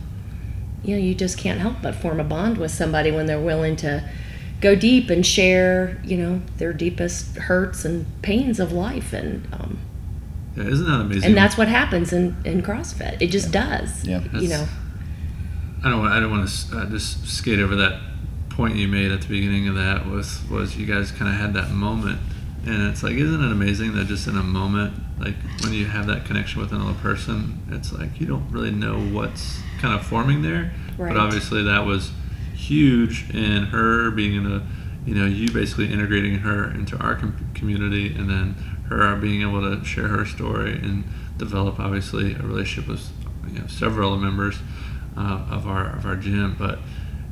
you 0.86 0.96
know, 0.96 1.02
you 1.02 1.16
just 1.16 1.38
can't 1.38 1.60
help 1.60 1.78
but 1.82 1.96
form 1.96 2.20
a 2.20 2.24
bond 2.24 2.58
with 2.58 2.72
somebody 2.72 3.12
when 3.12 3.26
they're 3.26 3.40
willing 3.40 3.76
to 3.78 4.08
go 4.62 4.76
deep 4.76 5.10
and 5.10 5.26
share, 5.26 6.02
you 6.04 6.18
know, 6.18 6.42
their 6.58 6.74
deepest 6.74 7.36
hurts 7.38 7.86
and 7.86 8.06
pains 8.22 8.60
of 8.60 8.72
life. 8.72 9.14
And, 9.14 9.48
um, 9.54 9.80
Yeah, 10.56 10.66
isn't 10.66 10.86
that 10.86 11.02
amazing? 11.02 11.26
and 11.26 11.38
that's 11.38 11.58
what 11.58 11.68
happens 11.68 12.14
in, 12.14 12.38
in 12.46 12.62
CrossFit. 12.62 13.22
It 13.22 13.28
just 13.28 13.52
does. 13.52 14.06
Yeah. 14.06 14.24
You 14.34 14.50
know, 14.50 14.68
I 15.84 15.90
don't. 15.90 16.00
Want, 16.00 16.14
I 16.14 16.20
don't 16.20 16.32
want 16.32 16.50
to 16.50 16.78
uh, 16.78 16.86
just 16.90 17.28
skate 17.28 17.60
over 17.60 17.76
that 17.76 18.02
point 18.50 18.76
you 18.76 18.88
made 18.88 19.12
at 19.12 19.22
the 19.22 19.28
beginning 19.28 19.68
of 19.68 19.76
that. 19.76 20.06
Was 20.08 20.42
was 20.50 20.78
you 20.78 20.86
guys 20.86 21.12
kind 21.12 21.30
of 21.30 21.40
had 21.40 21.54
that 21.54 21.72
moment 21.72 22.20
and 22.66 22.88
it's 22.90 23.04
like, 23.04 23.14
isn't 23.14 23.44
it 23.44 23.52
amazing 23.52 23.94
that 23.96 24.08
just 24.08 24.28
in 24.28 24.36
a 24.38 24.44
moment, 24.44 24.94
like 25.20 25.36
when 25.64 25.74
you 25.74 25.86
have 25.86 26.08
that 26.08 26.26
connection 26.26 26.62
with 26.62 26.72
another 26.72 26.98
person, 27.00 27.64
it's 27.72 27.94
like 27.94 28.20
you 28.20 28.28
don't 28.28 28.50
really 28.52 28.72
know 28.72 29.00
what's 29.00 29.60
kind 29.80 29.94
of 29.94 30.06
forming 30.06 30.42
there. 30.42 30.74
Right. 30.98 31.14
But 31.14 31.18
obviously, 31.18 31.64
that 31.64 31.86
was 31.86 32.12
huge 32.54 33.30
in 33.34 33.66
her 33.66 34.12
being 34.12 34.36
in 34.36 34.52
a, 34.52 34.68
you 35.06 35.16
know, 35.16 35.26
you 35.26 35.52
basically 35.52 35.92
integrating 35.92 36.40
her 36.40 36.70
into 36.70 36.98
our 36.98 37.16
com- 37.16 37.50
community, 37.54 38.14
and 38.14 38.30
then 38.30 38.56
her 38.90 39.16
being 39.16 39.42
able 39.42 39.62
to 39.62 39.84
share 39.86 40.08
her 40.08 40.26
story 40.26 40.74
and 40.74 41.06
develop 41.38 41.80
obviously 41.80 42.34
a 42.34 42.40
relationship 42.40 42.90
with 42.90 43.10
you 43.48 43.60
know, 43.60 43.68
several 43.68 44.18
members 44.18 44.58
uh, 45.18 45.46
of 45.50 45.68
our 45.68 45.96
of 45.96 46.06
our 46.06 46.16
gym. 46.16 46.56
But 46.58 46.80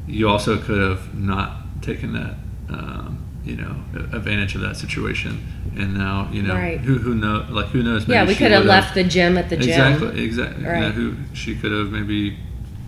you 0.08 0.30
also 0.30 0.58
could 0.58 0.82
have 0.82 1.14
not 1.14 1.82
taken 1.82 2.14
that. 2.14 2.36
Um, 2.70 3.23
you 3.44 3.58
know, 3.58 3.76
advantage 4.14 4.56
of 4.56 4.62
that 4.62 4.78
situation, 4.78 5.46
and 5.76 5.94
now 5.98 6.30
you 6.32 6.42
know 6.42 6.56
Right. 6.56 6.80
who 6.80 6.98
who 6.98 7.14
know 7.16 7.46
like 7.50 7.68
who 7.68 7.84
knows. 7.84 8.08
Yeah, 8.08 8.26
we 8.26 8.36
could 8.36 8.52
have 8.52 8.66
left 8.66 8.94
the 8.96 9.04
gym 9.04 9.38
at 9.38 9.50
the 9.50 9.58
gym. 9.58 9.70
Exactly, 9.70 10.24
exactly. 10.24 10.64
You 10.64 10.70
know, 10.72 10.90
who 10.92 11.16
she 11.34 11.56
could 11.56 11.72
have 11.72 11.92
maybe, 11.92 12.38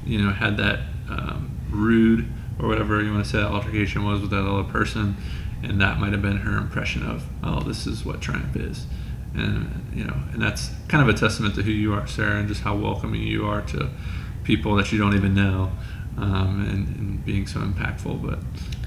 you 0.05 0.21
know, 0.21 0.31
had 0.31 0.57
that 0.57 0.79
um, 1.09 1.51
rude 1.69 2.25
or 2.59 2.67
whatever 2.69 3.01
you 3.01 3.11
want 3.11 3.25
to 3.25 3.29
say 3.29 3.37
that 3.39 3.47
altercation 3.51 4.05
was 4.05 4.21
with 4.21 4.29
that 4.29 4.45
other 4.45 4.63
person, 4.63 5.17
and 5.61 5.81
that 5.81 5.99
might 5.99 6.13
have 6.13 6.21
been 6.21 6.37
her 6.37 6.57
impression 6.57 7.05
of, 7.05 7.25
oh, 7.43 7.59
this 7.61 7.85
is 7.85 8.05
what 8.05 8.21
triumph 8.21 8.55
is, 8.55 8.85
and 9.33 9.85
you 9.93 10.05
know, 10.05 10.15
and 10.31 10.41
that's 10.41 10.69
kind 10.87 11.07
of 11.07 11.13
a 11.13 11.17
testament 11.19 11.53
to 11.55 11.63
who 11.63 11.71
you 11.71 11.93
are, 11.93 12.07
Sarah, 12.07 12.39
and 12.39 12.47
just 12.47 12.61
how 12.61 12.75
welcoming 12.77 13.23
you 13.23 13.45
are 13.45 13.61
to 13.63 13.89
people 14.45 14.75
that 14.75 14.91
you 14.93 14.97
don't 14.97 15.15
even 15.15 15.33
know, 15.33 15.71
um, 16.17 16.65
and, 16.69 16.87
and 16.95 17.25
being 17.25 17.45
so 17.45 17.59
impactful. 17.59 18.21
But 18.25 18.39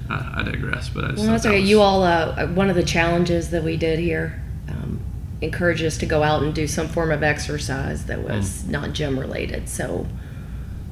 I, 0.09 0.35
I 0.37 0.43
digress. 0.43 0.89
But 0.89 1.03
I 1.03 1.07
just 1.09 1.17
Well, 1.19 1.25
thought 1.27 1.31
that's 1.33 1.43
that 1.43 1.49
okay. 1.49 1.61
was- 1.61 1.69
You 1.69 1.81
all, 1.81 2.03
uh, 2.03 2.47
one 2.47 2.69
of 2.69 2.75
the 2.75 2.83
challenges 2.83 3.49
that 3.51 3.63
we 3.63 3.77
did 3.77 3.99
here, 3.99 4.41
um, 4.67 4.99
encouraged 5.41 5.83
us 5.83 5.97
to 5.99 6.05
go 6.05 6.23
out 6.23 6.41
and 6.43 6.53
do 6.53 6.67
some 6.67 6.87
form 6.87 7.11
of 7.11 7.23
exercise 7.23 8.05
that 8.05 8.23
was 8.23 8.63
Mm. 8.63 8.69
not 8.69 8.93
gym 8.93 9.19
related. 9.19 9.69
So 9.69 10.07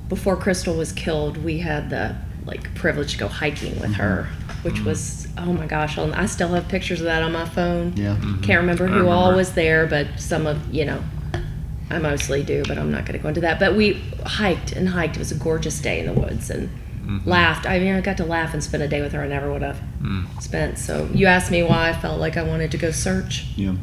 before 0.10 0.36
Crystal 0.38 0.76
was 0.76 0.92
killed, 0.92 1.38
we 1.44 1.60
had 1.60 1.90
the 1.90 2.16
like 2.46 2.74
privilege 2.76 3.12
to 3.14 3.18
go 3.18 3.28
hiking 3.28 3.78
with 3.82 3.96
her, 3.96 4.28
Mm-hmm. 4.30 4.64
which 4.64 4.82
was 4.86 5.28
oh 5.38 5.52
my 5.54 5.68
gosh! 5.68 5.98
I'll- 5.98 6.28
still 6.28 6.48
have 6.50 6.68
pictures 6.70 7.00
of 7.02 7.06
that 7.06 7.22
on 7.22 7.32
my 7.34 7.44
phone. 7.46 7.94
Yeah. 7.98 8.16
Can't 8.42 8.62
remember 8.62 8.86
Mm-hmm. 8.88 8.96
I 8.96 9.00
who 9.00 9.08
all 9.10 9.36
was 9.36 9.52
there, 9.52 9.86
but 9.86 10.08
some 10.18 10.48
of 10.48 10.58
you 10.74 10.86
know, 10.86 11.00
I 11.90 12.00
mostly 12.00 12.44
do, 12.44 12.64
but 12.68 12.78
I'm 12.78 12.90
not 12.92 13.06
going 13.06 13.18
to 13.20 13.24
go 13.24 13.28
into 13.30 13.42
that. 13.42 13.60
But 13.60 13.76
we 13.76 14.02
hiked 14.26 14.72
and 14.72 14.88
hiked. 14.90 15.18
It 15.18 15.20
was 15.20 15.32
a 15.32 15.36
gorgeous 15.36 15.80
day 15.80 16.00
in 16.00 16.06
the 16.06 16.14
woods 16.14 16.50
and 16.50 16.70
Mm-hmm. 17.08 17.30
laughed. 17.30 17.65
I 17.65 17.80
mean, 17.80 17.96
I 17.96 18.02
got 18.02 18.17
to 18.17 18.26
laugh 18.26 18.54
and 18.54 18.62
spend 18.62 18.84
a 18.84 18.88
day 18.88 19.02
with 19.02 19.13
her. 19.13 19.22
I 19.22 19.28
never 19.30 19.50
would 19.52 19.62
have 19.62 19.80
Mm. 20.02 20.26
spent. 20.41 20.78
So 20.78 21.10
you 21.13 21.26
asked 21.28 21.50
me 21.52 21.63
why 21.63 21.89
I 21.89 21.93
felt 21.93 22.20
like 22.20 22.36
I 22.36 22.43
wanted 22.43 22.70
to 22.72 22.78
go 22.78 22.91
search. 22.91 23.46
Yeah. 23.56 23.76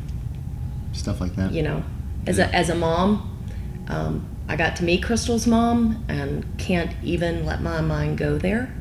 Stuff 0.93 1.21
like 1.21 1.35
that. 1.37 1.51
You 1.53 1.63
know, 1.63 1.83
as 2.27 2.39
a 2.39 2.55
as 2.55 2.69
a 2.69 2.75
mom, 2.75 3.39
um, 3.89 4.27
I 4.49 4.57
got 4.57 4.77
to 4.77 4.85
meet 4.85 5.03
Crystal's 5.03 5.47
mom 5.47 6.05
and 6.09 6.45
can't 6.59 6.91
even 7.03 7.47
let 7.47 7.63
my 7.63 7.81
mind 7.81 8.19
go 8.19 8.37
there 8.39 8.73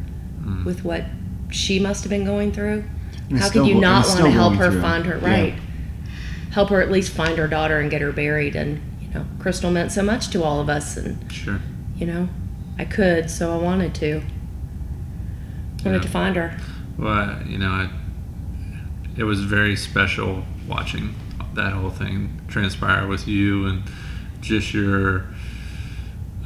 Mm. 0.44 0.66
with 0.66 0.84
what 0.84 1.06
she 1.50 1.80
must 1.80 2.04
have 2.04 2.10
been 2.10 2.26
going 2.26 2.52
through. 2.52 2.84
And 3.30 3.40
How 3.40 3.50
could 3.50 3.66
you 3.66 3.76
not 3.76 4.06
want 4.08 4.20
to 4.26 4.30
help 4.30 4.56
her 4.56 4.70
through. 4.72 4.82
find 4.82 5.06
her 5.06 5.20
Yeah. 5.22 5.28
right? 5.30 5.54
Help 6.52 6.70
her 6.70 6.82
at 6.82 6.92
least 6.92 7.14
find 7.14 7.38
her 7.38 7.48
daughter 7.48 7.80
and 7.80 7.90
get 7.90 8.02
her 8.02 8.12
buried. 8.12 8.56
And 8.58 8.82
you 9.02 9.08
know, 9.14 9.26
Crystal 9.40 9.72
meant 9.72 9.94
so 9.94 10.04
much 10.04 10.28
to 10.32 10.44
all 10.44 10.60
of 10.60 10.68
us, 10.70 10.98
and 10.98 11.18
Sure. 11.32 11.60
you 11.98 12.06
know, 12.06 12.28
I 12.78 12.86
could, 12.86 13.30
so 13.30 13.54
I 13.54 13.58
wanted 13.62 13.94
to. 13.96 14.22
Wanted 15.86 15.98
Yeah. 15.98 16.02
to 16.02 16.08
find 16.08 16.36
her. 16.36 16.58
Well, 16.98 17.40
you 17.46 17.58
know, 17.58 17.70
I, 17.70 17.90
it 19.18 19.24
was 19.24 19.42
very 19.44 19.76
special 19.76 20.44
watching 20.68 21.16
that 21.56 21.74
whole 21.74 21.90
thing 21.92 22.42
transpire 22.48 23.08
with 23.08 23.28
you 23.28 23.66
and 23.68 23.84
just 24.42 24.74
your 24.74 25.26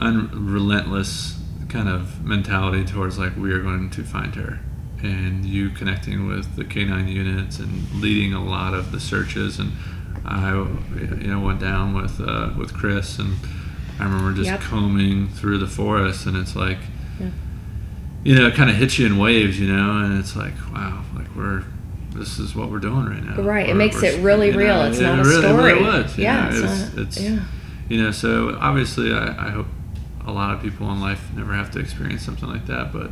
unrelentless 0.02 1.40
kind 1.70 1.90
of 1.90 2.24
mentality 2.24 2.86
towards 2.86 3.18
like 3.18 3.36
we 3.36 3.52
are 3.52 3.62
going 3.62 3.90
to 3.90 4.04
find 4.04 4.36
her 4.36 4.60
and 5.04 5.46
you 5.46 5.70
connecting 5.70 6.28
with 6.28 6.56
the 6.56 6.64
canine 6.64 7.08
units 7.08 7.60
and 7.60 7.92
leading 7.94 8.34
a 8.34 8.44
lot 8.44 8.74
of 8.74 8.92
the 8.92 9.00
searches 9.00 9.60
and 9.60 9.72
I 10.26 10.52
you 10.54 11.28
know 11.28 11.40
went 11.40 11.60
down 11.60 11.94
with 11.94 12.20
uh, 12.20 12.52
with 12.58 12.74
Chris 12.74 13.20
and 13.20 13.36
I 14.00 14.04
remember 14.04 14.34
just 14.34 14.50
Yep. 14.50 14.62
combing 14.62 15.28
through 15.30 15.58
the 15.58 15.68
forest 15.68 16.26
and 16.26 16.38
it's 16.38 16.56
like 16.56 16.78
Yeah. 17.20 17.28
you 18.24 18.36
know, 18.36 18.48
it 18.48 18.56
kind 18.56 18.70
of 18.70 18.76
hits 18.76 19.00
you 19.00 19.06
in 19.06 19.18
waves, 19.18 19.60
you 19.60 19.68
know, 19.74 19.98
and 20.04 20.20
it's 20.20 20.36
like, 20.36 20.54
wow, 20.74 21.02
like 21.16 21.34
we're, 21.36 21.64
this 22.14 22.40
is 22.40 22.56
what 22.56 22.70
we're 22.72 22.80
doing 22.80 23.06
right 23.06 23.24
now. 23.24 23.42
Right, 23.42 23.66
it 23.70 23.76
We're- 23.76 23.78
makes 23.78 24.02
it 24.04 24.22
really 24.22 24.48
you 24.48 24.54
know, 24.54 24.60
real. 24.60 24.82
It's 24.84 25.00
it 25.00 25.04
not 25.04 25.20
a 25.20 25.24
really, 25.24 25.36
It 25.46 25.50
story. 25.50 25.74
really 25.74 25.84
was. 25.84 26.18
Yeah, 26.18 26.42
know, 26.42 26.50
it's 26.50 26.60
it's, 26.60 26.94
not- 26.96 27.04
it's 27.06 27.22
yeah. 27.22 27.40
you 27.90 28.02
know, 28.04 28.12
so 28.12 28.58
obviously, 28.60 29.14
I, 29.14 29.48
I 29.48 29.50
hope 29.52 29.68
a 30.26 30.32
lot 30.32 30.54
of 30.54 30.62
people 30.62 30.92
in 30.92 31.00
life 31.00 31.22
never 31.36 31.54
have 31.54 31.72
to 31.72 31.80
experience 31.80 32.22
something 32.24 32.50
like 32.50 32.66
that, 32.68 32.92
but 32.92 33.12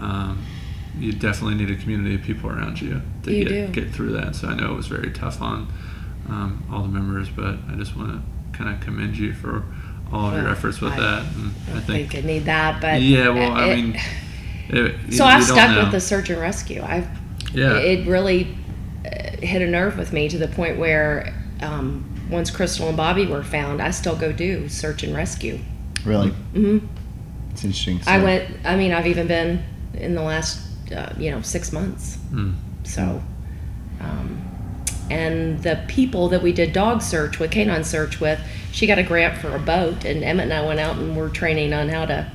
um, 0.00 0.38
you 0.98 1.12
definitely 1.12 1.54
need 1.56 1.70
a 1.70 1.76
community 1.80 2.14
of 2.16 2.22
people 2.22 2.50
around 2.50 2.80
you 2.80 3.00
to 3.22 3.32
You 3.32 3.44
get 3.44 3.72
do. 3.72 3.80
get 3.82 3.92
through 3.92 4.12
that. 4.12 4.36
So 4.36 4.48
I 4.48 4.54
know 4.54 4.72
it 4.72 4.76
was 4.76 4.86
very 4.88 5.10
tough 5.10 5.40
on 5.40 5.68
um, 6.28 6.62
all 6.70 6.82
the 6.82 6.88
members, 6.88 7.28
but 7.30 7.56
I 7.70 7.74
just 7.76 7.96
want 7.96 8.10
to 8.12 8.56
kind 8.56 8.68
of 8.74 8.80
commend 8.80 9.16
you 9.16 9.32
for 9.32 9.64
all 10.14 10.28
of 10.30 10.34
your 10.40 10.48
efforts 10.48 10.80
with 10.80 10.92
I- 10.92 11.00
that. 11.00 11.22
And 11.34 11.54
I 11.74 11.80
think 11.80 12.14
I 12.14 12.20
need 12.20 12.44
that, 12.44 12.80
but 12.80 13.02
yeah, 13.02 13.28
well, 13.28 13.52
I 13.52 13.66
it- 13.66 13.76
mean, 13.76 14.00
it, 14.68 15.12
so 15.12 15.24
I've 15.24 15.44
stuck 15.44 15.70
know. 15.70 15.82
with 15.82 15.92
the 15.92 16.00
search 16.00 16.30
and 16.30 16.40
rescue. 16.40 16.82
I've 16.82 17.06
Yeah. 17.52 17.76
it 17.78 18.06
really 18.06 18.56
uh, 19.04 19.36
hit 19.44 19.60
a 19.62 19.66
nerve 19.66 19.98
with 19.98 20.12
me 20.12 20.28
to 20.28 20.38
the 20.38 20.48
point 20.48 20.78
where 20.78 21.34
um, 21.60 22.04
once 22.30 22.50
Crystal 22.50 22.88
and 22.88 22.96
Bobby 22.96 23.26
were 23.26 23.42
found, 23.42 23.82
I 23.82 23.90
still 23.90 24.16
go 24.16 24.32
do 24.32 24.68
search 24.68 25.02
and 25.02 25.14
rescue. 25.14 25.58
Really? 26.04 26.30
hmm 26.30 26.78
It's 27.50 27.64
interesting. 27.64 28.00
I 28.06 28.22
went. 28.22 28.50
I 28.64 28.76
mean, 28.76 28.92
I've 28.92 29.06
even 29.06 29.26
been 29.26 29.62
in 29.94 30.14
the 30.14 30.22
last 30.22 30.60
uh, 30.94 31.12
you 31.18 31.30
know 31.30 31.40
six 31.42 31.72
months. 31.72 32.18
Mm. 32.32 32.54
So, 32.84 33.22
um, 34.00 34.43
and 35.14 35.62
the 35.62 35.82
people 35.86 36.28
that 36.30 36.42
we 36.42 36.52
did 36.52 36.72
dog 36.72 37.00
search 37.00 37.38
with, 37.38 37.50
canine 37.52 37.84
search 37.84 38.20
with, 38.20 38.40
she 38.72 38.86
got 38.86 38.98
a 38.98 39.02
grant 39.02 39.38
for 39.38 39.54
a 39.54 39.58
boat, 39.58 40.04
and 40.04 40.24
Emmett 40.24 40.44
and 40.44 40.52
I 40.52 40.66
went 40.66 40.80
out 40.80 40.96
and 40.96 41.16
we're 41.16 41.28
training 41.28 41.72
on 41.72 41.88
how 41.88 42.04
to, 42.06 42.30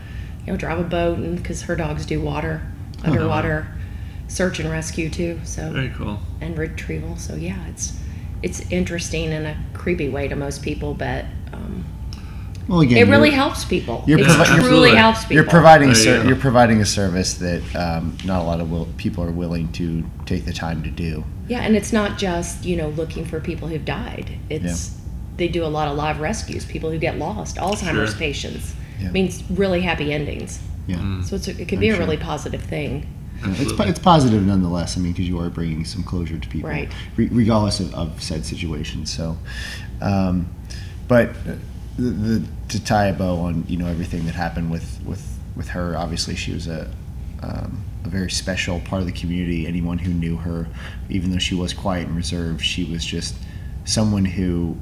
you 0.46 0.54
know, 0.54 0.58
drive 0.58 0.80
a 0.80 0.84
boat, 0.84 1.18
and 1.18 1.36
because 1.38 1.64
her 1.64 1.76
dogs 1.76 2.06
do 2.06 2.22
water, 2.22 2.62
underwater 3.04 3.68
search 4.30 4.60
and 4.60 4.70
rescue 4.70 5.10
too. 5.10 5.40
So 5.44 5.72
Very 5.72 5.90
cool. 5.90 6.20
and 6.40 6.58
retrieval. 6.58 7.18
So 7.18 7.36
yeah, 7.36 7.66
it's 7.68 7.98
it's 8.42 8.62
interesting 8.72 9.32
in 9.32 9.46
a 9.46 9.58
creepy 9.74 10.08
way 10.08 10.28
to 10.30 10.36
most 10.36 10.62
people, 10.64 10.94
but 10.94 11.26
um, 11.52 11.84
Well, 12.70 12.80
again, 12.82 12.98
it 13.06 13.10
really 13.12 13.32
helps 13.32 13.66
people. 13.66 14.04
you're 14.08 14.20
It 14.20 14.26
provi- 14.28 14.46
truly 14.46 14.60
Absolutely. 14.62 14.96
helps 14.96 15.22
people. 15.24 15.36
You're 15.36 15.44
providing 15.50 15.90
a 15.90 15.94
There 15.94 16.00
you 16.00 16.04
ser- 16.18 16.22
go. 16.24 16.28
you're 16.30 16.38
providing 16.38 16.80
a 16.80 16.86
service 16.86 17.34
that 17.36 17.76
um, 17.76 18.16
not 18.24 18.42
a 18.42 18.46
lot 18.46 18.62
of 18.62 18.72
will- 18.72 18.88
people 18.96 19.24
are 19.26 19.32
willing 19.32 19.70
to 19.74 20.06
take 20.26 20.46
the 20.46 20.54
time 20.54 20.84
to 20.84 20.90
do. 20.90 21.26
Yeah, 21.50 21.60
and 21.62 21.76
it's 21.76 21.92
not 21.92 22.18
just 22.18 22.64
you 22.66 22.76
know 22.78 22.90
looking 22.90 23.26
for 23.26 23.40
people 23.42 23.68
who've 23.68 23.84
died. 23.86 24.38
It's 24.50 24.96
they 25.38 25.48
do 25.48 25.66
a 25.66 25.68
lot 25.68 25.88
of 25.88 25.98
live 25.98 26.20
rescues, 26.20 26.66
people 26.66 26.90
who 26.92 26.98
get 27.00 27.18
lost, 27.18 27.56
Alzheimer's 27.58 28.12
Sure. 28.12 28.20
patients. 28.20 28.76
Yeah. 29.02 29.12
means 29.12 29.42
really 29.50 29.80
happy 29.82 30.12
endings. 30.14 30.60
Yeah, 30.86 30.98
Mm. 30.98 31.24
So 31.24 31.38
it's 31.38 31.48
a, 31.48 31.52
it 31.62 31.68
can 31.70 31.80
be 31.80 31.88
I'm 31.88 31.94
a 31.94 31.98
sure. 31.98 32.06
really 32.06 32.18
positive 32.18 32.62
thing. 32.62 33.08
Yeah, 33.42 33.54
it's 33.58 33.72
it's 33.72 34.00
positive 34.00 34.46
nonetheless. 34.46 34.98
I 34.98 35.00
mean, 35.00 35.14
because 35.14 35.28
you 35.30 35.40
are 35.40 35.50
bringing 35.50 35.86
some 35.86 36.04
closure 36.04 36.38
to 36.38 36.50
people, 36.50 36.70
Right. 36.70 36.92
re- 37.16 37.30
regardless 37.32 37.80
of, 37.80 37.94
of 37.96 38.22
said 38.22 38.46
situation. 38.46 39.06
So, 39.06 39.38
um, 40.02 40.50
but 41.08 41.30
uh, 41.30 41.56
the, 41.98 42.10
the 42.10 42.48
to 42.70 42.84
tie 42.84 43.06
a 43.08 43.14
bow 43.14 43.38
on 43.40 43.64
you 43.70 43.78
know 43.78 43.88
everything 43.88 44.26
that 44.26 44.36
happened 44.36 44.70
with 44.70 45.00
with 45.06 45.24
with 45.56 45.70
her. 45.70 45.96
Obviously, 45.98 46.36
she 46.36 46.52
was 46.54 46.68
a 46.68 46.92
um, 47.42 47.82
a 48.06 48.10
very 48.10 48.32
special 48.32 48.80
part 48.82 49.02
of 49.02 49.06
the 49.08 49.14
community. 49.14 49.68
Anyone 49.68 49.98
who 50.00 50.12
knew 50.14 50.38
her, 50.38 50.68
even 51.10 51.32
though 51.32 51.38
she 51.38 51.56
was 51.56 51.74
quiet 51.74 52.08
and 52.08 52.16
reserved, 52.16 52.64
she 52.64 52.84
was 52.86 53.04
just 53.06 53.36
someone 53.86 54.26
who 54.26 54.78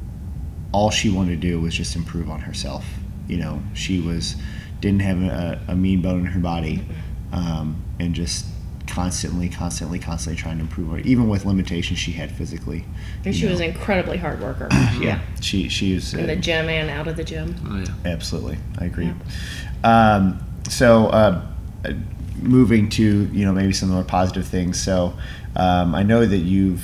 all 0.72 0.92
she 0.92 1.10
wanted 1.10 1.30
to 1.42 1.48
do 1.48 1.60
was 1.60 1.74
just 1.74 1.96
improve 1.96 2.30
on 2.30 2.42
herself. 2.42 2.86
You 3.28 3.38
know, 3.38 3.62
she 3.74 4.00
was 4.00 4.36
didn't 4.82 5.02
have 5.02 5.22
a, 5.22 5.60
a 5.70 5.76
mean 5.76 6.02
bone 6.02 6.20
in 6.20 6.26
her 6.28 6.40
body, 6.40 6.84
um, 7.32 7.82
and 8.00 8.14
just 8.14 8.46
constantly, 8.86 9.50
constantly, 9.50 10.00
constantly 10.00 10.40
trying 10.42 10.58
to 10.58 10.62
improve. 10.62 10.92
her- 10.92 11.00
Even 11.00 11.28
with 11.28 11.46
limitations 11.46 12.00
she 12.00 12.12
had 12.12 12.32
physically. 12.32 12.86
And 13.26 13.34
you 13.34 13.34
she 13.34 13.46
was 13.48 13.60
an 13.60 13.72
incredibly 13.72 14.18
hard 14.18 14.40
worker. 14.40 14.68
yeah, 15.00 15.20
she 15.42 15.68
she 15.70 15.96
was 15.96 16.14
In 16.14 16.22
uh, 16.22 16.28
the 16.28 16.36
gym 16.36 16.70
and 16.70 16.90
out 16.90 17.08
of 17.08 17.18
the 17.18 17.24
gym. 17.24 17.56
Oh 17.68 17.78
yeah. 17.80 18.12
Absolutely, 18.14 18.58
I 18.78 18.86
agree. 18.86 19.12
Um, 19.84 20.40
so, 20.70 21.08
uh, 21.08 21.42
moving 22.42 22.90
to 22.92 23.26
you 23.26 23.46
know 23.46 23.52
maybe 23.54 23.74
some 23.74 23.90
more 23.90 24.04
positive 24.04 24.46
things. 24.48 24.82
So, 24.82 25.14
um, 25.56 25.94
I 25.96 26.04
know 26.04 26.26
that 26.26 26.38
you've 26.38 26.84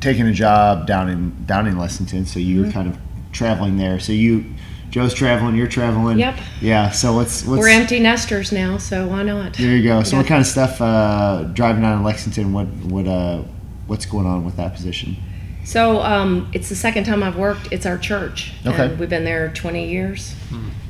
taken 0.00 0.26
a 0.26 0.32
job 0.32 0.86
down 0.86 1.08
in 1.08 1.44
down 1.46 1.66
in 1.66 1.78
Lexington. 1.78 2.26
So 2.26 2.38
you 2.38 2.60
were 2.60 2.64
Mm-hmm. 2.66 2.72
kind 2.72 2.88
of 2.88 2.98
traveling 3.32 3.76
there. 3.78 3.98
So 3.98 4.12
you, 4.12 4.44
Joe's 4.90 5.14
traveling, 5.14 5.54
you're 5.56 5.66
traveling. 5.68 6.18
Yep. 6.18 6.38
Yeah. 6.60 6.90
So 6.90 7.14
what's 7.14 7.44
what's 7.44 7.60
We're 7.60 7.68
empty 7.68 7.98
nesters 7.98 8.52
now, 8.52 8.76
so 8.78 9.06
why 9.08 9.22
not? 9.22 9.54
there? 9.54 9.74
You 9.76 9.82
go. 9.82 10.02
So 10.02 10.16
Yeah. 10.16 10.22
what 10.22 10.28
kind 10.28 10.40
of 10.40 10.46
stuff 10.46 10.80
uh, 10.80 11.44
driving 11.54 11.82
down 11.82 11.98
in 11.98 12.04
Lexington? 12.04 12.52
What 12.52 12.66
what 12.66 13.06
uh 13.06 13.42
what's 13.86 14.06
going 14.06 14.26
on 14.26 14.44
with 14.44 14.56
that 14.56 14.74
position? 14.74 15.16
So 15.64 16.00
um, 16.02 16.50
it's 16.52 16.68
the 16.68 16.74
second 16.74 17.04
time 17.04 17.22
I've 17.22 17.36
worked. 17.36 17.68
It's 17.72 17.86
our 17.86 17.96
church. 17.96 18.52
Okay. 18.66 18.86
And 18.86 18.98
we've 18.98 19.08
been 19.08 19.24
there 19.24 19.50
20 19.54 19.88
years. 19.88 20.34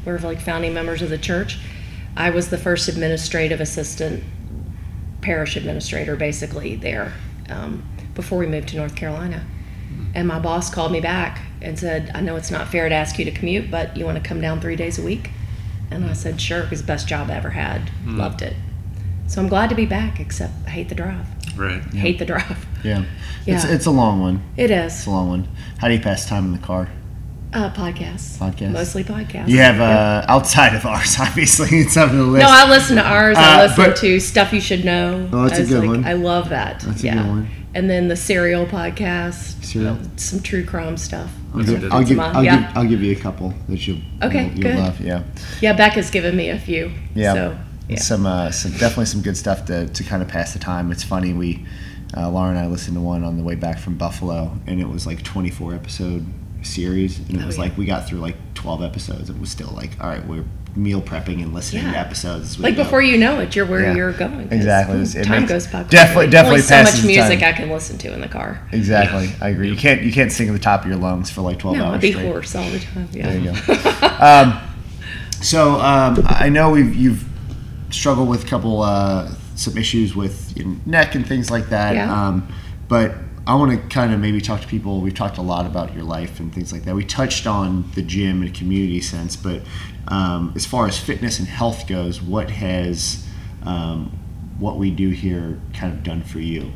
We're 0.06 0.18
like 0.18 0.40
founding 0.40 0.72
members 0.72 1.02
of 1.02 1.10
the 1.10 1.18
church. 1.18 1.58
I 2.16 2.30
was 2.30 2.48
the 2.50 2.58
first 2.58 2.88
administrative 2.88 3.60
assistant, 3.60 4.22
parish 5.20 5.56
administrator, 5.56 6.16
basically 6.16 6.76
there 6.76 7.12
um, 7.48 7.82
before 8.14 8.38
we 8.38 8.46
moved 8.46 8.68
to 8.68 8.76
North 8.76 8.94
Carolina. 8.96 9.44
And 10.14 10.28
my 10.28 10.38
boss 10.38 10.72
called 10.72 10.92
me 10.92 11.00
back 11.00 11.40
and 11.62 11.78
said, 11.78 12.10
"I 12.14 12.20
know 12.20 12.36
it's 12.36 12.50
not 12.50 12.68
fair 12.68 12.88
to 12.88 12.94
ask 12.94 13.18
you 13.18 13.24
to 13.24 13.30
commute, 13.30 13.70
but 13.70 13.96
you 13.96 14.04
want 14.04 14.22
to 14.22 14.26
come 14.26 14.40
down 14.40 14.60
three 14.60 14.76
days 14.76 14.98
a 14.98 15.02
week?" 15.02 15.30
And 15.90 16.04
I 16.04 16.12
said, 16.12 16.40
"Sure," 16.40 16.60
it 16.60 16.70
was 16.70 16.80
the 16.82 16.86
best 16.86 17.06
job 17.08 17.30
I 17.30 17.34
ever 17.34 17.50
had. 17.50 17.90
Loved 18.06 18.42
it. 18.42 18.56
So 19.26 19.40
I'm 19.40 19.48
glad 19.48 19.70
to 19.70 19.74
be 19.74 19.86
back. 19.86 20.20
Except 20.20 20.52
I 20.66 20.70
hate 20.70 20.88
the 20.90 20.94
drive. 20.94 21.26
Right. 21.56 21.82
Hate 21.94 22.18
the 22.18 22.24
drive. 22.26 22.66
Yeah, 22.84 23.04
it's 23.46 23.64
Yeah. 23.64 23.70
it's 23.72 23.86
a 23.86 23.90
long 23.90 24.20
one. 24.20 24.42
It 24.56 24.70
is. 24.70 24.94
It's 24.98 25.06
a 25.06 25.10
long 25.10 25.28
one. 25.28 25.48
How 25.78 25.88
do 25.88 25.94
you 25.94 26.00
pass 26.00 26.26
time 26.26 26.46
in 26.46 26.52
the 26.52 26.58
car? 26.58 26.88
Uh, 27.52 27.70
podcasts. 27.72 28.38
Podcasts. 28.38 28.72
Mostly 28.72 29.04
podcasts. 29.04 29.48
You 29.48 29.58
have 29.58 29.76
Yep. 29.76 29.82
uh, 29.88 30.24
outside 30.32 30.74
of 30.74 30.86
ours, 30.86 31.16
obviously. 31.20 31.68
It's 31.80 31.96
on 31.96 32.16
the 32.16 32.22
list. 32.24 32.42
No, 32.46 32.50
I 32.50 32.68
listen 32.70 32.96
to 32.96 33.02
ours. 33.06 33.36
Uh, 33.36 33.40
I 33.40 33.62
listen 33.66 33.84
but- 33.84 33.96
to 33.96 34.20
stuff 34.20 34.52
you 34.52 34.60
should 34.60 34.84
know. 34.84 35.28
Oh, 35.32 35.42
that's 35.48 35.54
a 35.54 35.56
I 35.56 35.60
was 35.60 35.68
good 35.70 35.80
like, 35.80 35.88
one. 35.88 36.04
I 36.06 36.12
love 36.14 36.48
that. 36.48 36.80
That's 36.80 37.04
a 37.04 37.08
good 37.10 37.16
one. 37.26 37.48
And 37.74 37.88
then 37.90 38.08
the 38.08 38.16
Serial 38.16 38.66
podcast. 38.66 39.64
Serial? 39.64 39.98
some 40.16 40.40
true 40.40 40.64
crime 40.64 40.96
stuff. 40.96 41.30
I'll 41.54 41.62
give. 41.64 41.92
I'll, 41.92 42.04
give, 42.04 42.18
I'll, 42.20 42.44
yeah. 42.44 42.68
give, 42.68 42.76
I'll 42.76 42.86
give 42.88 43.02
you 43.02 43.12
a 43.12 43.20
couple 43.20 43.52
that 43.68 43.86
you'll, 43.86 43.98
Okay, 44.22 44.44
you'll, 44.44 44.52
you'll 44.54 44.62
good. 44.62 44.78
love. 44.78 45.00
Yeah, 45.00 45.22
Yeah, 45.60 45.72
Becca's 45.74 46.10
given 46.10 46.34
me 46.36 46.48
a 46.50 46.58
few. 46.58 46.90
yeah. 47.14 47.34
So, 47.34 47.58
yeah. 47.88 47.98
Some, 47.98 48.24
uh, 48.26 48.50
some 48.50 48.70
definitely 48.72 49.06
some 49.06 49.20
good 49.22 49.36
stuff 49.36 49.66
to, 49.66 49.88
to 49.88 50.04
kind 50.04 50.22
of 50.22 50.28
pass 50.28 50.52
the 50.54 50.58
time. 50.58 50.90
It's 50.92 51.02
funny 51.02 51.32
we, 51.34 51.66
uh, 52.16 52.30
Laura 52.30 52.50
and 52.50 52.58
I 52.58 52.66
listened 52.66 52.96
to 52.96 53.00
one 53.02 53.24
on 53.24 53.36
the 53.36 53.42
way 53.42 53.54
back 53.56 53.78
from 53.78 53.96
Buffalo, 53.98 54.56
and 54.66 54.80
it 54.80 54.88
was 54.88 55.06
like 55.06 55.22
24 55.22 55.74
episode 55.74 56.24
series, 56.62 57.18
and 57.18 57.36
it 57.38 57.42
Oh, 57.42 57.46
was 57.46 57.56
yeah. 57.56 57.62
like 57.64 57.76
we 57.78 57.84
got 57.84 58.06
through 58.08 58.18
like 58.20 58.36
12 58.54 58.82
episodes. 58.82 59.30
It 59.30 59.38
was 59.38 59.50
still 59.50 59.72
like, 59.74 59.90
all 60.00 60.08
right, 60.08 60.24
we're 60.26 60.44
meal 60.74 61.02
prepping 61.02 61.42
and 61.42 61.52
listening 61.52 61.82
to 61.84 61.98
episodes. 61.98 62.58
like 62.58 62.76
go. 62.76 62.84
before 62.84 63.02
you 63.02 63.18
know 63.18 63.38
it, 63.40 63.54
you're 63.54 63.66
where 63.66 63.82
Yeah. 63.82 63.94
you're 63.94 64.12
going. 64.12 64.48
Exactly. 64.50 65.00
ooh, 65.00 65.24
time 65.24 65.44
goes 65.44 65.66
by. 65.66 65.82
definitely- 65.82 66.28
definitely 66.30 66.60
Only 66.60 66.62
so 66.62 66.82
much 66.82 67.04
music 67.04 67.40
time. 67.40 67.48
I 67.48 67.52
can 67.52 67.68
listen 67.70 67.98
to 67.98 68.12
in 68.14 68.22
the 68.22 68.28
car. 68.28 68.66
Exactly, 68.72 69.26
Yes. 69.26 69.36
I 69.42 69.48
agree. 69.50 69.68
You 69.68 69.76
can't 69.76 70.00
you 70.02 70.10
can't 70.12 70.32
sing 70.32 70.48
at 70.48 70.52
the 70.52 70.58
top 70.58 70.82
of 70.82 70.88
your 70.88 70.96
lungs 70.96 71.30
for 71.30 71.42
like 71.42 71.58
12 71.58 71.76
No, 71.76 71.84
hours 71.84 71.94
I'd 71.96 72.00
be 72.00 72.12
straight. 72.12 72.26
hoarse 72.26 72.54
all 72.54 72.70
the 72.70 72.78
time. 72.78 73.08
Yeah. 73.12 73.28
There 73.32 73.38
you 73.38 73.52
go. 73.52 74.16
um, 74.20 74.58
so 75.42 75.72
um, 75.80 76.22
I 76.26 76.48
know 76.48 76.70
we've 76.70 76.94
you've 76.94 77.24
struggled 77.90 78.30
with 78.30 78.44
a 78.44 78.46
couple 78.46 78.80
uh, 78.82 79.30
some 79.56 79.76
issues 79.76 80.16
with 80.16 80.56
your 80.56 80.74
neck 80.86 81.14
and 81.14 81.26
things 81.26 81.50
like 81.50 81.68
that. 81.68 81.94
Yeah. 81.96 82.28
Um, 82.28 82.48
but 82.88 83.14
I 83.46 83.54
want 83.56 83.72
to 83.72 83.88
kind 83.94 84.12
of 84.12 84.20
maybe 84.20 84.40
talk 84.40 84.60
to 84.60 84.68
people. 84.68 85.00
We've 85.00 85.14
talked 85.14 85.36
a 85.38 85.42
lot 85.42 85.66
about 85.66 85.92
your 85.94 86.04
life 86.04 86.38
and 86.38 86.54
things 86.54 86.72
like 86.72 86.84
that. 86.84 86.94
We 86.94 87.04
touched 87.04 87.46
on 87.46 87.90
the 87.94 88.02
gym 88.02 88.40
and 88.42 88.54
community 88.54 89.00
sense, 89.00 89.34
but 89.34 89.62
um, 90.08 90.52
as 90.54 90.64
far 90.64 90.86
as 90.86 90.98
fitness 90.98 91.38
and 91.40 91.48
health 91.48 91.86
goes, 91.88 92.22
what 92.22 92.50
has 92.50 93.26
um, 93.64 94.16
what 94.58 94.76
we 94.78 94.90
do 94.92 95.08
here 95.10 95.58
kind 95.74 95.92
of 95.92 96.04
done 96.04 96.22
for 96.22 96.38
you? 96.38 96.72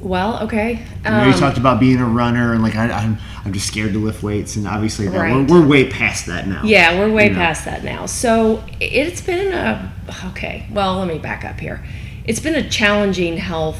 Well, 0.00 0.42
okay. 0.44 0.84
I 1.04 1.10
know 1.10 1.26
you 1.26 1.32
Um, 1.32 1.38
talked 1.38 1.58
about 1.58 1.78
being 1.78 1.98
a 1.98 2.04
runner 2.06 2.52
and 2.54 2.62
like 2.62 2.74
I, 2.74 2.90
I'm, 2.90 3.18
I'm 3.44 3.52
just 3.52 3.68
scared 3.68 3.92
to 3.92 4.00
lift 4.00 4.22
weights, 4.22 4.56
and 4.56 4.66
obviously 4.66 5.06
that, 5.08 5.18
Right. 5.18 5.34
we're, 5.48 5.60
we're 5.60 5.66
way 5.66 5.88
past 5.88 6.26
that 6.26 6.46
now. 6.48 6.62
Yeah, 6.64 6.98
we're 6.98 7.12
way 7.12 7.24
You 7.26 7.30
know. 7.30 7.36
past 7.38 7.64
that 7.66 7.84
now. 7.84 8.06
So 8.06 8.62
it's 8.80 9.20
been 9.20 9.52
a 9.52 9.92
okay. 10.26 10.66
Well, 10.72 10.98
let 10.98 11.06
me 11.08 11.18
back 11.18 11.44
up 11.44 11.58
here. 11.60 11.84
It's 12.24 12.40
been 12.40 12.54
a 12.56 12.68
challenging 12.68 13.36
health 13.36 13.78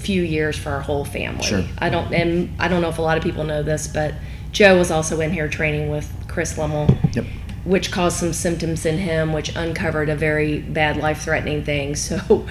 few 0.00 0.22
years 0.22 0.56
for 0.58 0.70
our 0.70 0.80
whole 0.80 1.04
family. 1.04 1.42
Sure. 1.44 1.64
I 1.78 1.90
don't 1.90 2.12
and 2.12 2.50
I 2.60 2.68
don't 2.68 2.82
know 2.82 2.88
if 2.88 2.98
a 2.98 3.02
lot 3.02 3.16
of 3.16 3.22
people 3.22 3.44
know 3.44 3.62
this, 3.62 3.86
but 3.86 4.14
Joe 4.52 4.78
was 4.78 4.90
also 4.90 5.20
in 5.20 5.32
here 5.32 5.48
training 5.48 5.90
with 5.90 6.10
Chris 6.28 6.54
Lummel, 6.54 6.88
Yep. 7.14 7.24
which 7.64 7.90
caused 7.92 8.16
some 8.16 8.32
symptoms 8.32 8.84
in 8.84 8.98
him, 8.98 9.32
which 9.32 9.54
uncovered 9.54 10.08
a 10.08 10.16
very 10.16 10.58
bad 10.60 10.96
life-threatening 10.96 11.64
thing. 11.64 11.94
So 12.08 12.46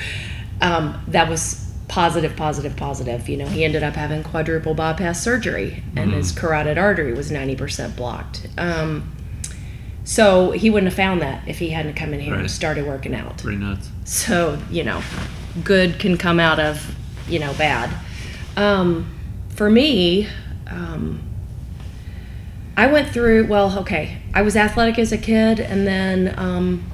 um, 0.61 1.01
that 1.07 1.29
was 1.29 1.65
positive, 1.87 2.35
positive, 2.35 2.75
positive. 2.75 3.27
You 3.27 3.37
know, 3.37 3.47
he 3.47 3.63
ended 3.65 3.81
up 3.83 3.95
having 3.95 4.23
quadruple 4.23 4.73
bypass 4.75 5.21
surgery, 5.23 5.83
and 5.95 6.13
his 6.13 6.31
carotid 6.31 6.77
artery 6.77 7.13
was 7.13 7.31
ninety 7.31 7.55
percent 7.55 7.95
blocked. 7.95 8.47
Um, 8.57 9.15
so 10.03 10.51
he 10.51 10.69
wouldn't 10.69 10.91
have 10.91 10.95
found 10.97 11.21
that 11.21 11.47
if 11.47 11.59
he 11.59 11.69
hadn't 11.69 11.93
come 11.95 12.13
in 12.13 12.19
here 12.19 12.33
and 12.33 12.49
started 12.49 12.85
working 12.87 13.13
out. 13.13 13.37
Pretty 13.37 13.57
nuts. 13.57 13.89
So, 14.05 14.57
you 14.71 14.83
know, 14.83 15.01
good 15.63 15.99
can 15.99 16.17
come 16.17 16.39
out 16.39 16.59
of, 16.59 16.95
you 17.29 17.39
know, 17.39 17.53
bad. 17.53 17.93
Um, 18.57 19.15
for 19.55 19.69
me, 19.69 20.27
um, 20.67 21.21
I 22.75 22.87
went 22.87 23.09
through, 23.09 23.47
well, 23.47 23.79
okay, 23.79 24.17
I 24.33 24.41
was 24.41 24.55
athletic 24.55 24.99
as 24.99 25.11
a 25.11 25.17
kid, 25.17 25.59
and 25.59 25.85
then 25.85 26.33
um, 26.37 26.89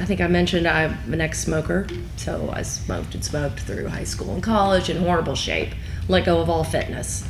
I 0.00 0.04
think 0.04 0.20
I 0.20 0.26
mentioned 0.26 0.66
I'm 0.66 1.12
an 1.12 1.20
ex 1.20 1.38
smoker. 1.40 1.86
So 2.16 2.50
I 2.52 2.62
smoked 2.62 3.14
and 3.14 3.24
smoked 3.24 3.60
through 3.60 3.88
high 3.88 4.04
school 4.04 4.32
and 4.34 4.42
college 4.42 4.90
in 4.90 4.96
horrible 4.98 5.36
shape, 5.36 5.70
let 6.08 6.24
go 6.24 6.40
of 6.40 6.50
all 6.50 6.64
fitness. 6.64 7.26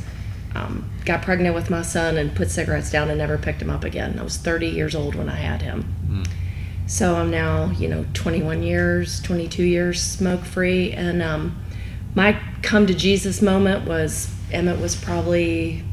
Um, 0.55 0.89
got 1.03 1.21
pregnant 1.21 1.53
with 1.53 1.69
my 1.69 1.81
son 1.81 2.17
and 2.17 2.33
put 2.33 2.49
cigarettes 2.49 2.89
down 2.89 3.09
and 3.09 3.17
never 3.17 3.37
picked 3.37 3.59
them 3.59 3.69
up 3.69 3.83
again. 3.83 4.17
I 4.17 4.23
was 4.23 4.37
30 4.37 4.67
years 4.67 4.95
old 4.95 5.13
when 5.13 5.29
I 5.29 5.35
had 5.35 5.61
him. 5.61 5.93
So 6.87 7.15
I'm 7.15 7.29
now, 7.29 7.71
you 7.71 7.87
know, 7.87 8.05
21 8.13 8.63
years, 8.63 9.19
22 9.21 9.63
years 9.63 10.01
smoke 10.01 10.45
free. 10.45 10.91
And 10.91 11.21
um, 11.21 11.61
my 12.15 12.39
come 12.61 12.87
to 12.87 12.93
Jesus 12.93 13.41
moment 13.41 13.87
was 13.87 14.33
Emmett 14.51 14.79
was 14.79 14.95
probably 14.95 15.83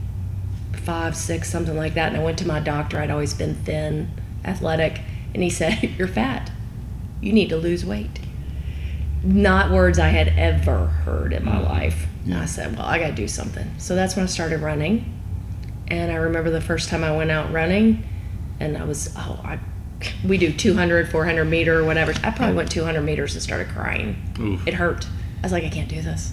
five, 0.73 1.16
six, 1.16 1.51
something 1.51 1.77
like 1.77 1.95
that. 1.95 2.12
And 2.12 2.20
I 2.20 2.25
went 2.25 2.39
to 2.39 2.47
my 2.47 2.61
doctor. 2.61 2.99
I'd 2.99 3.11
always 3.11 3.35
been 3.35 3.55
thin, 3.57 4.11
athletic. 4.45 5.01
And 5.35 5.43
he 5.43 5.51
said, 5.61 5.83
You're 5.83 6.09
fat. 6.09 6.51
You 7.20 7.33
need 7.33 7.49
to 7.51 7.57
lose 7.57 7.85
weight. 7.85 8.20
Not 9.25 9.70
words 9.70 9.99
I 9.99 10.09
had 10.09 10.29
ever 10.37 10.87
heard 10.87 11.33
in 11.33 11.45
my 11.45 11.57
mm. 11.57 11.68
life. 11.68 12.07
And 12.25 12.35
I 12.35 12.47
said, 12.47 12.77
Well, 12.77 12.87
I 12.87 12.99
got 12.99 13.09
to 13.09 13.14
do 13.14 13.29
something. 13.29 13.70
So 13.79 13.95
that's 13.95 14.16
when 14.16 14.25
I 14.25 14.27
started 14.27 14.61
running. 14.61 15.18
And 15.89 16.11
I 16.11 16.16
remember 16.16 16.51
the 16.51 16.61
first 16.61 16.89
time 16.89 17.05
I 17.05 17.14
went 17.14 17.31
out 17.31 17.53
running, 17.53 18.09
and 18.61 18.79
I 18.79 18.85
was, 18.85 19.12
oh, 19.18 19.39
I, 19.45 19.59
we 20.27 20.39
do 20.39 20.51
200, 20.51 21.11
400 21.11 21.45
meter, 21.45 21.85
whatever. 21.85 22.12
I 22.23 22.31
probably 22.31 22.55
mm. 22.55 22.57
went 22.57 22.70
200 22.70 23.03
meters 23.03 23.35
and 23.35 23.43
started 23.43 23.68
crying. 23.68 24.16
Oof. 24.39 24.66
It 24.66 24.75
hurt. 24.75 25.07
I 25.43 25.47
was 25.47 25.53
like, 25.53 25.64
I 25.64 25.68
can't 25.68 25.88
do 25.88 26.01
this. 26.01 26.32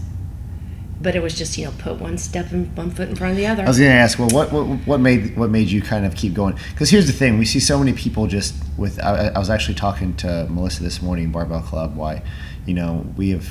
But 1.01 1.15
it 1.15 1.23
was 1.23 1.33
just, 1.37 1.57
you 1.57 1.65
know, 1.65 1.71
put 1.77 1.99
one 1.99 2.17
step 2.17 2.51
and 2.51 2.75
one 2.75 2.91
foot 2.91 3.07
in 3.07 3.15
front 3.15 3.31
of 3.31 3.37
the 3.37 3.47
other. 3.47 3.63
I 3.63 3.67
was 3.67 3.79
going 3.79 3.89
to 3.89 3.95
ask, 3.95 4.19
well, 4.19 4.27
what, 4.29 4.51
what 4.51 4.65
what 4.85 4.99
made 4.99 5.37
what 5.37 5.49
made 5.49 5.69
you 5.69 5.81
kind 5.81 6.05
of 6.05 6.13
keep 6.13 6.33
going? 6.33 6.57
Because 6.71 6.89
here's 6.89 7.07
the 7.07 7.13
thing: 7.13 7.39
we 7.39 7.45
see 7.45 7.61
so 7.61 7.79
many 7.79 7.93
people 7.93 8.27
just 8.27 8.53
with. 8.77 9.01
I, 9.01 9.27
I 9.33 9.39
was 9.39 9.49
actually 9.49 9.75
talking 9.75 10.13
to 10.17 10.45
Melissa 10.49 10.83
this 10.83 11.01
morning, 11.01 11.31
Barbell 11.31 11.61
Club. 11.61 11.95
Why, 11.95 12.21
you 12.65 12.73
know, 12.73 13.05
we 13.15 13.29
have 13.29 13.47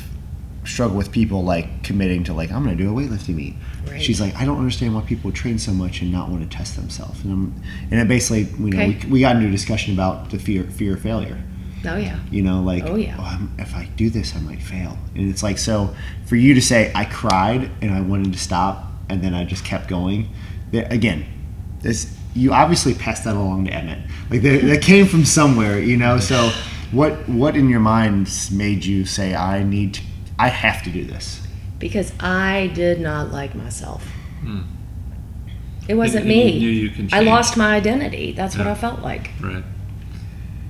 struggled 0.64 0.98
with 0.98 1.10
people 1.10 1.42
like 1.42 1.82
committing 1.82 2.22
to 2.24 2.34
like 2.34 2.52
I'm 2.52 2.62
going 2.64 2.76
to 2.76 2.84
do 2.84 2.90
a 2.90 2.92
weightlifting 2.94 3.36
meet. 3.36 3.54
Right. 3.88 4.02
She's 4.02 4.20
like, 4.20 4.36
I 4.36 4.44
don't 4.44 4.58
understand 4.58 4.94
why 4.94 5.00
people 5.00 5.32
train 5.32 5.58
so 5.58 5.72
much 5.72 6.02
and 6.02 6.12
not 6.12 6.28
want 6.28 6.42
to 6.42 6.54
test 6.54 6.76
themselves. 6.76 7.24
And, 7.24 7.32
I'm, 7.32 7.62
and 7.90 7.98
it 7.98 8.06
basically, 8.08 8.42
you 8.62 8.70
know, 8.72 8.82
Okay. 8.82 8.98
we, 9.06 9.10
we 9.12 9.20
got 9.20 9.36
into 9.36 9.48
a 9.48 9.50
discussion 9.50 9.94
about 9.94 10.28
the 10.28 10.38
fear 10.38 10.64
fear 10.64 10.92
of 10.94 11.00
failure. 11.00 11.42
Oh, 11.84 11.96
yeah. 11.96 12.18
You 12.30 12.42
know, 12.42 12.62
like, 12.62 12.84
Oh, 12.84 12.96
yeah. 12.96 13.16
I'm, 13.18 13.54
if 13.58 13.74
I 13.74 13.86
do 13.96 14.10
this, 14.10 14.34
I 14.34 14.40
might 14.40 14.62
fail. 14.62 14.98
And 15.14 15.30
it's 15.30 15.42
like, 15.42 15.58
so 15.58 15.94
for 16.26 16.36
you 16.36 16.54
to 16.54 16.62
say, 16.62 16.92
I 16.94 17.04
cried 17.04 17.70
and 17.80 17.92
I 17.92 18.00
wanted 18.00 18.32
to 18.32 18.38
stop 18.38 18.86
and 19.08 19.22
then 19.22 19.34
I 19.34 19.44
just 19.44 19.64
kept 19.64 19.88
going, 19.88 20.28
that, 20.72 20.92
again, 20.92 21.26
this 21.80 22.14
you 22.34 22.52
obviously 22.52 22.94
passed 22.94 23.24
that 23.24 23.34
along 23.34 23.64
to 23.64 23.72
Emmett. 23.72 23.98
Like, 24.30 24.42
that, 24.42 24.62
that 24.62 24.82
came 24.82 25.06
from 25.06 25.24
somewhere, 25.24 25.78
you 25.80 25.96
know? 25.96 26.18
So, 26.18 26.50
what 26.92 27.28
what 27.28 27.56
in 27.56 27.68
your 27.68 27.80
mind 27.80 28.30
made 28.52 28.84
you 28.84 29.04
say, 29.04 29.34
I 29.34 29.62
need 29.62 29.94
to, 29.94 30.02
I 30.38 30.48
have 30.48 30.82
to 30.84 30.90
do 30.90 31.04
this? 31.04 31.46
Because 31.78 32.12
I 32.20 32.70
did 32.74 33.00
not 33.00 33.30
like 33.30 33.54
myself. 33.54 34.04
Hmm. 34.40 34.62
It 35.88 35.94
wasn't 35.94 36.26
you 36.26 36.28
me. 36.28 36.58
knew 36.58 36.68
you 36.68 36.90
can 36.90 37.08
I 37.12 37.20
lost 37.20 37.56
my 37.56 37.74
identity. 37.74 38.32
That's 38.32 38.56
what 38.56 38.66
I 38.66 38.74
felt 38.74 39.00
like. 39.00 39.30
Right. 39.40 39.64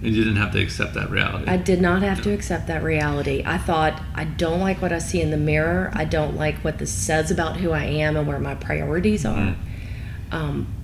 And 0.00 0.14
you 0.14 0.22
didn't 0.22 0.36
have 0.38 0.52
to 0.52 0.60
accept 0.60 0.94
that 0.94 1.10
reality. 1.10 1.46
I 1.50 1.56
did 1.56 1.80
not 1.80 2.02
have 2.02 2.22
to 2.22 2.32
accept 2.32 2.68
that 2.68 2.82
reality. 2.84 3.42
I 3.44 3.58
thought, 3.58 4.00
I 4.14 4.24
don't 4.24 4.60
like 4.60 4.80
what 4.80 4.92
I 4.92 4.98
see 4.98 5.20
in 5.20 5.30
the 5.32 5.36
mirror. 5.36 5.90
I 5.92 6.04
don't 6.04 6.36
like 6.36 6.56
what 6.58 6.78
this 6.78 6.92
says 6.92 7.30
about 7.32 7.56
who 7.56 7.72
I 7.72 7.84
am 7.84 8.16
and 8.16 8.26
where 8.28 8.38
my 8.38 8.54
priorities 8.54 9.24
are. 9.26 9.36
Mm-hmm. 9.38 10.34
Um, 10.34 10.74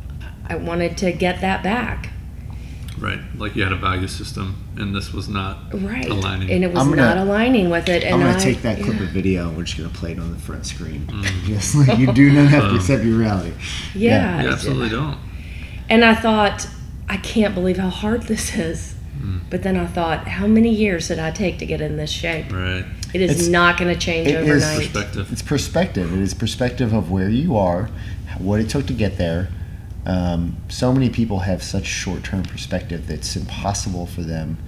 I 0.48 0.56
wanted 0.56 0.96
to 0.98 1.12
get 1.12 1.40
that 1.42 1.62
back. 1.62 2.10
right. 2.98 3.20
Like 3.36 3.54
you 3.56 3.62
had 3.62 3.72
a 3.72 3.76
value 3.76 4.06
system, 4.08 4.56
and 4.76 4.94
this 4.94 5.12
was 5.12 5.28
not 5.28 5.72
Right. 5.72 6.08
aligning. 6.08 6.50
And 6.50 6.64
it 6.64 6.72
was 6.72 6.82
gonna- 6.84 6.96
not 6.96 7.16
aligning 7.18 7.68
with 7.70 7.88
it. 7.88 8.02
And 8.04 8.14
I'm 8.14 8.20
going 8.20 8.34
to 8.36 8.40
take 8.44 8.62
that 8.62 8.80
clip 8.82 8.96
yeah. 8.96 9.02
of 9.04 9.08
video 9.10 9.48
and 9.48 9.56
we're 9.56 9.64
just 9.64 9.76
going 9.78 9.90
to 9.90 9.96
play 9.96 10.12
it 10.12 10.18
on 10.18 10.32
the 10.32 10.38
front 10.38 10.64
screen. 10.66 11.06
Just 11.44 11.74
like 11.74 11.98
you 11.98 12.12
do 12.12 12.32
not 12.32 12.48
have 12.48 12.62
to 12.64 12.68
Um, 12.70 12.76
accept 12.76 13.04
your 13.04 13.18
reality. 13.18 13.52
Yeah. 13.94 14.42
you 14.42 14.48
absolutely 14.48 14.88
don't. 14.90 15.18
And 15.88 16.04
I 16.04 16.14
thought, 16.14 16.66
I 17.08 17.16
can't 17.18 17.54
believe 17.54 17.76
how 17.76 17.90
hard 17.90 18.22
this 18.24 18.56
is. 18.56 18.93
But 19.50 19.62
then 19.62 19.76
I 19.76 19.86
thought, 19.86 20.26
how 20.28 20.46
many 20.46 20.70
years 20.70 21.08
did 21.08 21.18
I 21.18 21.30
take 21.30 21.58
to 21.58 21.66
get 21.66 21.80
in 21.80 21.96
this 21.96 22.10
shape? 22.10 22.52
Right. 22.52 22.84
It 23.12 23.20
is 23.20 23.30
It's- 23.32 23.48
not 23.48 23.78
going 23.78 23.92
to 23.92 23.98
change 23.98 24.28
it 24.28 24.34
is 24.34 24.62
overnight. 24.64 24.92
Perspective. 24.92 25.32
It's 25.32 25.42
perspective. 25.42 26.12
It 26.12 26.18
is 26.20 26.34
perspective 26.34 26.92
of 26.92 27.10
where 27.10 27.28
you 27.28 27.56
are, 27.56 27.88
what 28.38 28.60
it 28.60 28.68
took 28.68 28.86
to 28.86 28.92
get 28.92 29.16
there. 29.18 29.48
Um, 30.06 30.56
so 30.68 30.92
many 30.92 31.08
people 31.08 31.40
have 31.40 31.62
such 31.62 31.86
short-term 31.86 32.42
perspective 32.42 33.06
that 33.06 33.14
it's 33.14 33.36
impossible 33.36 34.06
for 34.06 34.22
them 34.22 34.58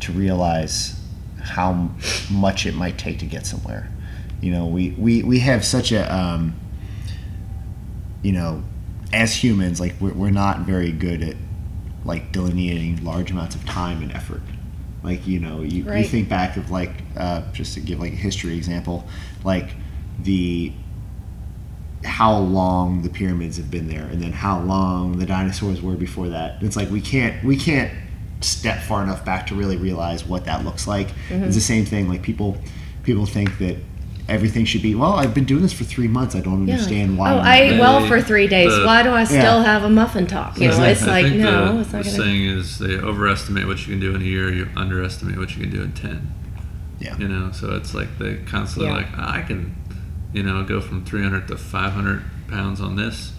to 0.00 0.12
realize 0.12 1.00
how 1.42 1.90
much 2.30 2.66
it 2.66 2.74
might 2.74 2.96
take 2.98 3.18
to 3.20 3.26
get 3.26 3.46
somewhere. 3.46 3.88
You 4.40 4.52
know, 4.52 4.66
we 4.66 4.90
we, 4.90 5.22
we 5.22 5.38
have 5.40 5.64
such 5.64 5.90
a 5.92 6.14
um, 6.14 6.54
you 8.22 8.32
know, 8.32 8.62
as 9.12 9.34
humans, 9.34 9.80
like 9.80 9.94
we're, 10.00 10.12
we're 10.12 10.30
not 10.30 10.60
very 10.60 10.92
good 10.92 11.22
at 11.22 11.36
like 12.04 12.32
delineating 12.32 13.02
large 13.04 13.30
amounts 13.30 13.54
of 13.54 13.64
time 13.64 14.02
and 14.02 14.12
effort. 14.12 14.42
Like 15.02 15.26
you 15.26 15.38
know, 15.38 15.60
you, 15.60 15.84
you 15.84 16.04
think 16.04 16.28
back 16.28 16.56
of 16.56 16.70
like 16.70 16.90
uh, 17.16 17.42
just 17.52 17.74
to 17.74 17.80
give 17.80 18.00
like 18.00 18.12
a 18.12 18.16
history 18.16 18.56
example, 18.56 19.06
like 19.44 19.70
the 20.20 20.72
how 22.04 22.36
long 22.36 23.02
the 23.02 23.08
pyramids 23.08 23.56
have 23.56 23.70
been 23.70 23.88
there, 23.88 24.04
and 24.06 24.22
then 24.22 24.32
how 24.32 24.60
long 24.60 25.18
the 25.18 25.26
dinosaurs 25.26 25.82
were 25.82 25.94
before 25.94 26.28
that. 26.28 26.62
It's 26.62 26.76
like 26.76 26.90
we 26.90 27.00
can't 27.00 27.42
we 27.44 27.56
can't 27.56 27.90
step 28.40 28.82
far 28.82 29.02
enough 29.02 29.24
back 29.24 29.46
to 29.48 29.54
really 29.54 29.76
realize 29.76 30.24
what 30.24 30.44
that 30.46 30.64
looks 30.64 30.86
like. 30.86 31.08
It's 31.44 31.54
the 31.54 31.60
same 31.62 31.84
thing. 31.84 32.08
Like 32.08 32.22
people 32.22 32.56
people 33.02 33.26
think 33.26 33.58
that 33.58 33.76
everything 34.28 34.64
should 34.64 34.80
be 34.82 34.94
well. 34.94 35.14
I've 35.14 35.34
been 35.34 35.44
doing 35.44 35.62
this 35.62 35.72
for 35.72 35.84
three 35.84 36.08
months. 36.08 36.34
I 36.34 36.40
don't 36.40 36.66
Yeah. 36.66 36.74
understand 36.74 37.18
why. 37.18 37.32
Oh, 37.32 37.38
I'm 37.40 37.62
ate 37.74 37.78
well 37.78 38.06
for 38.06 38.20
three 38.22 38.46
days. 38.46 38.74
the- 38.74 38.84
Why 38.86 39.02
do 39.02 39.10
I 39.12 39.24
still 39.24 39.38
Yeah. 39.60 39.64
have 39.64 39.84
a 39.84 39.90
muffin 39.90 40.26
top? 40.26 40.56
You 40.56 40.62
know, 40.68 40.68
Exactly. 40.68 40.92
it's 40.92 41.02
I 41.02 41.06
like 41.06 41.26
think 41.26 41.40
no, 41.42 41.74
the, 41.74 41.80
it's 41.80 41.92
not 41.92 42.04
the 42.04 42.10
going 42.10 42.16
to. 42.16 42.22
saying 42.22 42.44
is 42.46 42.78
they 42.78 42.96
overestimate 42.96 43.66
what 43.66 43.78
you 43.86 43.92
can 43.92 44.00
do 44.00 44.14
in 44.14 44.22
a 44.22 44.24
year, 44.24 44.50
you 44.52 44.68
underestimate 44.76 45.36
what 45.36 45.54
you 45.56 45.62
can 45.62 45.70
do 45.70 45.82
in 45.82 45.92
ten. 45.92 46.28
Yeah. 47.00 47.16
You 47.18 47.28
know, 47.28 47.50
so 47.52 47.72
it's 47.76 47.92
like 47.94 48.18
they 48.18 48.36
constantly 48.46 48.88
Yeah. 48.90 48.96
like 48.96 49.08
I 49.18 49.42
can, 49.42 49.74
you 50.32 50.42
know, 50.42 50.62
go 50.64 50.80
from 50.80 51.04
300 51.04 51.46
to 51.48 51.56
500 51.58 52.22
pounds 52.48 52.80
on 52.80 52.96
this, 52.96 53.32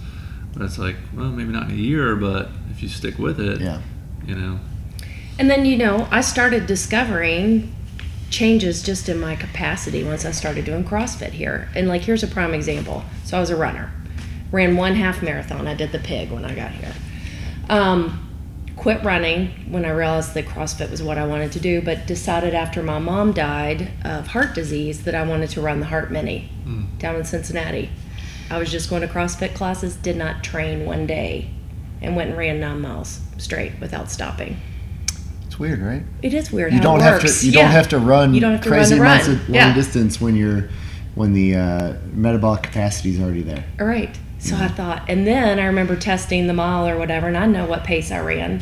but 0.53 0.61
it's 0.63 0.77
like 0.77 0.97
well 1.15 1.29
maybe 1.31 1.51
not 1.51 1.69
in 1.69 1.71
a 1.71 1.79
year, 1.79 2.15
but 2.15 2.51
if 2.69 2.83
you 2.83 2.89
stick 2.89 3.17
with 3.17 3.39
it, 3.39 3.59
Yeah. 3.59 3.79
you 4.27 4.35
know, 4.35 4.59
And 5.39 5.49
then 5.49 5.65
you 5.65 5.77
know, 5.77 6.07
I 6.11 6.21
started 6.21 6.65
discovering 6.67 7.74
changes 8.35 8.83
just 8.83 9.07
in 9.07 9.17
my 9.17 9.33
capacity 9.33 10.03
once 10.03 10.25
I 10.25 10.31
started 10.31 10.65
doing 10.65 10.83
CrossFit 10.83 11.31
here. 11.31 11.69
And 11.73 11.87
like, 11.87 12.01
here's 12.01 12.21
a 12.21 12.27
prime 12.27 12.53
example. 12.53 13.05
So 13.23 13.37
I 13.37 13.39
was 13.39 13.49
a 13.49 13.55
runner, 13.55 13.93
ran 14.51 14.75
one 14.75 14.95
half 14.95 15.23
marathon. 15.23 15.67
I 15.67 15.73
did 15.73 15.93
the 15.93 15.99
pig 15.99 16.31
when 16.31 16.43
I 16.43 16.53
got 16.53 16.71
here. 16.71 16.93
Um, 17.69 18.21
quit 18.75 19.01
running 19.05 19.71
when 19.71 19.85
I 19.85 19.91
realized 19.91 20.33
that 20.33 20.47
CrossFit 20.47 20.91
was 20.91 21.01
what 21.01 21.17
I 21.17 21.25
wanted 21.25 21.53
to 21.53 21.61
do, 21.61 21.81
but 21.81 22.07
decided 22.07 22.53
after 22.53 22.83
my 22.83 22.99
mom 22.99 23.31
died 23.31 23.93
of 24.03 24.27
heart 24.27 24.53
disease 24.53 25.03
that 25.05 25.15
I 25.15 25.25
wanted 25.25 25.51
to 25.51 25.61
run 25.61 25.79
the 25.79 25.85
Heart 25.85 26.11
Mini 26.11 26.49
down 26.99 27.15
in 27.15 27.23
Cincinnati. 27.23 27.89
I 28.49 28.57
was 28.57 28.69
just 28.69 28.89
going 28.89 29.01
to 29.01 29.07
CrossFit 29.07 29.53
classes, 29.55 29.95
did 29.95 30.17
not 30.17 30.43
train 30.43 30.85
one 30.85 31.07
day, 31.07 31.49
and 32.01 32.17
went 32.17 32.31
and 32.31 32.37
ran 32.37 32.59
nine 32.59 32.81
miles 32.81 33.21
straight 33.37 33.79
without 33.79 34.11
stopping. 34.11 34.57
It's 35.55 35.59
weird, 35.61 35.79
right? 35.81 36.03
It 36.21 36.33
is 36.33 36.51
weird 36.51 36.73
You 36.73 36.79
how 36.79 36.83
don't 36.83 36.99
it 36.99 37.03
have 37.03 37.13
works. 37.23 37.39
to. 37.39 37.45
You 37.45 37.53
Yeah. 37.53 37.61
don't 37.61 37.71
have 37.71 37.87
to 37.89 37.97
run 37.97 38.33
You 38.33 38.41
don't 38.41 38.51
have 38.51 38.61
to 38.63 38.69
run 38.69 38.79
crazy 38.79 38.95
the 38.95 39.01
amounts 39.01 39.27
run. 39.29 39.37
of 39.37 39.47
long 39.49 39.55
Yeah. 39.55 39.73
distance 39.73 40.19
when 40.19 40.35
you're 40.35 40.67
when 41.13 41.31
the 41.31 41.55
uh, 41.55 41.93
metabolic 42.13 42.61
capacity 42.63 43.11
is 43.11 43.21
already 43.21 43.41
there. 43.41 43.63
All 43.79 43.87
right. 43.87 44.13
So 44.39 44.57
I 44.57 44.67
thought, 44.67 45.03
and 45.07 45.25
then 45.25 45.59
I 45.59 45.67
remember 45.67 45.95
testing 45.95 46.47
the 46.47 46.53
mile 46.53 46.85
or 46.89 46.97
whatever, 46.99 47.27
and 47.29 47.37
I 47.37 47.45
know 47.45 47.65
what 47.65 47.85
pace 47.85 48.11
I 48.11 48.19
ran, 48.19 48.61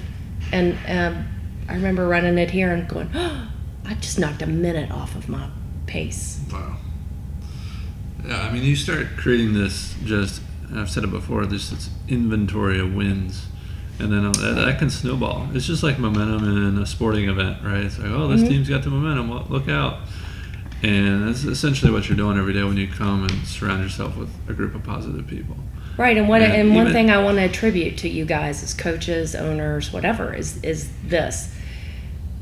and 0.51 0.77
um, 0.87 1.25
I 1.67 1.73
remember 1.73 2.07
running 2.07 2.37
it 2.37 2.51
here 2.51 2.71
and 2.71 2.87
going, 2.87 3.09
oh, 3.15 3.47
I 3.87 3.95
just 3.95 4.19
knocked 4.19 4.43
a 4.43 4.45
minute 4.47 4.91
off 4.91 5.15
of 5.15 5.27
my 5.27 5.47
pace. 5.87 6.41
wow. 6.51 6.75
Yeah, 8.27 8.39
I 8.39 8.51
mean, 8.53 8.61
you 8.63 8.75
start 8.75 9.17
creating 9.17 9.53
this 9.55 9.95
just. 10.05 10.41
I've 10.75 10.91
said 10.91 11.03
it 11.03 11.09
before. 11.11 11.47
This 11.47 11.71
this 11.71 11.89
inventory 12.07 12.79
of 12.79 12.93
wins, 12.93 13.47
and 14.03 14.11
then 14.11 14.31
that, 14.31 14.65
that 14.65 14.79
can 14.79 14.89
snowball. 14.89 15.47
It's 15.53 15.65
just 15.65 15.83
like 15.83 15.97
momentum 15.97 16.43
in 16.43 16.81
a 16.81 16.85
sporting 16.85 17.29
event, 17.29 17.63
right? 17.63 17.83
It's 17.83 17.97
like, 17.97 18.09
oh, 18.09 18.27
this 18.27 18.41
mm-hmm. 18.41 18.49
team's 18.49 18.69
got 18.69 18.83
the 18.83 18.89
momentum. 18.89 19.29
Well, 19.29 19.45
look 19.49 19.69
out! 19.69 19.99
And 20.83 21.27
that's 21.27 21.45
essentially 21.45 21.91
what 21.91 22.09
you're 22.09 22.17
doing 22.17 22.37
every 22.37 22.53
day 22.53 22.63
when 22.63 22.75
you 22.75 22.87
come 22.87 23.23
and 23.23 23.47
surround 23.47 23.81
yourself 23.81 24.17
with 24.17 24.29
a 24.49 24.53
group 24.53 24.75
of 24.75 24.83
positive 24.83 25.25
people. 25.25 25.55
Right, 25.97 26.17
and 26.17 26.27
what 26.27 26.41
Yeah, 26.41 26.53
and 26.53 26.75
one 26.75 26.87
even- 26.87 26.93
thing 26.93 27.09
I 27.09 27.23
want 27.23 27.37
to 27.37 27.43
attribute 27.43 27.97
to 27.99 28.09
you 28.09 28.25
guys 28.25 28.63
as 28.63 28.73
coaches, 28.73 29.33
owners, 29.35 29.93
whatever, 29.93 30.33
is 30.33 30.61
is 30.63 30.89
this. 31.05 31.55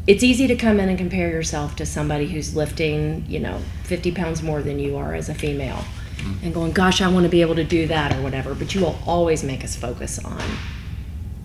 It's 0.07 0.23
easy 0.23 0.47
to 0.47 0.55
come 0.55 0.79
in 0.79 0.89
and 0.89 0.97
compare 0.97 1.29
yourself 1.29 1.75
to 1.75 1.85
somebody 1.85 2.25
who's 2.25 2.55
lifting, 2.55 3.23
you 3.29 3.39
know, 3.39 3.59
50 3.83 4.11
pounds 4.13 4.41
more 4.41 4.63
than 4.63 4.79
you 4.79 4.97
are 4.97 5.13
as 5.13 5.29
a 5.29 5.35
female 5.35 5.83
mm-hmm. 6.17 6.43
and 6.43 6.53
going, 6.53 6.71
gosh, 6.71 7.01
I 7.01 7.07
want 7.07 7.25
to 7.25 7.29
be 7.29 7.41
able 7.41 7.53
to 7.55 7.63
do 7.63 7.85
that 7.87 8.15
or 8.15 8.21
whatever. 8.23 8.55
But 8.55 8.73
you 8.73 8.81
will 8.81 8.97
always 9.05 9.43
make 9.43 9.63
us 9.63 9.75
focus 9.75 10.17
on 10.17 10.41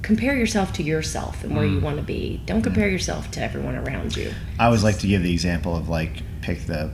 compare 0.02 0.36
yourself 0.36 0.72
to 0.74 0.82
yourself 0.82 1.42
and 1.42 1.56
where 1.56 1.66
you 1.66 1.80
want 1.80 1.96
to 1.96 2.02
be. 2.02 2.40
Don't 2.46 2.62
compare 2.62 2.88
yourself 2.88 3.30
to 3.32 3.40
everyone 3.42 3.74
around 3.76 4.16
you. 4.16 4.32
I 4.58 4.66
always 4.66 4.84
like 4.84 4.98
to 5.00 5.06
give 5.06 5.22
the 5.22 5.32
example 5.32 5.76
of 5.76 5.88
like 5.88 6.22
pick 6.42 6.66
the, 6.66 6.90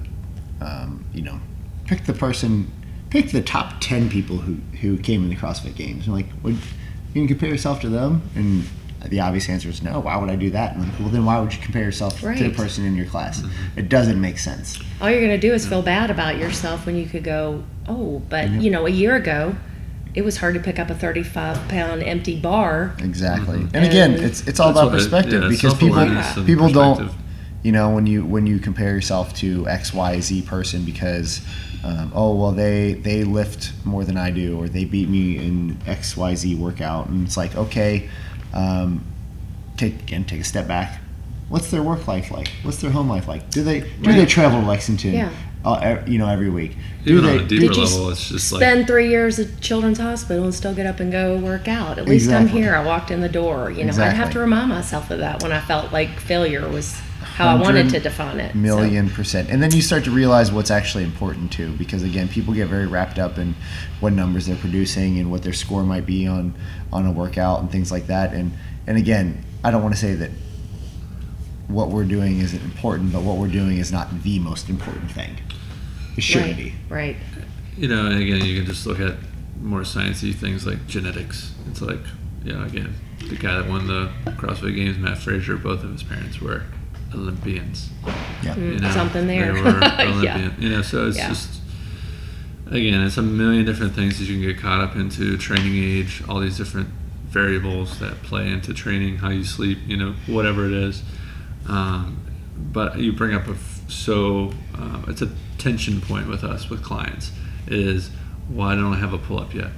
um, 0.60 1.04
you 1.12 1.22
know, 1.22 1.40
pick 1.86 2.04
the 2.04 2.14
person, 2.14 2.70
pick 3.10 3.30
the 3.30 3.42
top 3.42 3.74
ten 3.80 4.08
people 4.08 4.38
who 4.38 4.54
who 4.78 4.96
came 4.98 5.22
in 5.22 5.28
the 5.28 5.36
CrossFit 5.36 5.74
Games. 5.76 6.06
And 6.06 6.14
like, 6.16 6.26
would 6.42 6.54
you 6.54 7.20
can 7.20 7.28
compare 7.28 7.50
yourself 7.50 7.80
to 7.82 7.88
them? 7.88 8.22
And 8.34 8.64
the 9.10 9.20
obvious 9.20 9.48
answer 9.48 9.68
is 9.68 9.82
no. 9.82 10.00
Why 10.00 10.16
would 10.16 10.30
I 10.30 10.36
do 10.36 10.50
that? 10.50 10.74
And 10.76 10.84
like, 10.88 10.98
well, 11.00 11.08
then 11.08 11.24
why 11.24 11.38
would 11.40 11.52
you 11.52 11.60
compare 11.60 11.82
yourself 11.82 12.20
to 12.20 12.34
the 12.34 12.50
person 12.50 12.84
in 12.86 12.94
your 12.94 13.06
class? 13.06 13.42
It 13.76 13.88
doesn't 13.88 14.20
make 14.20 14.38
sense. 14.38 14.78
all 15.00 15.10
you're 15.10 15.20
going 15.20 15.32
to 15.32 15.38
do 15.38 15.52
is 15.52 15.66
feel 15.66 15.82
bad 15.82 16.10
about 16.10 16.38
yourself 16.38 16.86
when 16.86 16.96
you 16.96 17.06
could 17.06 17.24
go, 17.24 17.64
oh, 17.88 18.22
but 18.28 18.48
you 18.50 18.70
know, 18.70 18.86
a 18.86 18.90
year 18.90 19.16
ago, 19.16 19.56
it 20.14 20.22
was 20.24 20.36
hard 20.38 20.54
to 20.54 20.60
pick 20.60 20.78
up 20.78 20.90
a 20.90 20.94
35 20.94 21.68
pound 21.68 22.02
empty 22.02 22.38
bar. 22.38 22.94
Exactly. 22.98 23.58
Mhm. 23.60 23.70
And 23.74 23.84
again, 23.84 24.12
it's 24.14 24.46
it's 24.46 24.60
all 24.60 24.70
about 24.70 24.86
what 24.86 24.94
it- 24.94 24.96
perspective 24.98 25.42
yeah, 25.42 25.48
because 25.48 25.74
people 25.74 26.44
people 26.44 26.68
don't 26.70 27.10
you 27.62 27.72
know 27.72 27.90
when 27.90 28.06
you 28.06 28.24
when 28.24 28.46
you 28.46 28.58
compare 28.58 28.90
yourself 28.92 29.34
to 29.36 29.66
X 29.68 29.94
Y 29.94 30.20
Z 30.20 30.42
person 30.42 30.84
because 30.84 31.40
um, 31.84 32.10
oh 32.14 32.34
well 32.34 32.52
they 32.52 32.94
they 32.94 33.24
lift 33.24 33.72
more 33.84 34.04
than 34.04 34.16
I 34.16 34.30
do 34.30 34.58
or 34.58 34.68
they 34.68 34.84
beat 34.84 35.08
me 35.08 35.36
in 35.38 35.78
X 35.86 36.16
Y 36.16 36.34
Z 36.34 36.54
workout 36.56 37.08
and 37.08 37.24
it's 37.26 37.36
like 37.36 37.54
okay 37.56 38.08
um, 38.52 39.04
take 39.76 39.94
again 40.02 40.24
take 40.24 40.40
a 40.40 40.44
step 40.44 40.66
back 40.68 41.00
what's 41.48 41.70
their 41.70 41.82
work 41.82 42.06
life 42.08 42.30
like 42.30 42.48
what's 42.62 42.78
their 42.78 42.90
home 42.90 43.08
life 43.08 43.28
like 43.28 43.48
do 43.50 43.62
they 43.62 43.80
do 44.02 44.12
they 44.12 44.26
travel 44.26 44.60
to 44.60 44.66
Lexington 44.66 45.14
Yeah. 45.14 45.30
Uh, 45.64 46.02
you 46.06 46.18
know 46.18 46.28
every 46.28 46.50
week 46.50 46.76
do 47.04 47.18
Even 47.18 47.24
they 47.24 47.38
on 47.38 47.44
a 47.44 47.48
deeper 47.48 47.74
level, 47.74 48.10
it's 48.10 48.28
just 48.28 48.52
like 48.52 48.60
spend 48.60 48.86
three 48.86 49.08
years 49.08 49.38
at 49.38 49.60
Children's 49.60 49.98
Hospital 49.98 50.44
and 50.44 50.54
still 50.54 50.74
get 50.74 50.86
up 50.86 51.00
and 51.00 51.10
go 51.10 51.36
work 51.38 51.66
out? 51.66 51.98
At 51.98 52.06
least 52.06 52.30
I'm 52.30 52.46
here. 52.46 52.74
I 52.74 52.84
walked 52.84 53.10
in 53.10 53.20
the 53.20 53.28
door. 53.28 53.70
You 53.70 53.84
know, 53.84 53.92
I'd 53.92 54.12
have 54.12 54.32
to 54.32 54.38
remind 54.38 54.68
myself 54.68 55.10
of 55.10 55.18
that 55.18 55.42
when 55.42 55.52
I 55.52 55.60
felt 55.60 55.92
like 55.92 56.20
failure 56.20 56.68
was 56.68 56.92
how 57.20 57.48
I 57.48 57.60
wanted 57.60 57.88
to 57.90 58.00
define 58.00 58.38
it. 58.38 58.52
So- 58.52 58.58
million 58.58 59.08
percent 59.08 59.48
and 59.50 59.62
then 59.62 59.72
you 59.72 59.80
start 59.82 60.04
to 60.04 60.10
realize 60.10 60.52
what's 60.52 60.70
actually 60.70 61.04
important 61.04 61.50
too 61.50 61.72
because 61.76 62.02
again 62.02 62.28
people 62.28 62.52
get 62.52 62.68
very 62.68 62.86
wrapped 62.86 63.18
up 63.18 63.38
in 63.38 63.54
what 64.00 64.12
numbers 64.12 64.46
they're 64.46 64.56
producing 64.56 65.18
and 65.18 65.30
what 65.30 65.42
their 65.42 65.52
score 65.52 65.82
might 65.82 66.04
be 66.06 66.26
on 66.26 66.54
on 66.92 67.06
a 67.06 67.10
workout 67.12 67.60
and 67.60 67.70
things 67.70 67.90
like 67.90 68.06
that 68.08 68.34
and 68.34 68.52
and 68.86 68.98
again 68.98 69.42
i 69.64 69.70
don't 69.70 69.82
want 69.82 69.94
to 69.94 70.00
say 70.00 70.14
that 70.14 70.30
what 71.68 71.88
we're 71.90 72.04
doing 72.04 72.40
isn't 72.40 72.62
important 72.62 73.12
but 73.12 73.22
what 73.22 73.36
we're 73.38 73.48
doing 73.48 73.78
is 73.78 73.90
not 73.92 74.22
the 74.22 74.38
most 74.38 74.68
important 74.68 75.10
thing 75.10 75.36
it 76.16 76.22
shouldn't 76.22 76.48
right, 76.48 76.56
be 76.56 76.74
Right. 76.90 77.16
you 77.76 77.88
know, 77.88 78.06
and 78.06 78.20
again, 78.20 78.44
you 78.44 78.56
can 78.58 78.66
just 78.66 78.86
look 78.86 79.00
at 79.00 79.14
more 79.62 79.80
sciencey 79.80 80.34
things 80.34 80.66
like 80.66 80.86
genetics. 80.86 81.54
It's 81.70 81.80
like, 81.80 82.00
yeah, 82.44 82.66
again, 82.66 82.92
the 83.30 83.36
guy 83.36 83.54
that 83.60 83.66
won 83.70 83.86
the 83.86 84.10
CrossFit 84.32 84.74
Games, 84.76 84.98
Mat 84.98 85.16
Fraser, 85.18 85.56
both 85.56 85.82
of 85.84 85.90
his 85.92 86.02
parents 86.02 86.38
were 86.40 86.64
Olympians. 87.14 87.88
yeah 88.42 88.54
Mm, 88.54 88.74
You 88.74 88.80
know, 88.80 88.90
Something 88.90 89.26
there. 89.26 89.54
They 89.54 89.62
were 89.62 89.70
Yeah. 90.22 90.50
You 90.58 90.68
know, 90.68 90.82
so 90.82 91.06
it's 91.08 91.16
Yeah. 91.16 91.28
just 91.28 91.60
again, 92.66 93.00
it's 93.02 93.16
a 93.16 93.22
million 93.22 93.64
different 93.64 93.94
things 93.94 94.18
that 94.18 94.24
you 94.26 94.34
can 94.34 94.42
get 94.42 94.58
caught 94.60 94.80
up 94.82 94.96
into 94.96 95.36
training 95.38 95.76
age, 95.76 96.22
all 96.28 96.40
these 96.40 96.56
different 96.58 96.88
variables 97.28 97.98
that 98.00 98.22
play 98.22 98.48
into 98.48 98.74
training, 98.74 99.18
how 99.18 99.30
you 99.30 99.44
sleep, 99.44 99.78
you 99.86 99.96
know, 99.96 100.14
whatever 100.26 100.66
it 100.66 100.72
is. 100.72 101.02
Um, 101.68 102.18
but 102.72 102.98
you 102.98 103.12
bring 103.12 103.34
up 103.34 103.46
a 103.48 103.52
f- 103.52 103.80
so 103.88 104.52
uh, 104.76 105.02
it's 105.08 105.22
a 105.22 105.30
tension 105.58 106.00
point 106.00 106.28
with 106.28 106.44
us 106.44 106.68
with 106.70 106.82
clients 106.82 107.30
is 107.66 108.10
why 108.48 108.74
don't 108.74 108.92
I 108.94 108.96
have 108.98 109.12
a 109.12 109.18
pull 109.18 109.38
up 109.38 109.54
yet? 109.54 109.70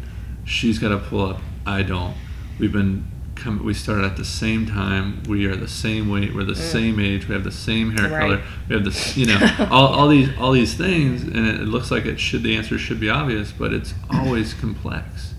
She's 0.44 0.78
got 0.78 0.92
a 0.92 0.98
pull 0.98 1.26
up, 1.30 1.40
I 1.66 1.82
don't. 1.82 2.14
We've 2.58 2.72
been 2.72 3.06
come, 3.34 3.64
we 3.64 3.74
started 3.74 4.04
at 4.04 4.16
the 4.16 4.24
same 4.24 4.66
time. 4.66 5.22
We 5.24 5.46
are 5.46 5.56
the 5.56 5.68
same 5.68 6.08
weight. 6.10 6.34
We're 6.34 6.44
the 6.44 6.54
same 6.54 7.00
age. 7.00 7.26
We 7.28 7.34
have 7.34 7.44
the 7.44 7.50
same 7.50 7.90
hair 7.96 8.08
Right. 8.10 8.20
color. 8.20 8.42
We 8.68 8.74
have 8.76 8.84
this, 8.84 9.16
you 9.16 9.26
know, 9.26 9.56
all, 9.70 9.88
all 9.88 10.08
these 10.08 10.28
all 10.38 10.52
these 10.52 10.74
things, 10.74 11.22
and 11.22 11.36
it, 11.46 11.56
it 11.62 11.64
looks 11.68 11.90
like 11.90 12.06
it 12.06 12.20
should 12.20 12.42
the 12.42 12.56
answer 12.56 12.78
should 12.78 13.00
be 13.00 13.10
obvious, 13.10 13.50
but 13.52 13.72
it's 13.72 13.92
always 14.10 14.54
complex. 14.54 15.34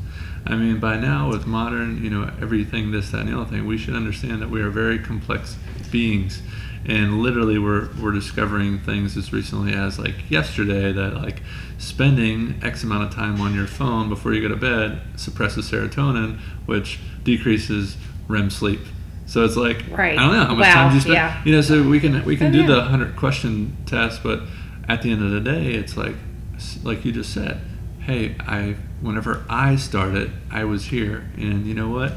I 0.46 0.56
mean, 0.56 0.80
by 0.80 0.98
now 0.98 1.30
with 1.30 1.48
modern, 1.48 2.04
you 2.04 2.10
know, 2.12 2.30
everything 2.42 2.92
this, 2.92 3.10
that, 3.12 3.22
and 3.22 3.30
the 3.30 3.40
other 3.40 3.50
thing, 3.50 3.66
we 3.66 3.78
should 3.78 3.96
understand 3.96 4.42
that 4.44 4.50
we 4.52 4.62
are 4.62 4.70
very 4.70 5.00
complex 5.00 5.58
beings. 6.00 6.42
And 6.88 7.20
literally, 7.24 7.58
we're, 7.58 7.90
we're 8.00 8.12
discovering 8.12 8.80
things 8.80 9.18
as 9.18 9.32
recently 9.34 9.74
as 9.74 9.98
like 9.98 10.30
yesterday 10.30 10.92
that 10.92 11.16
like 11.16 11.42
spending 11.80 12.60
X 12.62 12.84
amount 12.84 13.04
of 13.06 13.12
time 13.14 13.40
on 13.42 13.56
your 13.56 13.66
phone 13.66 14.08
before 14.10 14.34
you 14.34 14.42
go 14.42 14.50
to 14.50 14.56
bed 14.56 15.02
suppresses 15.16 15.72
serotonin, 15.72 16.38
which 16.68 17.00
decreases 17.24 17.98
REM 18.28 18.50
sleep. 18.50 18.82
So 19.26 19.44
it's 19.46 19.56
like 19.56 19.84
Right. 19.90 20.18
I 20.18 20.22
don't 20.24 20.34
know 20.34 20.44
how 20.46 20.54
much 20.56 20.66
Wow, 20.68 20.74
time 20.76 20.90
do 20.90 20.96
you 20.96 21.02
spend. 21.02 21.14
yeah. 21.16 21.42
You 21.44 21.52
know, 21.54 21.62
so 21.62 21.82
we 21.88 22.00
can 22.00 22.24
we 22.26 22.38
can 22.38 22.48
Oh, 22.48 22.52
do 22.52 22.60
yeah. 22.62 22.68
the 22.68 22.82
hundred 22.84 23.16
question 23.16 23.76
test, 23.88 24.22
but 24.22 24.42
at 24.88 25.02
the 25.02 25.12
end 25.12 25.24
of 25.24 25.32
the 25.32 25.40
day, 25.42 25.74
it's 25.74 25.96
like 25.98 26.16
like 26.84 27.04
you 27.06 27.12
just 27.12 27.34
said. 27.34 27.62
Hey, 28.02 28.36
I 28.42 28.76
whenever 29.02 29.44
I 29.50 29.76
started, 29.78 30.32
I 30.52 30.66
was 30.66 30.86
here, 30.86 31.26
and 31.38 31.66
you 31.66 31.74
know 31.74 31.90
what? 31.90 32.14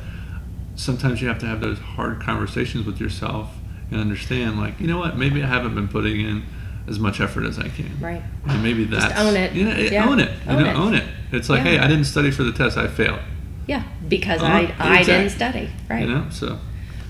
Sometimes 0.77 1.23
you 1.23 1.29
have 1.29 1.39
to 1.39 1.47
have 1.47 1.61
those 1.63 1.79
hard 1.79 2.21
conversations 2.21 2.85
with 2.85 3.01
yourself 3.01 3.55
and 3.91 4.01
understand, 4.01 4.59
like, 4.59 4.81
you 4.81 4.87
know 4.87 4.99
what? 4.99 5.17
Maybe 5.17 5.43
I 5.43 5.47
haven't 5.47 5.75
been 5.75 5.89
putting 5.89 6.21
in 6.21 6.43
as 6.87 6.99
much 6.99 7.21
effort 7.21 7.45
as 7.45 7.59
I 7.59 7.69
can. 7.69 7.99
Right. 8.01 8.23
And 8.47 8.63
maybe 8.63 8.85
that's 8.85 9.19
own 9.19 9.37
it. 9.37 9.53
You 9.53 9.65
know, 9.65 9.75
Yeah. 9.77 10.09
own 10.09 10.21
it. 10.21 10.31
You 10.47 10.53
Own 10.53 10.63
know, 10.65 10.71
it. 10.71 10.75
own 10.77 10.95
it. 10.95 11.05
It's 11.33 11.49
like, 11.49 11.65
Yeah. 11.65 11.71
hey, 11.73 11.79
I 11.79 11.87
didn't 11.89 12.05
study 12.05 12.31
for 12.31 12.43
the 12.45 12.53
test. 12.53 12.77
I 12.79 12.87
failed. 12.87 13.21
Yeah, 13.67 13.83
because 14.09 14.43
Uh-huh, 14.43 14.53
I 14.53 14.59
I 14.61 14.99
exactly. 15.01 15.05
didn't 15.05 15.31
study. 15.31 15.69
Right. 15.91 16.01
You 16.03 16.15
know, 16.15 16.25
so 16.31 16.59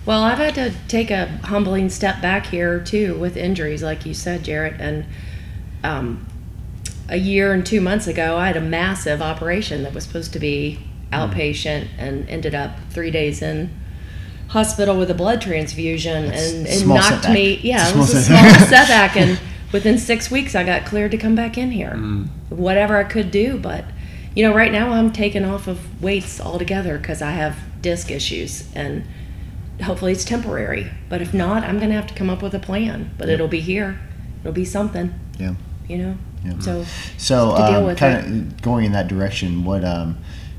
Well, 0.06 0.24
I've 0.24 0.38
had 0.38 0.54
to 0.56 0.72
take 0.88 1.10
a 1.10 1.26
humbling 1.44 1.90
step 1.90 2.20
back 2.22 2.46
here 2.46 2.80
too 2.80 3.14
with 3.18 3.36
injuries, 3.36 3.82
like 3.82 4.04
you 4.06 4.14
said, 4.14 4.42
Jarrett. 4.42 4.74
And 4.80 5.04
um, 5.84 6.26
a 7.08 7.16
year 7.18 7.52
and 7.52 7.64
two 7.64 7.80
months 7.80 8.06
ago, 8.06 8.36
I 8.36 8.46
had 8.48 8.56
a 8.56 8.60
massive 8.60 9.20
operation 9.22 9.82
that 9.84 9.94
was 9.94 10.04
supposed 10.04 10.32
to 10.32 10.38
be 10.40 10.78
outpatient 11.12 11.88
and 11.98 12.28
ended 12.28 12.54
up 12.54 12.72
three 12.90 13.10
days 13.10 13.42
in 13.42 13.70
hospital 14.48 14.98
with 14.98 15.10
a 15.10 15.14
blood 15.14 15.40
transfusion 15.40 16.26
That's 16.26 16.52
and 16.52 16.66
a 16.66 16.70
it 16.72 16.78
small 16.78 16.96
knocked 16.96 17.08
setback. 17.08 17.32
me. 17.32 17.60
Yeah, 17.62 17.88
it 17.88 17.96
was 17.96 18.14
a 18.14 18.22
small 18.22 18.44
setback, 18.68 19.16
and 19.16 19.38
within 19.72 19.98
six 19.98 20.30
weeks, 20.30 20.54
I 20.54 20.64
got 20.64 20.84
cleared 20.86 21.10
to 21.12 21.18
come 21.18 21.34
back 21.34 21.56
in 21.58 21.70
here. 21.70 21.92
mm, 21.92 22.28
Whatever 22.48 22.96
I 22.96 23.04
could 23.04 23.30
do, 23.30 23.58
but 23.58 23.84
you 24.34 24.46
know, 24.48 24.54
right 24.54 24.70
now 24.72 24.92
I'm 24.92 25.12
taking 25.12 25.44
off 25.44 25.66
of 25.66 26.02
weights 26.02 26.40
altogether 26.40 26.96
because 26.98 27.20
I 27.22 27.32
have 27.32 27.56
disc 27.82 28.10
issues 28.10 28.68
and 28.74 29.04
hopefully 29.82 30.12
it's 30.12 30.24
temporary. 30.24 30.90
But 31.08 31.20
if 31.22 31.34
not, 31.34 31.64
I'm 31.64 31.78
going 31.78 31.90
to 31.90 31.96
have 31.96 32.06
to 32.08 32.14
come 32.14 32.30
up 32.30 32.40
with 32.42 32.54
a 32.54 32.58
plan. 32.60 33.10
But 33.18 33.28
it'll 33.28 33.48
be 33.48 33.60
here. 33.60 33.98
It'll 34.40 34.52
be 34.52 34.64
something, 34.64 35.12
Yeah. 35.38 35.54
you 35.88 35.98
know. 35.98 36.16
Yeah. 36.44 36.58
So 36.60 36.84
So, 37.16 37.50
um, 37.56 37.96
kind 37.96 38.16
of 38.52 38.62
going 38.62 38.84
in 38.84 38.92
that 38.92 39.08
direction, 39.08 39.64
what 39.64 39.84
um, 39.84 40.18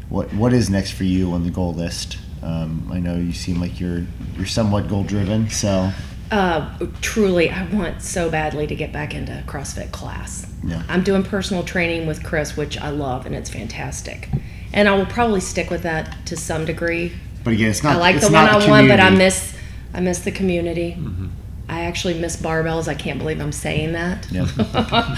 what 0.09 0.33
what 0.33 0.51
is 0.53 0.69
next 0.69 0.91
for 0.91 1.05
you 1.05 1.31
on 1.31 1.43
the 1.45 1.49
goal 1.51 1.73
list? 1.73 2.17
Um, 2.41 2.89
I 2.91 2.99
know 2.99 3.15
you 3.15 3.33
seem 3.33 3.59
like 3.59 3.79
you're 3.79 4.05
you're 4.37 4.45
somewhat 4.45 4.87
goal 4.87 5.03
driven. 5.03 5.49
So, 5.49 5.91
uh, 6.31 6.77
truly, 7.01 7.49
I 7.49 7.65
want 7.67 8.01
so 8.01 8.29
badly 8.29 8.65
to 8.67 8.75
get 8.75 8.91
back 8.93 9.13
into 9.13 9.43
CrossFit 9.47 9.91
class. 9.91 10.45
Yeah. 10.63 10.83
I'm 10.89 11.03
doing 11.03 11.23
personal 11.23 11.63
training 11.63 12.07
with 12.07 12.23
Chris, 12.23 12.55
which 12.57 12.77
I 12.79 12.89
love, 12.89 13.25
and 13.25 13.35
it's 13.35 13.49
fantastic. 13.49 14.29
And 14.73 14.87
I 14.87 14.95
will 14.95 15.05
probably 15.05 15.39
stick 15.41 15.69
with 15.69 15.83
that 15.83 16.25
to 16.27 16.35
some 16.37 16.65
degree. 16.65 17.13
but 17.43 17.53
again, 17.53 17.69
it's 17.71 17.83
not. 17.83 17.95
I 17.95 17.99
like 17.99 18.15
it's 18.17 18.27
the 18.27 18.33
one-on-one, 18.33 18.87
but 18.87 18.99
I 18.99 19.09
miss 19.09 19.55
I 19.93 19.99
miss 19.99 20.19
the 20.19 20.31
community. 20.31 20.95
mm-hmm. 20.97 21.27
I 21.67 21.81
actually 21.81 22.19
miss 22.19 22.35
barbells. 22.35 22.87
I 22.87 22.95
can't 22.95 23.19
believe 23.19 23.39
I'm 23.39 23.51
saying 23.51 23.91
that. 23.93 24.27
Yeah. 24.31 24.47
I 24.57 25.17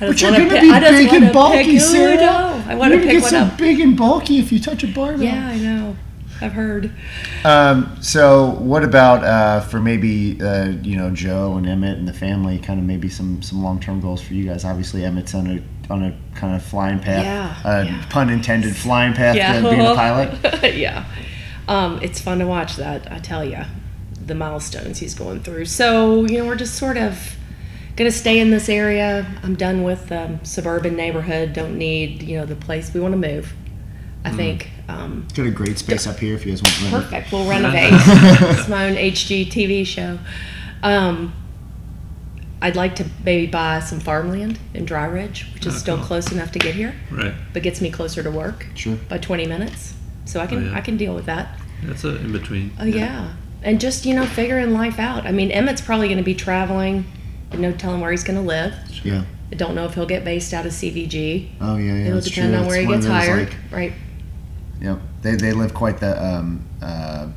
But 0.00 0.10
just 0.16 0.20
you're 0.22 0.30
wanna 0.32 0.44
gonna 0.44 0.60
pick- 0.60 1.00
be 1.00 1.04
big 1.10 1.22
and 1.22 1.32
bulky, 1.32 1.64
pick- 1.72 1.80
Sarah. 1.80 2.12
I 2.12 2.16
know. 2.16 2.64
I 2.68 2.74
want 2.74 2.90
You're 2.92 3.00
to 3.00 3.06
gonna 3.06 3.12
pick 3.12 3.12
get 3.12 3.22
one 3.22 3.30
so 3.30 3.38
up. 3.52 3.58
big 3.58 3.80
and 3.80 3.96
bulky 3.96 4.38
if 4.38 4.52
you 4.52 4.60
touch 4.60 4.84
a 4.84 4.88
barbell. 4.88 5.22
Yeah, 5.24 5.46
I 5.48 5.56
know. 5.58 5.96
I've 6.40 6.52
heard. 6.52 6.92
Um, 7.44 7.96
so 8.02 8.50
what 8.58 8.84
about 8.84 9.24
uh, 9.24 9.60
for 9.60 9.80
maybe 9.80 10.40
uh, 10.42 10.68
you 10.82 10.96
know 10.96 11.10
Joe 11.10 11.56
and 11.56 11.66
Emmett 11.66 11.98
and 11.98 12.06
the 12.06 12.12
family? 12.12 12.58
Kind 12.58 12.78
of 12.80 12.86
maybe 12.86 13.08
some 13.08 13.42
some 13.42 13.62
long 13.62 13.80
term 13.80 14.00
goals 14.00 14.22
for 14.22 14.34
you 14.34 14.44
guys. 14.44 14.64
Obviously, 14.64 15.04
Emmett's 15.04 15.34
on 15.34 15.46
a 15.46 15.92
on 15.92 16.02
a 16.02 16.16
kind 16.34 16.54
of 16.56 16.62
flying 16.62 16.98
path. 16.98 17.24
Yeah, 17.24 17.56
Uh, 17.64 17.84
yeah. 17.86 18.04
Pun 18.10 18.28
intended, 18.30 18.74
flying 18.76 19.12
path 19.14 19.34
to 19.62 19.68
being 19.70 19.80
a 19.80 19.94
pilot. 19.94 20.74
yeah. 20.74 21.04
Um, 21.68 22.00
it's 22.02 22.20
fun 22.20 22.38
to 22.40 22.46
watch 22.46 22.76
that, 22.76 23.10
I 23.10 23.18
tell 23.18 23.44
you, 23.44 23.62
the 24.24 24.34
milestones 24.34 24.98
he's 24.98 25.14
going 25.14 25.40
through. 25.40 25.64
So, 25.66 26.24
you 26.26 26.38
know, 26.38 26.46
we're 26.46 26.56
just 26.56 26.74
sort 26.76 26.96
of 26.96 27.36
going 27.96 28.10
to 28.10 28.16
stay 28.16 28.38
in 28.40 28.50
this 28.50 28.68
area. 28.68 29.26
I'm 29.42 29.54
done 29.56 29.82
with 29.84 30.10
um, 30.12 30.44
suburban 30.44 30.94
neighborhood. 30.96 31.52
Don't 31.52 31.76
need, 31.78 32.22
you 32.22 32.36
know, 32.38 32.46
the 32.46 32.54
place. 32.56 32.92
We 32.92 33.00
want 33.00 33.12
to 33.12 33.18
move, 33.18 33.52
I 34.26 34.30
Mm. 34.30 34.36
think. 34.36 34.70
Um, 34.88 35.26
Got 35.34 35.46
a 35.46 35.50
great 35.50 35.78
space 35.78 36.06
up 36.06 36.18
here 36.18 36.34
if 36.34 36.44
you 36.44 36.52
guys 36.52 36.62
want 36.62 36.74
to. 36.76 36.82
rent 36.84 36.94
it. 36.94 36.98
perfect. 37.10 37.32
We'll 37.32 37.48
renovate. 37.48 37.90
it's 38.58 38.68
my 38.68 38.86
own 38.88 38.96
HGTV 38.96 39.86
show. 39.86 40.18
Um, 40.82 41.32
I'd 42.62 42.76
like 42.76 42.96
to 42.96 43.04
maybe 43.24 43.46
buy 43.46 43.80
some 43.80 44.00
farmland 44.00 44.58
in 44.74 44.84
Dry 44.84 45.04
Ridge, 45.06 45.46
which 45.54 45.66
is 45.66 45.74
Oh, 45.74 45.78
still 45.78 45.96
cool. 45.98 46.06
close 46.06 46.32
enough 46.32 46.52
to 46.52 46.58
get 46.58 46.74
here, 46.74 46.94
right. 47.10 47.34
but 47.52 47.62
gets 47.62 47.80
me 47.80 47.90
closer 47.90 48.22
to 48.22 48.30
work 48.30 48.66
Sure. 48.74 48.96
by 49.08 49.18
20 49.18 49.46
minutes. 49.46 49.94
So 50.24 50.40
I 50.40 50.46
can 50.46 50.58
Oh, 50.58 50.70
yeah. 50.70 50.76
I 50.76 50.80
can 50.80 50.96
deal 50.96 51.14
with 51.14 51.26
that. 51.26 51.58
That's 51.84 52.02
a 52.04 52.16
in 52.16 52.32
between. 52.32 52.72
Oh 52.80 52.84
yeah. 52.84 53.28
And 53.62 53.80
just, 53.80 54.06
you 54.06 54.14
know, 54.14 54.24
figuring 54.26 54.72
life 54.72 54.98
out. 54.98 55.26
I 55.26 55.32
mean, 55.32 55.50
Emmett's 55.50 55.80
probably 55.80 56.06
going 56.08 56.18
to 56.18 56.24
be 56.24 56.34
traveling. 56.34 57.04
and 57.52 57.60
No 57.60 57.70
telling 57.72 58.00
where 58.00 58.10
he's 58.10 58.24
going 58.24 58.38
to 58.38 58.42
live. 58.46 58.74
Yeah. 59.04 59.22
I 59.52 59.54
don't 59.54 59.74
know 59.76 59.84
if 59.84 59.94
he'll 59.94 60.06
get 60.06 60.24
based 60.24 60.52
out 60.52 60.66
of 60.66 60.72
CVG. 60.72 61.48
Oh 61.60 61.76
yeah, 61.76 61.92
yeah. 61.94 62.04
It'll 62.06 62.14
that's 62.14 62.26
depend 62.28 62.48
true. 62.52 62.56
on 62.58 62.62
That's 62.64 62.74
where 62.74 62.80
he 62.80 62.86
gets 62.92 63.06
hired. 63.06 63.48
like, 63.50 63.56
right. 63.70 63.92
Yep. 64.80 64.98
They 65.22 65.34
they 65.36 65.52
live 65.52 65.72
quite 65.74 65.98
the 66.00 66.22
um, 66.24 66.64
uh, 66.82 67.28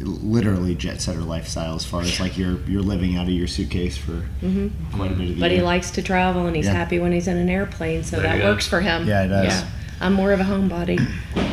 literally 0.00 0.74
jet 0.74 1.00
setter 1.00 1.20
lifestyle 1.20 1.74
as 1.76 1.84
far 1.84 2.02
as 2.02 2.18
like 2.20 2.36
you're 2.36 2.58
you're 2.68 2.82
living 2.82 3.16
out 3.16 3.24
of 3.24 3.30
your 3.32 3.46
suitcase 3.46 3.96
for 3.96 4.12
hmm 4.40 4.68
quite 4.92 5.12
a 5.12 5.14
bit 5.14 5.28
of 5.30 5.34
the 5.36 5.40
But 5.40 5.50
he 5.52 5.62
likes 5.62 5.90
to 5.92 6.02
travel 6.02 6.46
and 6.46 6.56
he's 6.56 6.66
Yeah. 6.66 6.72
happy 6.72 6.98
when 6.98 7.12
he's 7.12 7.28
in 7.28 7.36
an 7.36 7.48
airplane, 7.48 8.02
so 8.02 8.16
There 8.20 8.36
that 8.38 8.44
works 8.44 8.66
for 8.66 8.80
him. 8.80 9.06
Yeah, 9.06 9.24
it 9.24 9.28
does. 9.28 9.46
Yeah. 9.52 9.68
I'm 10.00 10.12
more 10.14 10.32
of 10.32 10.40
a 10.40 10.44
homebody. 10.44 11.00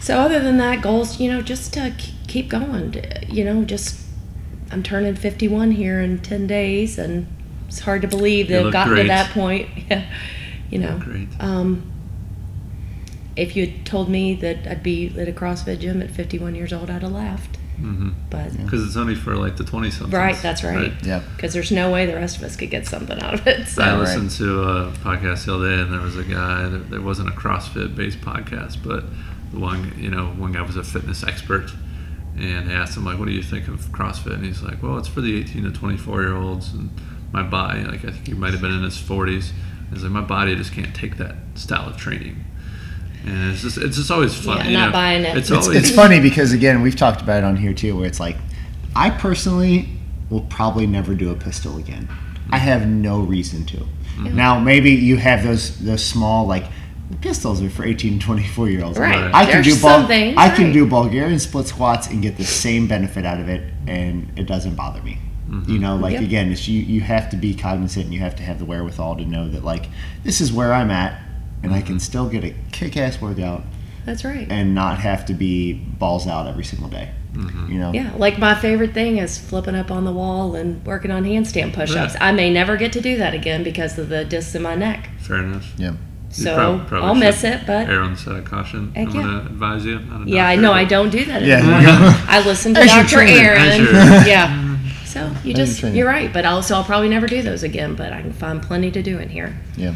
So 0.00 0.16
other 0.18 0.38
than 0.40 0.58
that, 0.58 0.80
goals, 0.80 1.20
you 1.20 1.30
know, 1.30 1.42
just 1.42 1.72
to 1.74 1.92
keep 2.28 2.48
going. 2.48 2.94
You 3.28 3.44
know, 3.44 3.64
just 3.64 4.00
I'm 4.70 4.82
turning 4.82 5.14
51 5.16 5.72
here 5.72 6.00
in 6.00 6.20
10 6.20 6.46
days, 6.46 6.98
and 6.98 7.26
it's 7.66 7.80
hard 7.80 8.02
to 8.02 8.08
believe 8.08 8.48
You 8.48 8.56
that 8.58 8.66
I've 8.66 8.72
gotten 8.72 8.92
great. 8.94 9.02
to 9.02 9.08
that 9.08 9.30
point. 9.32 9.68
Yeah, 9.90 10.04
you 10.70 10.78
know. 10.78 10.98
Great. 10.98 11.28
Um, 11.40 11.90
if 13.38 13.56
you 13.56 13.66
had 13.66 13.86
told 13.86 14.08
me 14.08 14.34
that 14.34 14.66
I'd 14.66 14.82
be 14.82 15.14
at 15.18 15.28
a 15.28 15.32
CrossFit 15.32 15.80
gym 15.80 16.02
at 16.02 16.10
51 16.10 16.54
years 16.54 16.72
old, 16.72 16.90
I'd 16.90 17.02
have 17.02 17.12
laughed. 17.12 17.56
Mm-hmm. 17.80 18.10
But 18.28 18.56
Because 18.56 18.84
it's 18.84 18.96
only 18.96 19.14
for 19.14 19.36
like 19.36 19.56
the 19.56 19.62
twenty 19.64 19.90
somethings. 19.90 20.12
right, 20.12 20.36
that's 20.42 20.64
right. 20.64 20.92
Yeah. 21.04 21.22
Because 21.36 21.52
there's 21.52 21.70
no 21.70 21.92
way 21.92 22.06
the 22.06 22.16
rest 22.16 22.36
of 22.36 22.42
us 22.42 22.56
could 22.56 22.70
get 22.70 22.86
something 22.86 23.20
out 23.20 23.34
of 23.34 23.46
it. 23.46 23.68
So. 23.68 23.82
I 23.82 23.92
right. 23.92 23.98
listened 24.00 24.32
to 24.32 24.62
a 24.62 24.90
podcast 24.90 25.46
the 25.46 25.54
other 25.54 25.76
day, 25.76 25.82
and 25.82 25.92
there 25.92 26.00
was 26.00 26.16
a 26.16 26.24
guy. 26.24 26.68
There, 26.68 26.80
there 26.80 27.00
wasn't 27.00 27.28
a 27.28 27.32
CrossFit 27.32 27.94
based 27.94 28.20
podcast, 28.20 28.82
but 28.82 29.04
the 29.52 29.60
one, 29.60 29.94
you 29.96 30.10
know, 30.10 30.26
one 30.26 30.50
guy 30.52 30.62
was 30.62 30.76
a 30.76 30.82
fitness 30.82 31.22
expert, 31.22 31.70
and 32.36 32.68
they 32.68 32.74
asked 32.74 32.96
him 32.96 33.04
like, 33.04 33.16
"What 33.16 33.28
do 33.28 33.32
you 33.32 33.44
think 33.44 33.68
of 33.68 33.80
CrossFit?" 33.92 34.34
And 34.34 34.44
he's 34.44 34.60
like, 34.60 34.82
"Well, 34.82 34.98
it's 34.98 35.06
for 35.08 35.20
the 35.20 35.38
18 35.38 35.62
to 35.62 35.70
24 35.70 36.22
year 36.22 36.34
olds, 36.36 36.72
and 36.72 36.90
my 37.32 37.44
body, 37.44 37.84
like 37.84 38.04
I 38.04 38.10
think 38.10 38.26
he 38.26 38.34
might 38.34 38.54
have 38.54 38.60
been 38.60 38.72
in 38.72 38.82
his 38.82 38.96
40s. 38.96 39.52
He's 39.92 40.02
like, 40.02 40.12
my 40.12 40.20
body 40.20 40.54
just 40.56 40.72
can't 40.72 40.94
take 40.96 41.16
that 41.18 41.36
style 41.54 41.88
of 41.88 41.96
training." 41.96 42.44
And 43.28 43.52
it's 43.52 43.62
just, 43.62 43.78
it's 43.78 43.96
just 43.96 44.10
always 44.10 44.34
fun. 44.34 44.58
Yeah, 44.58 44.64
you 44.68 44.76
not 44.76 44.86
know? 44.86 44.92
buying 44.92 45.24
it. 45.24 45.36
It's, 45.36 45.50
It's, 45.50 45.66
always 45.66 45.78
it's 45.78 45.94
funny 45.94 46.20
because 46.20 46.52
again 46.52 46.82
we've 46.82 46.96
talked 46.96 47.20
about 47.22 47.38
it 47.38 47.44
on 47.44 47.56
here 47.56 47.74
too 47.74 47.96
where 47.96 48.06
it's 48.06 48.20
like 48.20 48.36
I 48.96 49.10
personally 49.10 49.88
will 50.30 50.42
probably 50.42 50.86
never 50.86 51.14
do 51.14 51.30
a 51.30 51.34
pistol 51.34 51.76
again. 51.78 52.08
I 52.50 52.58
have 52.58 52.86
no 52.86 53.20
reason 53.20 53.64
to. 53.66 53.76
Mm-hmm. 53.76 54.36
Now 54.36 54.58
maybe 54.58 54.90
you 54.90 55.16
have 55.16 55.42
those 55.42 55.78
those 55.78 56.04
small 56.04 56.46
like 56.46 56.64
pistols 57.20 57.62
are 57.62 57.70
for 57.70 57.84
18 57.84 58.18
24 58.20 58.68
year 58.68 58.84
olds. 58.84 58.98
Right. 58.98 59.30
I 59.34 59.44
can 59.44 59.62
There's 59.62 59.76
do 59.76 59.82
Bul- 59.82 59.90
some 59.90 60.06
things, 60.06 60.34
I 60.38 60.54
can 60.54 60.72
do 60.72 60.86
Bulgarian 60.86 61.38
split 61.38 61.66
squats 61.66 62.08
and 62.08 62.20
get 62.22 62.36
the 62.36 62.44
same 62.44 62.86
benefit 62.88 63.24
out 63.24 63.40
of 63.40 63.48
it 63.48 63.72
and 63.86 64.30
it 64.36 64.44
doesn't 64.46 64.74
bother 64.74 65.02
me. 65.02 65.18
Mm-hmm. 65.48 65.72
You 65.72 65.78
know, 65.78 65.96
like 65.96 66.12
Yep. 66.14 66.22
again, 66.22 66.52
it's 66.52 66.68
you 66.68 66.80
you 66.82 67.00
have 67.00 67.30
to 67.30 67.36
be 67.36 67.54
cognizant 67.54 68.04
and 68.06 68.14
you 68.14 68.20
have 68.20 68.36
to 68.36 68.42
have 68.42 68.58
the 68.58 68.64
wherewithal 68.66 69.16
to 69.16 69.24
know 69.24 69.48
that 69.48 69.64
like 69.64 69.86
this 70.22 70.40
is 70.42 70.52
where 70.52 70.72
I'm 70.74 70.90
at 70.90 71.18
and 71.62 71.72
I 71.74 71.82
can 71.82 71.98
still 72.00 72.28
get 72.28 72.44
a 72.44 72.54
kick 72.72 72.96
ass 72.96 73.20
workout 73.20 73.62
That's 74.04 74.24
right. 74.24 74.46
and 74.50 74.74
not 74.74 74.98
have 74.98 75.26
to 75.26 75.34
be 75.34 75.72
balls 75.74 76.26
out 76.26 76.46
every 76.46 76.64
single 76.64 76.88
day. 76.88 77.10
Mm-hmm. 77.32 77.72
You 77.72 77.78
know? 77.78 77.92
Yeah, 77.92 78.14
like 78.16 78.38
my 78.38 78.54
favorite 78.54 78.94
thing 78.94 79.18
is 79.18 79.38
flipping 79.38 79.74
up 79.74 79.90
on 79.90 80.04
the 80.04 80.12
wall 80.12 80.54
and 80.54 80.84
working 80.86 81.10
on 81.10 81.24
handstand 81.24 81.72
push-ups. 81.74 82.14
Yeah. 82.14 82.24
I 82.26 82.32
may 82.32 82.50
never 82.52 82.76
get 82.76 82.92
to 82.94 83.00
do 83.00 83.18
that 83.18 83.34
again 83.34 83.62
because 83.62 83.98
of 83.98 84.08
the 84.08 84.24
discs 84.24 84.54
in 84.54 84.62
my 84.62 84.74
neck. 84.74 85.10
fair 85.20 85.38
enough. 85.38 85.72
Yeah. 85.76 85.90
You 85.90 86.44
So 86.44 86.54
prob- 86.54 86.88
probably 86.88 87.08
I'll 87.08 87.14
miss 87.14 87.40
should 87.40 87.54
it, 87.54 87.66
but 87.66 87.88
err 87.88 88.00
on 88.00 88.12
the 88.12 88.18
side 88.18 88.36
of 88.36 88.44
caution. 88.44 88.92
I'm 88.96 89.08
yeah. 89.08 89.12
gonna 89.12 89.38
advise 89.46 89.84
you. 89.84 89.98
Not 89.98 90.26
a 90.26 90.30
yeah, 90.30 90.48
I 90.48 90.56
know 90.56 90.72
I 90.72 90.84
don't 90.84 91.10
do 91.10 91.24
that 91.26 91.42
Yeah. 91.42 91.60
I 92.28 92.44
listen 92.44 92.74
to 92.74 92.84
Dr. 92.84 93.20
Aaron. 93.20 93.86
Yeah. 94.26 94.64
So 95.06 95.32
you 95.42 95.54
just 95.54 95.82
you're 95.82 96.06
right, 96.06 96.30
but 96.32 96.44
also 96.44 96.74
I'll 96.74 96.84
probably 96.84 97.08
never 97.08 97.26
do 97.26 97.42
those 97.42 97.62
again, 97.62 97.94
but 97.94 98.12
I 98.12 98.20
can 98.20 98.32
find 98.32 98.62
plenty 98.62 98.90
to 98.90 99.02
do 99.02 99.18
in 99.18 99.30
here. 99.30 99.58
Yeah. 99.76 99.94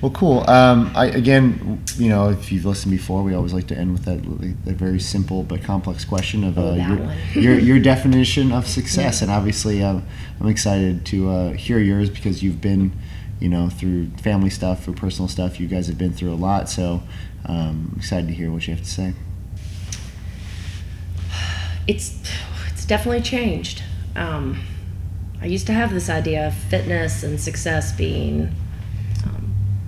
Well, 0.00 0.10
cool. 0.10 0.48
Um, 0.48 0.92
I 0.94 1.06
again, 1.06 1.82
you 1.96 2.08
know, 2.08 2.30
if 2.30 2.52
you've 2.52 2.64
listened 2.64 2.90
before, 2.92 3.22
we 3.22 3.34
always 3.34 3.52
like 3.52 3.66
to 3.68 3.76
end 3.76 3.92
with 3.92 4.04
that, 4.04 4.22
that 4.64 4.74
very 4.76 5.00
simple 5.00 5.42
but 5.42 5.62
complex 5.62 6.04
question 6.04 6.44
of 6.44 6.58
uh, 6.58 6.62
Oh, 6.62 6.74
your, 6.74 7.14
your 7.42 7.58
your 7.58 7.78
definition 7.78 8.52
of 8.52 8.66
success. 8.66 9.22
And 9.22 9.30
obviously, 9.30 9.82
um, 9.82 10.06
I'm 10.40 10.48
excited 10.48 11.06
to 11.06 11.30
uh, 11.30 11.52
hear 11.52 11.78
yours 11.78 12.10
because 12.10 12.42
you've 12.42 12.60
been, 12.60 12.92
you 13.40 13.48
know, 13.48 13.68
through 13.68 14.10
family 14.18 14.50
stuff, 14.50 14.84
through 14.84 14.94
personal 14.94 15.28
stuff. 15.28 15.58
You 15.60 15.66
guys 15.68 15.86
have 15.86 15.98
been 15.98 16.12
through 16.12 16.32
a 16.32 16.36
lot, 16.36 16.68
so 16.68 17.02
um, 17.46 17.94
excited 17.96 18.28
to 18.28 18.34
hear 18.34 18.50
what 18.50 18.66
you 18.66 18.74
have 18.74 18.84
to 18.84 18.90
say. 18.90 19.14
it's 21.86 22.20
it's 22.72 22.84
definitely 22.84 23.22
changed. 23.22 23.82
Um, 24.14 24.62
I 25.40 25.46
used 25.46 25.66
to 25.66 25.72
have 25.72 25.92
this 25.92 26.08
idea 26.08 26.46
of 26.46 26.54
fitness 26.54 27.22
and 27.22 27.40
success 27.40 27.92
being 27.92 28.54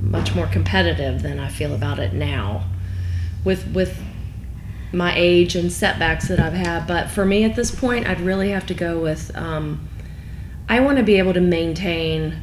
much 0.01 0.35
more 0.35 0.47
competitive 0.47 1.23
than 1.23 1.39
I 1.39 1.49
feel 1.49 1.75
about 1.75 1.99
it 1.99 2.13
now, 2.13 2.65
with 3.45 3.67
with 3.73 4.01
my 4.93 5.13
age 5.17 5.55
and 5.55 5.71
setbacks 5.71 6.29
that 6.29 6.41
I've 6.41 6.53
had. 6.55 6.87
But 6.87 7.11
for 7.11 7.25
me 7.25 7.45
at 7.45 7.55
this 7.57 7.71
point, 7.71 8.07
I'd 8.07 8.21
really 8.21 8.51
have 8.51 8.67
to 8.67 8.75
go 8.75 8.99
with 9.01 9.31
um, 9.37 9.87
I 10.69 10.81
want 10.81 10.99
to 10.99 11.05
be 11.05 11.19
able 11.19 11.35
to 11.35 11.41
maintain 11.41 12.43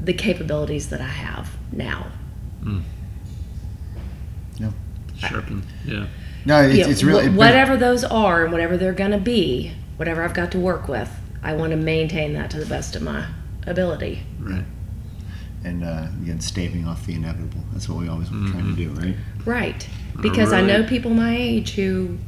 the 0.00 0.12
capabilities 0.12 0.88
that 0.90 1.00
I 1.00 1.04
have 1.08 1.56
now. 1.72 2.06
No. 4.60 4.72
Sharpen. 5.18 5.62
Yeah. 5.84 6.06
No, 6.44 6.62
it's, 6.62 6.76
you 6.76 6.84
know, 6.84 6.90
it's 6.90 7.02
really 7.02 7.26
it- 7.26 7.32
whatever 7.32 7.76
those 7.76 8.04
are 8.04 8.44
and 8.44 8.52
whatever 8.52 8.76
they're 8.76 8.92
going 8.92 9.10
to 9.10 9.18
be, 9.18 9.72
whatever 9.96 10.22
I've 10.22 10.34
got 10.34 10.52
to 10.52 10.58
work 10.58 10.88
with, 10.88 11.10
I 11.42 11.54
want 11.54 11.70
to 11.72 11.76
maintain 11.76 12.32
that 12.34 12.50
to 12.52 12.58
the 12.58 12.66
best 12.66 12.94
of 12.96 13.02
my 13.02 13.26
ability. 13.66 14.22
Right. 14.40 14.64
And 15.64 15.84
uh, 15.84 16.06
again, 16.22 16.40
staving 16.40 16.86
off 16.86 17.06
the 17.06 17.14
inevitable. 17.14 17.60
That's 17.72 17.88
what 17.88 17.98
we 17.98 18.08
always 18.08 18.30
were 18.30 18.46
trying 18.48 18.74
to 18.74 18.76
do, 18.76 18.90
right? 18.90 19.14
Right. 19.44 19.88
Because 20.20 20.52
I 20.52 20.60
know 20.62 20.84
people 20.84 21.12
my 21.14 21.36
age 21.36 21.72
who 21.74 22.18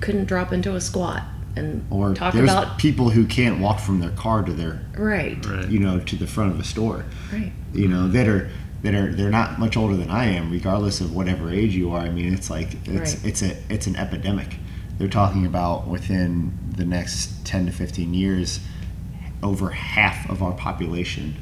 couldn't 0.00 0.26
drop 0.26 0.52
into 0.52 0.74
a 0.74 0.80
squat 0.80 1.22
and 1.56 1.86
Or 1.90 2.14
talk 2.14 2.34
there's 2.34 2.50
about 2.50 2.78
people 2.78 3.10
who 3.10 3.26
can't 3.26 3.60
walk 3.60 3.78
from 3.80 4.00
their 4.00 4.10
car 4.10 4.42
to 4.42 4.52
their, 4.52 4.84
right, 4.98 5.44
Right. 5.46 5.68
you 5.68 5.78
know, 5.78 6.00
to 6.00 6.16
the 6.16 6.26
front 6.26 6.52
of 6.52 6.58
a 6.60 6.64
store. 6.64 7.04
right. 7.32 7.52
you 7.72 7.88
know 7.88 8.08
that 8.08 8.28
are 8.28 8.50
that 8.82 8.94
are 8.94 9.12
they're 9.14 9.30
not 9.30 9.58
much 9.58 9.76
older 9.76 9.96
than 9.96 10.10
I 10.10 10.26
am, 10.26 10.50
regardless 10.50 11.00
of 11.00 11.14
whatever 11.14 11.50
age 11.50 11.74
you 11.74 11.90
are. 11.92 12.00
I 12.00 12.10
mean, 12.10 12.34
it's 12.34 12.50
like 12.50 12.74
it's 12.86 13.14
Right. 13.16 13.24
it's 13.24 13.42
a 13.42 13.56
it's 13.70 13.86
an 13.86 13.96
epidemic. 13.96 14.56
They're 14.98 15.08
talking 15.08 15.46
about 15.46 15.86
within 15.88 16.58
the 16.76 16.84
next 16.84 17.44
ten 17.46 17.66
to 17.66 17.72
fifteen 17.72 18.12
years, 18.14 18.60
over 19.42 19.70
half 19.70 20.28
of 20.28 20.42
our 20.42 20.52
population. 20.52 21.34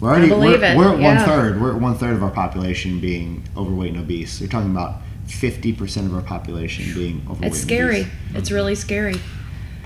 We're 0.00 0.10
already 0.10 0.28
believe 0.28 0.60
we're, 0.60 0.72
it, 0.72 0.76
we're 0.76 0.94
at 0.94 1.00
yeah. 1.00 1.16
one 1.16 1.26
third. 1.26 1.60
We're 1.60 1.74
at 1.74 1.80
one 1.80 1.94
third 1.96 2.14
of 2.14 2.22
our 2.22 2.30
population 2.30 3.00
being 3.00 3.44
overweight 3.56 3.94
and 3.94 4.00
obese. 4.02 4.38
They're 4.38 4.48
talking 4.48 4.70
about 4.70 5.00
fifty 5.26 5.72
percent 5.72 6.06
of 6.06 6.14
our 6.14 6.22
population 6.22 6.92
being 6.94 7.22
overweight. 7.28 7.52
It's 7.52 7.58
and 7.58 7.68
scary. 7.68 8.00
obese. 8.00 8.12
It's 8.34 8.50
really 8.50 8.74
scary. 8.74 9.16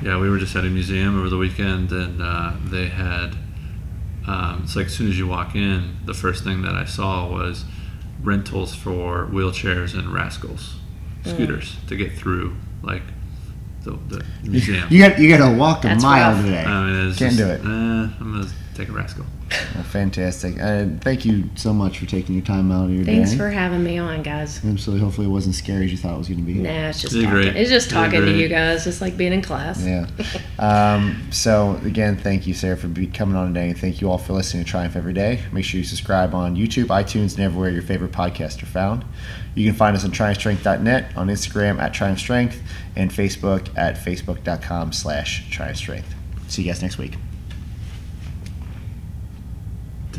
Yeah, 0.02 0.18
we 0.18 0.28
were 0.28 0.38
just 0.38 0.54
at 0.56 0.64
a 0.64 0.68
museum 0.68 1.18
over 1.18 1.28
the 1.28 1.38
weekend, 1.38 1.92
and 1.92 2.20
uh, 2.20 2.52
they 2.64 2.88
had. 2.88 3.36
Um, 4.26 4.60
it's 4.64 4.76
like 4.76 4.86
as 4.86 4.92
soon 4.92 5.08
as 5.08 5.18
you 5.18 5.26
walk 5.26 5.56
in, 5.56 5.96
the 6.04 6.14
first 6.14 6.44
thing 6.44 6.62
that 6.62 6.74
I 6.74 6.84
saw 6.84 7.28
was 7.28 7.64
rentals 8.22 8.74
for 8.74 9.26
wheelchairs 9.26 9.98
and 9.98 10.12
rascals, 10.12 10.76
scooters 11.24 11.76
to 11.88 11.96
get 11.96 12.12
through 12.12 12.54
like 12.82 13.02
the, 13.82 13.92
the 14.08 14.24
museum. 14.44 14.86
You 14.90 15.08
got 15.08 15.18
you 15.18 15.28
got 15.28 15.50
to 15.50 15.56
walk 15.56 15.84
a 15.84 15.88
That's 15.88 16.02
mile 16.02 16.34
rough. 16.34 16.44
today. 16.44 16.64
I 16.64 16.84
mean, 16.84 17.14
Can't 17.14 17.18
just, 17.18 17.36
do 17.38 17.46
it. 17.48 17.60
Eh, 17.60 17.64
I'm 17.64 18.16
gonna 18.18 18.48
take 18.74 18.88
a 18.88 18.92
rascal. 18.92 19.24
Well, 19.74 19.84
fantastic. 19.84 20.60
Uh, 20.60 20.86
thank 21.00 21.24
you 21.24 21.44
so 21.56 21.72
much 21.72 21.98
for 21.98 22.06
taking 22.06 22.34
your 22.34 22.44
time 22.44 22.72
out 22.72 22.86
of 22.86 22.90
your 22.90 23.04
Thanks 23.04 23.30
day. 23.30 23.36
Thanks 23.36 23.42
for 23.42 23.50
having 23.50 23.82
me 23.84 23.98
on, 23.98 24.22
guys. 24.22 24.64
Absolutely. 24.64 25.04
Hopefully, 25.04 25.26
it 25.26 25.30
wasn't 25.30 25.54
scary 25.54 25.84
as 25.84 25.90
you 25.92 25.98
thought 25.98 26.14
it 26.14 26.18
was 26.18 26.28
going 26.28 26.40
to 26.40 26.46
be. 26.46 26.54
Nah, 26.54 26.88
it's 26.88 27.00
just 27.02 27.14
You're 27.14 27.24
talking. 27.24 27.42
great. 27.42 27.56
It's 27.56 27.70
just 27.70 27.90
You're 27.90 28.02
talking 28.02 28.20
to 28.22 28.32
you 28.32 28.48
guys, 28.48 28.84
just 28.84 29.00
like 29.00 29.16
being 29.16 29.32
in 29.32 29.42
class. 29.42 29.84
Yeah. 29.84 30.06
Um, 30.58 31.26
so 31.32 31.80
again, 31.84 32.16
thank 32.16 32.46
you, 32.46 32.54
Sarah, 32.54 32.76
for 32.76 32.86
be, 32.86 33.08
coming 33.08 33.34
on 33.34 33.48
today, 33.52 33.70
and 33.70 33.78
thank 33.78 34.00
you 34.00 34.08
all 34.08 34.18
for 34.18 34.32
listening 34.32 34.64
to 34.64 34.70
Triumph 34.70 34.94
Every 34.94 35.12
Day. 35.12 35.40
Make 35.50 35.64
sure 35.64 35.78
you 35.78 35.84
subscribe 35.84 36.34
on 36.34 36.54
YouTube, 36.54 36.86
iTunes, 36.86 37.34
and 37.34 37.40
everywhere 37.40 37.70
your 37.70 37.82
favorite 37.82 38.12
podcasts 38.12 38.62
are 38.62 38.66
found. 38.66 39.04
You 39.56 39.66
can 39.66 39.74
find 39.74 39.96
us 39.96 40.04
on 40.04 40.12
TriumphStrength.net, 40.12 41.16
on 41.16 41.26
Instagram 41.26 41.80
at 41.80 41.92
triumphstrength, 41.92 42.60
and 42.94 43.10
Facebook 43.10 43.76
at 43.76 43.96
Facebook.com/slash 43.96 45.50
Triumph 45.50 45.76
Strength. 45.76 46.14
See 46.46 46.62
you 46.62 46.68
guys 46.68 46.80
next 46.80 46.98
week. 46.98 47.16